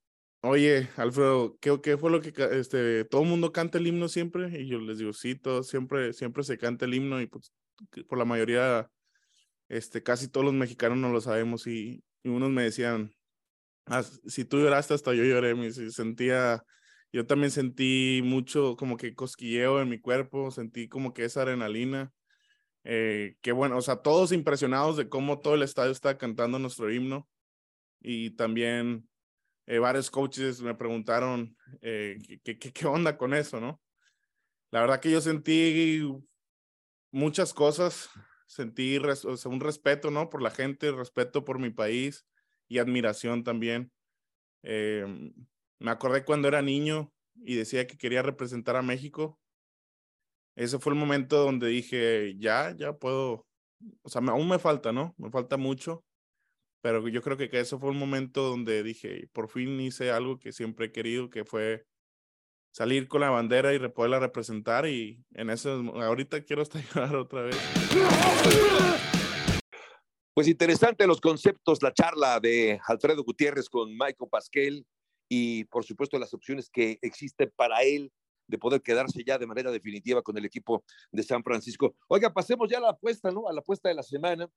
oye, 0.43 0.88
Alfredo, 0.95 1.58
¿qué, 1.60 1.78
qué 1.84 1.97
fue 1.97 2.10
lo 2.10 2.21
que, 2.21 2.32
este, 2.54 3.04
todo 3.04 3.23
el 3.23 3.28
mundo 3.28 3.52
canta 3.52 3.80
el 3.80 3.88
himno 3.88 4.08
siempre? 4.08 4.50
Y 4.58 4.69
yo 4.69 4.80
les 4.80 5.00
digo, 5.00 5.12
sí, 5.12 5.36
todo, 5.36 5.63
siempre, 5.63 6.13
siempre 6.13 6.44
se 6.44 6.58
canta 6.58 6.85
el 6.85 6.94
himno 6.94 7.19
y 7.19 7.27
pues 7.27 7.52
por 8.08 8.17
la 8.17 8.23
mayoría, 8.23 8.90
este, 9.67 10.02
casi 10.04 10.29
todos 10.29 10.46
los 10.46 10.54
mexicanos 10.54 10.98
no 10.98 11.10
lo 11.10 11.19
sabemos 11.19 11.67
y, 11.67 12.02
y 12.23 12.29
unos 12.29 12.50
me 12.50 12.63
decían, 12.63 13.13
ah, 13.88 14.04
si 14.04 14.46
tú 14.46 14.60
lloraste 14.60 14.94
hasta 14.94 15.13
yo 15.13 15.25
lloré, 15.25 15.54
me 15.54 15.69
sentía 15.69 16.63
yo 17.12 17.25
también 17.25 17.51
sentí 17.51 18.21
mucho 18.23 18.75
como 18.75 18.97
que 18.97 19.15
cosquilleo 19.15 19.81
en 19.81 19.89
mi 19.89 19.99
cuerpo, 19.99 20.51
sentí 20.51 20.87
como 20.87 21.13
que 21.13 21.25
esa 21.25 21.41
adrenalina. 21.41 22.12
Eh, 22.83 23.37
qué 23.41 23.51
bueno, 23.51 23.77
o 23.77 23.81
sea, 23.81 23.97
todos 23.97 24.31
impresionados 24.31 24.97
de 24.97 25.10
cómo 25.10 25.39
todo 25.39 25.55
el 25.55 25.63
estadio 25.63 25.91
está 25.91 26.17
cantando 26.17 26.60
nuestro 26.60 26.91
himno. 26.91 27.27
Y 27.99 28.31
también 28.31 29.10
eh, 29.65 29.79
varios 29.79 30.12
coaches 30.12 30.62
me 30.62 30.75
preguntaron 30.75 31.58
eh, 31.81 32.17
¿qué, 32.43 32.58
qué, 32.58 32.71
qué 32.71 32.85
onda 32.85 33.17
con 33.17 33.33
eso, 33.33 33.60
¿no? 33.60 33.81
La 34.71 34.81
verdad 34.81 34.99
que 34.99 35.12
yo 35.12 35.21
sentí 35.21 36.03
muchas 37.12 37.53
cosas. 37.53 38.10
sentí 38.47 38.97
un 38.97 39.60
respeto, 39.60 40.10
¿no? 40.10 40.29
Por 40.29 40.41
la 40.41 40.51
gente, 40.51 40.91
respeto 40.91 41.43
por 41.43 41.60
mi 41.60 41.69
país 41.69 42.25
y 42.67 42.79
admiración 42.79 43.43
también. 43.43 43.91
Em, 44.63 45.33
me 45.80 45.92
acordé 45.92 46.23
cuando 46.25 46.48
era 46.48 46.62
niño 46.62 47.12
y 47.36 47.56
decía 47.56 47.88
que 47.88 47.98
quería 47.98 48.21
representar 48.21 48.75
a 48.75 48.82
México. 48.82 49.40
Ese 50.56 50.80
fue 50.80 50.94
el 50.94 51.00
momento 51.00 51.38
donde 51.38 51.67
dije, 51.67 52.36
ya, 52.38 52.75
ya 52.75 52.94
puedo, 52.94 53.46
o 54.02 54.10
sea, 54.10 54.21
aún 54.21 54.50
me 54.50 54.60
falta, 54.60 54.92
¿no? 54.92 55.13
Me 55.17 55.30
falta 55.30 55.56
mucho, 55.58 56.04
pero 56.82 57.08
yo 57.08 57.21
creo 57.21 57.38
que, 57.38 57.50
que 57.50 57.60
ese 57.60 57.78
fue 57.78 57.92
un 57.92 58.00
momento 58.00 58.42
donde 58.44 58.82
dije, 58.82 59.30
por 59.34 59.50
fin 59.50 59.80
hice 59.80 60.12
algo 60.12 60.40
que 60.40 60.52
siempre 60.52 60.88
he 60.88 60.92
querido, 60.92 61.30
que 61.30 61.46
fue 61.46 61.86
salir 62.71 63.08
con 63.08 63.21
la 63.21 63.30
bandera 63.30 63.73
y 63.73 63.80
poderla 63.90 64.19
representar 64.19 64.88
y 64.88 65.23
en 65.34 65.50
eso 65.50 65.71
ahorita 65.96 66.44
quiero 66.44 66.62
estallar 66.62 67.15
otra 67.15 67.44
vez. 67.44 67.58
Pues 70.34 70.48
interesante 70.48 71.08
los 71.08 71.19
conceptos, 71.19 71.82
la 71.82 71.92
charla 71.92 72.40
de 72.40 72.80
Alfredo 72.86 73.23
Gutiérrez 73.23 73.69
con 73.69 73.92
Michael 73.92 74.30
Pasquel 74.30 74.86
y 75.30 75.65
por 75.65 75.84
supuesto 75.84 76.17
las 76.19 76.34
opciones 76.34 76.69
que 76.69 77.00
existen 77.02 77.52
para 77.56 77.82
él 77.84 78.12
de 78.48 78.58
poder 78.58 78.82
quedarse 78.82 79.23
ya 79.25 79.38
de 79.38 79.48
manera 79.48 79.71
definitiva 79.71 80.21
con 80.21 80.38
el 80.38 80.46
equipo 80.46 80.84
de 81.12 81.23
San 81.23 81.44
Francisco. 81.44 81.96
Oiga, 82.08 82.34
pasemos 82.34 82.69
ya 82.69 82.78
a 82.78 82.82
la 82.82 82.90
apuesta, 82.92 83.30
¿no? 83.30 83.48
A 83.48 83.54
la 83.54 83.60
apuesta 83.60 83.90
de 83.90 83.96
la 83.96 84.04
semana. 84.04 84.50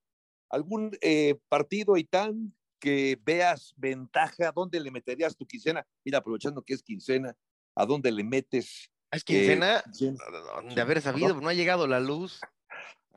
¿Algún 0.49 0.97
eh, 1.01 1.35
partido 1.49 1.97
y 1.97 2.05
tan 2.05 2.53
que 2.79 3.19
veas 3.23 3.73
ventaja? 3.77 4.51
¿Dónde 4.53 4.79
le 4.79 4.91
meterías 4.91 5.35
tu 5.35 5.45
quincena? 5.45 5.85
Mira, 6.03 6.19
aprovechando 6.19 6.61
que 6.61 6.73
es 6.73 6.83
quincena, 6.83 7.35
¿a 7.75 7.85
dónde 7.85 8.11
le 8.11 8.23
metes? 8.23 8.89
Es 9.11 9.23
quincena, 9.25 9.83
eh, 9.99 10.15
de 10.73 10.81
haber 10.81 11.01
sabido, 11.01 11.39
no 11.39 11.49
ha 11.49 11.53
llegado 11.53 11.85
la 11.85 11.99
luz. 11.99 12.39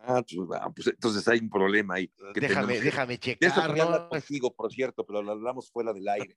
Ah, 0.06 0.22
pues, 0.22 0.60
ah, 0.60 0.70
pues, 0.74 0.86
entonces 0.88 1.26
hay 1.28 1.38
un 1.38 1.48
problema 1.48 1.94
ahí. 1.94 2.10
déjame, 2.34 2.80
déjame 2.80 3.18
checar. 3.18 3.76
¿no? 3.76 4.08
contigo, 4.08 4.54
por 4.54 4.70
cierto, 4.70 5.04
pero 5.06 5.22
lo 5.22 5.32
hablamos 5.32 5.70
fuera 5.70 5.92
del 5.92 6.06
aire. 6.08 6.36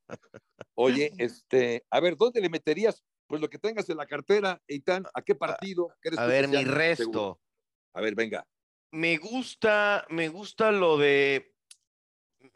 Oye, 0.76 1.12
este, 1.18 1.86
a 1.90 2.00
ver, 2.00 2.16
¿dónde 2.16 2.40
le 2.42 2.50
meterías? 2.50 3.04
Pues 3.28 3.42
lo 3.42 3.50
que 3.50 3.60
tengas 3.60 3.90
en 3.90 3.98
la 3.98 4.06
cartera, 4.06 4.62
Eitan, 4.68 5.06
¿a 5.14 5.22
qué 5.22 5.36
partido? 5.36 5.90
a 6.18 6.26
ver, 6.26 6.48
mi 6.48 6.64
resto. 6.64 7.42
A 7.94 8.02
ver, 8.02 8.16
venga. 8.16 8.48
Me 8.92 9.18
gusta, 9.18 10.06
me 10.10 10.30
gusta 10.30 10.72
lo 10.72 10.98
de 10.98 11.54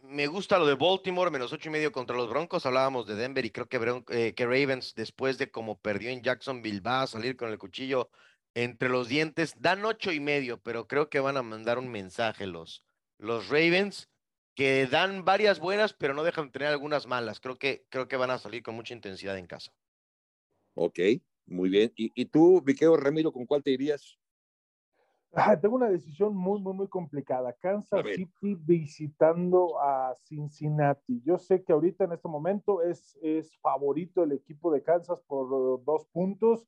me 0.03 0.27
gusta 0.27 0.57
lo 0.57 0.65
de 0.65 0.75
Baltimore, 0.75 1.31
menos 1.31 1.51
ocho 1.51 1.69
y 1.69 1.71
medio 1.71 1.91
contra 1.91 2.15
los 2.15 2.29
Broncos. 2.29 2.65
Hablábamos 2.65 3.05
de 3.07 3.15
Denver 3.15 3.45
y 3.45 3.51
creo 3.51 3.67
que, 3.67 4.03
eh, 4.09 4.33
que 4.33 4.45
Ravens, 4.45 4.93
después 4.95 5.37
de 5.37 5.51
como 5.51 5.79
perdió 5.79 6.09
en 6.09 6.21
Jacksonville, 6.21 6.79
va 6.79 7.01
a 7.01 7.07
salir 7.07 7.35
con 7.35 7.49
el 7.49 7.57
cuchillo 7.57 8.09
entre 8.53 8.89
los 8.89 9.07
dientes. 9.07 9.55
Dan 9.59 9.85
ocho 9.85 10.11
y 10.11 10.19
medio, 10.19 10.59
pero 10.61 10.87
creo 10.87 11.09
que 11.09 11.19
van 11.19 11.37
a 11.37 11.43
mandar 11.43 11.77
un 11.79 11.89
mensaje 11.89 12.47
los, 12.47 12.83
los 13.17 13.49
Ravens, 13.49 14.09
que 14.55 14.87
dan 14.87 15.25
varias 15.25 15.59
buenas, 15.59 15.93
pero 15.93 16.13
no 16.13 16.23
dejan 16.23 16.45
de 16.45 16.51
tener 16.51 16.67
algunas 16.69 17.07
malas. 17.07 17.39
Creo 17.39 17.57
que, 17.57 17.85
creo 17.89 18.07
que 18.07 18.17
van 18.17 18.31
a 18.31 18.37
salir 18.37 18.63
con 18.63 18.75
mucha 18.75 18.93
intensidad 18.93 19.37
en 19.37 19.47
casa. 19.47 19.71
Ok, 20.73 20.99
muy 21.45 21.69
bien. 21.69 21.91
¿Y, 21.95 22.11
y 22.15 22.25
tú, 22.25 22.61
Viqueo 22.61 22.97
Ramiro, 22.97 23.31
con 23.31 23.45
cuál 23.45 23.63
te 23.63 23.71
irías? 23.71 24.17
tengo 25.61 25.75
una 25.75 25.89
decisión 25.89 26.35
muy, 26.35 26.59
muy, 26.59 26.73
muy 26.73 26.87
complicada. 26.87 27.53
Kansas 27.53 28.05
City 28.15 28.55
visitando 28.55 29.79
a 29.79 30.15
Cincinnati. 30.23 31.21
Yo 31.23 31.37
sé 31.37 31.63
que 31.63 31.71
ahorita 31.71 32.03
en 32.03 32.13
este 32.13 32.27
momento 32.27 32.81
es, 32.81 33.17
es 33.21 33.55
favorito 33.59 34.23
el 34.23 34.33
equipo 34.33 34.71
de 34.71 34.83
Kansas 34.83 35.21
por 35.21 35.83
dos 35.85 36.05
puntos, 36.11 36.67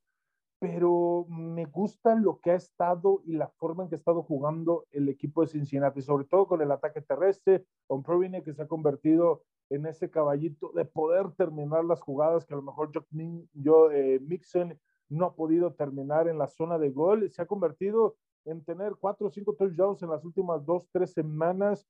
pero 0.64 1.26
me 1.28 1.66
gusta 1.66 2.16
lo 2.16 2.40
que 2.40 2.52
ha 2.52 2.56
estado 2.56 3.22
y 3.26 3.34
la 3.34 3.50
forma 3.50 3.84
en 3.84 3.90
que 3.90 3.96
ha 3.96 3.98
estado 3.98 4.24
jugando 4.24 4.86
el 4.92 5.10
equipo 5.10 5.42
de 5.42 5.50
Cincinnati, 5.50 6.02
sobre 6.02 6.24
todo 6.24 6.48
con 6.48 6.62
el 6.62 6.72
ataque 6.72 7.02
terrestre, 7.02 7.66
con 7.86 8.02
Provine 8.02 8.44
que 8.44 8.54
se 8.54 8.62
ha 8.62 8.68
convertido 8.70 9.44
en 9.70 9.86
ese 9.88 10.10
caballito 10.10 10.72
de 10.74 10.86
poder 10.86 11.34
terminar 11.34 11.84
las 11.84 12.00
jugadas 12.00 12.46
que 12.46 12.54
a 12.54 12.56
lo 12.56 12.64
mejor 12.64 12.94
yo, 12.94 13.06
yo 13.52 13.92
eh, 13.92 14.22
Mixon 14.22 14.80
no 15.10 15.26
ha 15.26 15.36
podido 15.36 15.74
terminar 15.74 16.30
en 16.30 16.38
la 16.38 16.48
zona 16.48 16.78
de 16.78 16.92
gol. 16.92 17.30
Se 17.30 17.42
ha 17.42 17.46
convertido 17.46 18.16
en 18.46 18.64
tener 18.64 18.96
cuatro 18.98 19.28
o 19.28 19.32
cinco 19.32 19.56
touchdowns 19.56 20.02
en 20.02 20.12
las 20.12 20.24
últimas 20.24 20.66
dos, 20.66 20.88
tres 20.94 21.12
semanas. 21.12 21.86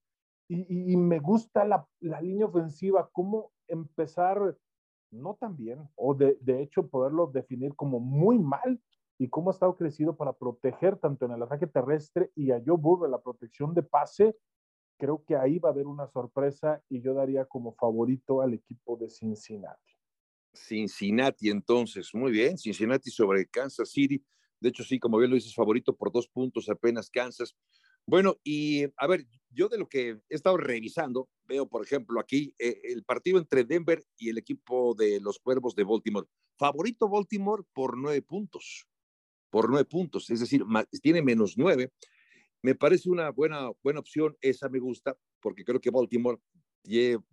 Y, 0.48 0.98
me 0.98 1.20
gusta 1.20 1.64
la, 1.64 1.88
la, 2.00 2.22
línea 2.22 2.48
ofensiva, 2.48 3.08
cómo 3.14 3.52
empezar 3.68 4.58
no 5.14 5.36
tan 5.40 5.56
bien, 5.56 5.80
o 5.96 6.14
de, 6.14 6.38
de, 6.42 6.62
hecho 6.62 6.88
poderlo 6.88 7.28
definir 7.28 7.76
como 7.76 8.00
muy 8.00 8.40
mal, 8.40 8.82
y 9.18 9.30
cómo 9.30 9.50
ha 9.50 9.54
estado 9.54 9.76
crecido 9.76 10.16
para 10.16 10.34
proteger 10.34 10.98
tanto 10.98 11.26
en 11.26 11.32
el 11.32 11.44
ataque 11.44 11.68
terrestre 11.68 12.32
y 12.36 12.52
a 12.52 12.62
Joe 12.66 12.78
Burrow 12.78 13.06
en 13.06 13.12
la 13.12 13.22
protección 13.22 13.74
de 13.74 13.84
pase. 13.84 14.36
Creo 14.98 15.24
que 15.26 15.36
ahí 15.36 15.60
va 15.60 15.70
a 15.70 15.72
haber 15.72 15.88
una 15.88 16.08
sorpresa 16.08 16.84
y 16.90 17.02
yo 17.02 17.14
daría 17.14 17.46
como 17.46 17.74
favorito 17.74 18.42
al 18.42 18.54
equipo 18.54 18.98
de 18.98 19.10
Cincinnati. 19.10 19.94
Cincinnati, 20.54 21.50
entonces, 21.50 22.10
muy 22.14 22.32
bien, 22.32 22.58
Cincinnati 22.58 23.10
sobre 23.10 23.46
Kansas 23.48 23.90
City. 23.90 24.24
De 24.60 24.70
hecho, 24.70 24.84
sí, 24.84 25.00
como 25.00 25.18
bien 25.18 25.30
lo 25.30 25.36
dices, 25.36 25.56
favorito 25.56 25.96
por 25.96 26.12
dos 26.12 26.28
puntos 26.28 26.70
apenas 26.70 27.10
Kansas. 27.10 27.56
Bueno, 28.06 28.36
y 28.44 28.84
a 28.98 29.08
ver, 29.08 29.26
yo 29.50 29.68
de 29.68 29.78
lo 29.78 29.88
que 29.88 30.10
he 30.10 30.36
estado 30.36 30.58
revisando, 30.58 31.30
veo, 31.48 31.68
por 31.68 31.84
ejemplo, 31.84 32.20
aquí 32.20 32.54
eh, 32.60 32.80
el 32.84 33.04
partido 33.04 33.38
entre 33.38 33.64
Denver 33.64 34.04
y 34.18 34.30
el 34.30 34.38
equipo 34.38 34.96
de 34.96 35.20
los 35.20 35.40
Cuervos 35.40 35.76
de 35.76 35.84
Baltimore. 35.84 36.28
Favorito 36.58 37.10
Baltimore 37.10 37.64
por 37.74 37.98
nueve 37.98 38.22
puntos, 38.22 38.88
por 39.50 39.70
nueve 39.70 39.86
puntos, 39.86 40.30
es 40.30 40.40
decir, 40.40 40.64
tiene 41.02 41.22
menos 41.22 41.58
nueve. 41.58 41.92
Me 42.62 42.76
parece 42.76 43.10
una 43.10 43.30
buena, 43.32 43.72
buena 43.84 44.00
opción, 44.00 44.38
esa 44.42 44.70
me 44.70 44.80
gusta, 44.80 45.18
porque 45.42 45.66
creo 45.66 45.82
que 45.82 45.90
Baltimore 45.90 46.40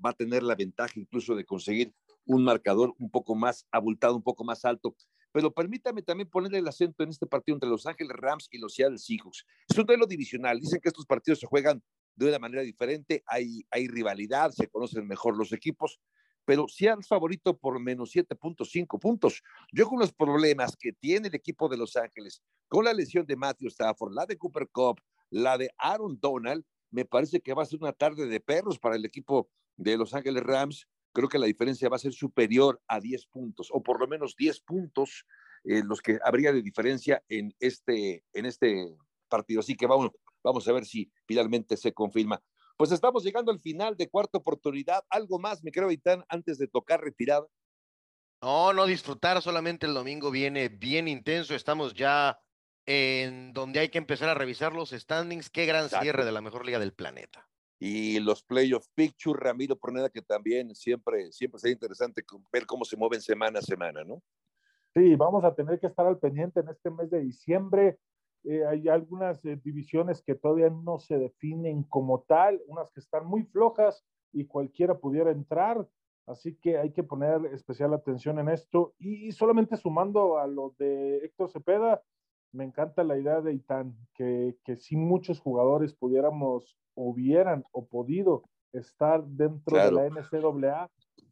va 0.04 0.10
a 0.10 0.14
tener 0.14 0.42
la 0.42 0.54
ventaja 0.54 0.98
incluso 0.98 1.34
de 1.34 1.44
conseguir 1.44 1.92
un 2.24 2.44
marcador 2.44 2.94
un 2.98 3.10
poco 3.10 3.34
más 3.34 3.66
abultado, 3.70 4.16
un 4.16 4.22
poco 4.22 4.44
más 4.44 4.64
alto 4.64 4.96
pero 5.32 5.52
permítame 5.52 6.02
también 6.02 6.28
ponerle 6.28 6.58
el 6.58 6.68
acento 6.68 7.02
en 7.02 7.10
este 7.10 7.26
partido 7.26 7.56
entre 7.56 7.68
Los 7.68 7.86
Ángeles 7.86 8.16
Rams 8.16 8.48
y 8.50 8.58
los 8.58 8.74
Seattle 8.74 8.98
Seahawks. 8.98 9.46
Es 9.68 9.78
un 9.78 9.86
duelo 9.86 10.06
divisional. 10.06 10.58
Dicen 10.58 10.80
que 10.80 10.88
estos 10.88 11.06
partidos 11.06 11.38
se 11.38 11.46
juegan 11.46 11.82
de 12.14 12.28
una 12.28 12.38
manera 12.38 12.62
diferente, 12.62 13.22
hay, 13.26 13.62
hay 13.70 13.88
rivalidad, 13.88 14.50
se 14.50 14.68
conocen 14.68 15.06
mejor 15.06 15.36
los 15.36 15.52
equipos, 15.52 16.00
pero 16.44 16.66
Seattle 16.68 17.04
favorito 17.06 17.56
por 17.56 17.78
menos 17.78 18.14
7.5 18.14 18.98
puntos. 18.98 19.42
Yo 19.72 19.86
con 19.86 19.98
los 19.98 20.12
problemas 20.12 20.76
que 20.76 20.92
tiene 20.92 21.28
el 21.28 21.34
equipo 21.34 21.68
de 21.68 21.76
Los 21.76 21.96
Ángeles, 21.96 22.42
con 22.68 22.84
la 22.84 22.92
lesión 22.92 23.26
de 23.26 23.36
Matthew 23.36 23.68
Stafford, 23.68 24.12
la 24.12 24.26
de 24.26 24.36
Cooper 24.36 24.68
Cup, 24.70 25.00
la 25.30 25.56
de 25.56 25.70
Aaron 25.78 26.18
Donald, 26.20 26.64
me 26.90 27.04
parece 27.04 27.40
que 27.40 27.54
va 27.54 27.62
a 27.62 27.66
ser 27.66 27.78
una 27.80 27.92
tarde 27.92 28.26
de 28.26 28.40
perros 28.40 28.78
para 28.78 28.96
el 28.96 29.04
equipo 29.04 29.48
de 29.76 29.96
Los 29.96 30.12
Ángeles 30.12 30.42
Rams 30.42 30.88
creo 31.12 31.28
que 31.28 31.38
la 31.38 31.46
diferencia 31.46 31.88
va 31.88 31.96
a 31.96 32.00
ser 32.00 32.12
superior 32.12 32.80
a 32.86 33.00
10 33.00 33.26
puntos, 33.26 33.68
o 33.72 33.82
por 33.82 34.00
lo 34.00 34.06
menos 34.06 34.36
10 34.36 34.60
puntos 34.60 35.26
eh, 35.64 35.82
los 35.84 36.00
que 36.00 36.18
habría 36.24 36.52
de 36.52 36.62
diferencia 36.62 37.22
en 37.28 37.54
este, 37.60 38.24
en 38.32 38.46
este 38.46 38.96
partido. 39.28 39.60
Así 39.60 39.76
que 39.76 39.86
vamos, 39.86 40.10
vamos 40.42 40.66
a 40.68 40.72
ver 40.72 40.84
si 40.84 41.10
finalmente 41.26 41.76
se 41.76 41.92
confirma. 41.92 42.42
Pues 42.76 42.92
estamos 42.92 43.24
llegando 43.24 43.52
al 43.52 43.60
final 43.60 43.96
de 43.96 44.08
cuarta 44.08 44.38
oportunidad. 44.38 45.02
Algo 45.10 45.38
más, 45.38 45.62
me 45.62 45.70
creo, 45.70 45.90
Itán, 45.90 46.24
antes 46.28 46.58
de 46.58 46.66
tocar 46.66 47.00
retirada. 47.00 47.46
No, 48.42 48.72
no 48.72 48.86
disfrutar, 48.86 49.42
solamente 49.42 49.86
el 49.86 49.94
domingo 49.94 50.30
viene 50.30 50.68
bien 50.68 51.08
intenso. 51.08 51.54
Estamos 51.54 51.92
ya 51.94 52.40
en 52.86 53.52
donde 53.52 53.80
hay 53.80 53.90
que 53.90 53.98
empezar 53.98 54.30
a 54.30 54.34
revisar 54.34 54.74
los 54.74 54.90
standings. 54.90 55.50
Qué 55.50 55.66
gran 55.66 55.90
cierre 55.90 56.24
de 56.24 56.32
la 56.32 56.40
mejor 56.40 56.64
liga 56.64 56.78
del 56.78 56.94
planeta 56.94 57.50
y 57.80 58.20
los 58.20 58.42
playoff 58.42 58.86
picture, 58.94 59.40
Ramiro 59.40 59.74
Porneda, 59.74 60.10
que 60.10 60.20
también 60.20 60.74
siempre, 60.74 61.32
siempre 61.32 61.58
sería 61.58 61.72
interesante 61.72 62.22
ver 62.52 62.66
cómo 62.66 62.84
se 62.84 62.96
mueven 62.96 63.22
semana 63.22 63.58
a 63.58 63.62
semana, 63.62 64.04
¿no? 64.04 64.22
Sí, 64.94 65.16
vamos 65.16 65.44
a 65.44 65.54
tener 65.54 65.80
que 65.80 65.86
estar 65.86 66.06
al 66.06 66.18
pendiente 66.18 66.60
en 66.60 66.68
este 66.68 66.90
mes 66.90 67.10
de 67.10 67.20
diciembre. 67.20 67.98
Eh, 68.44 68.64
hay 68.66 68.88
algunas 68.88 69.44
eh, 69.44 69.60
divisiones 69.62 70.22
que 70.22 70.34
todavía 70.34 70.70
no 70.70 70.98
se 70.98 71.18
definen 71.18 71.82
como 71.84 72.22
tal, 72.22 72.60
unas 72.66 72.90
que 72.90 73.00
están 73.00 73.26
muy 73.26 73.44
flojas 73.44 74.04
y 74.32 74.46
cualquiera 74.46 74.98
pudiera 74.98 75.30
entrar, 75.30 75.86
así 76.26 76.56
que 76.56 76.78
hay 76.78 76.92
que 76.92 77.02
poner 77.02 77.46
especial 77.52 77.92
atención 77.92 78.38
en 78.38 78.48
esto. 78.48 78.94
Y, 78.98 79.32
solamente 79.32 79.76
sumando 79.76 80.38
a 80.38 80.46
lo 80.46 80.74
de 80.78 81.18
Héctor 81.18 81.50
Cepeda, 81.50 82.02
me 82.52 82.64
encanta 82.64 83.04
la 83.04 83.18
idea 83.18 83.40
de 83.40 83.52
Itán, 83.52 83.96
que, 84.14 84.56
que 84.64 84.76
si 84.76 84.96
muchos 84.96 85.40
jugadores 85.40 85.94
pudiéramos 85.94 86.76
hubieran 86.94 87.64
o 87.72 87.86
podido 87.86 88.44
estar 88.72 89.24
dentro 89.24 89.76
de 89.76 89.92
la 89.92 90.08
NCAA, 90.08 90.90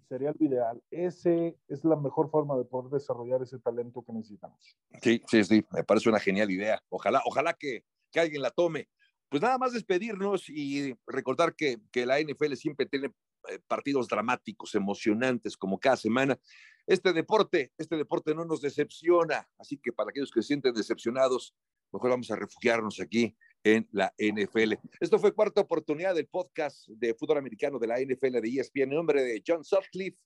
sería 0.08 0.32
lo 0.38 0.46
ideal. 0.46 0.82
Ese 0.90 1.56
es 1.68 1.84
la 1.84 1.96
mejor 1.96 2.30
forma 2.30 2.56
de 2.56 2.64
poder 2.64 2.90
desarrollar 2.90 3.42
ese 3.42 3.58
talento 3.58 4.02
que 4.04 4.12
necesitamos. 4.12 4.76
Sí, 5.02 5.22
sí, 5.28 5.44
sí, 5.44 5.64
me 5.72 5.84
parece 5.84 6.08
una 6.08 6.18
genial 6.18 6.50
idea. 6.50 6.82
Ojalá, 6.88 7.22
ojalá 7.24 7.54
que, 7.54 7.84
que 8.10 8.20
alguien 8.20 8.42
la 8.42 8.50
tome. 8.50 8.88
Pues 9.28 9.42
nada 9.42 9.58
más 9.58 9.72
despedirnos 9.72 10.48
y 10.48 10.96
recordar 11.06 11.54
que, 11.54 11.78
que 11.92 12.06
la 12.06 12.18
NFL 12.18 12.54
siempre 12.54 12.86
tiene 12.86 13.12
eh, 13.48 13.58
partidos 13.66 14.08
dramáticos, 14.08 14.74
emocionantes, 14.74 15.56
como 15.56 15.78
cada 15.78 15.96
semana. 15.96 16.38
Este 16.86 17.12
deporte, 17.12 17.72
este 17.76 17.96
deporte 17.96 18.34
no 18.34 18.46
nos 18.46 18.62
decepciona, 18.62 19.46
así 19.58 19.76
que 19.76 19.92
para 19.92 20.08
aquellos 20.08 20.30
que 20.30 20.40
se 20.40 20.48
sienten 20.48 20.72
decepcionados, 20.72 21.54
mejor 21.92 22.10
vamos 22.10 22.30
a 22.30 22.36
refugiarnos 22.36 22.98
aquí 23.00 23.36
en 23.64 23.88
la 23.92 24.12
NFL. 24.18 24.74
Esto 25.00 25.18
fue 25.18 25.34
cuarta 25.34 25.60
oportunidad 25.60 26.14
del 26.14 26.26
podcast 26.26 26.88
de 26.88 27.14
fútbol 27.14 27.38
americano 27.38 27.78
de 27.78 27.86
la 27.86 28.00
NFL 28.00 28.40
de 28.40 28.48
ESPN 28.48 28.82
en 28.82 28.90
nombre 28.90 29.22
de 29.22 29.42
John 29.46 29.64
Sutcliffe, 29.64 30.18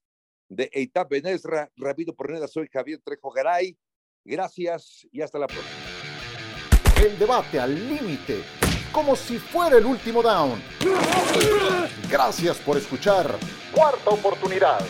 de 0.49 0.69
Eitab 0.73 1.09
Benesra, 1.09 1.71
Rápido 1.77 2.15
Porneda, 2.15 2.47
soy 2.47 2.69
Javier 2.71 3.01
Trejo 3.03 3.31
Garay. 3.31 3.77
Gracias 4.25 5.07
y 5.11 5.21
hasta 5.21 5.39
la 5.39 5.47
próxima. 5.47 5.77
El 7.05 7.19
debate 7.19 7.59
al 7.59 7.75
límite, 7.75 8.43
como 8.93 9.17
si 9.17 9.39
fuera 9.39 9.79
el 9.79 9.87
último 9.87 10.23
down. 10.23 10.63
Gracias 12.11 12.59
por 12.59 12.77
escuchar. 12.77 13.37
Cuarta 13.75 14.11
oportunidad. 14.11 14.81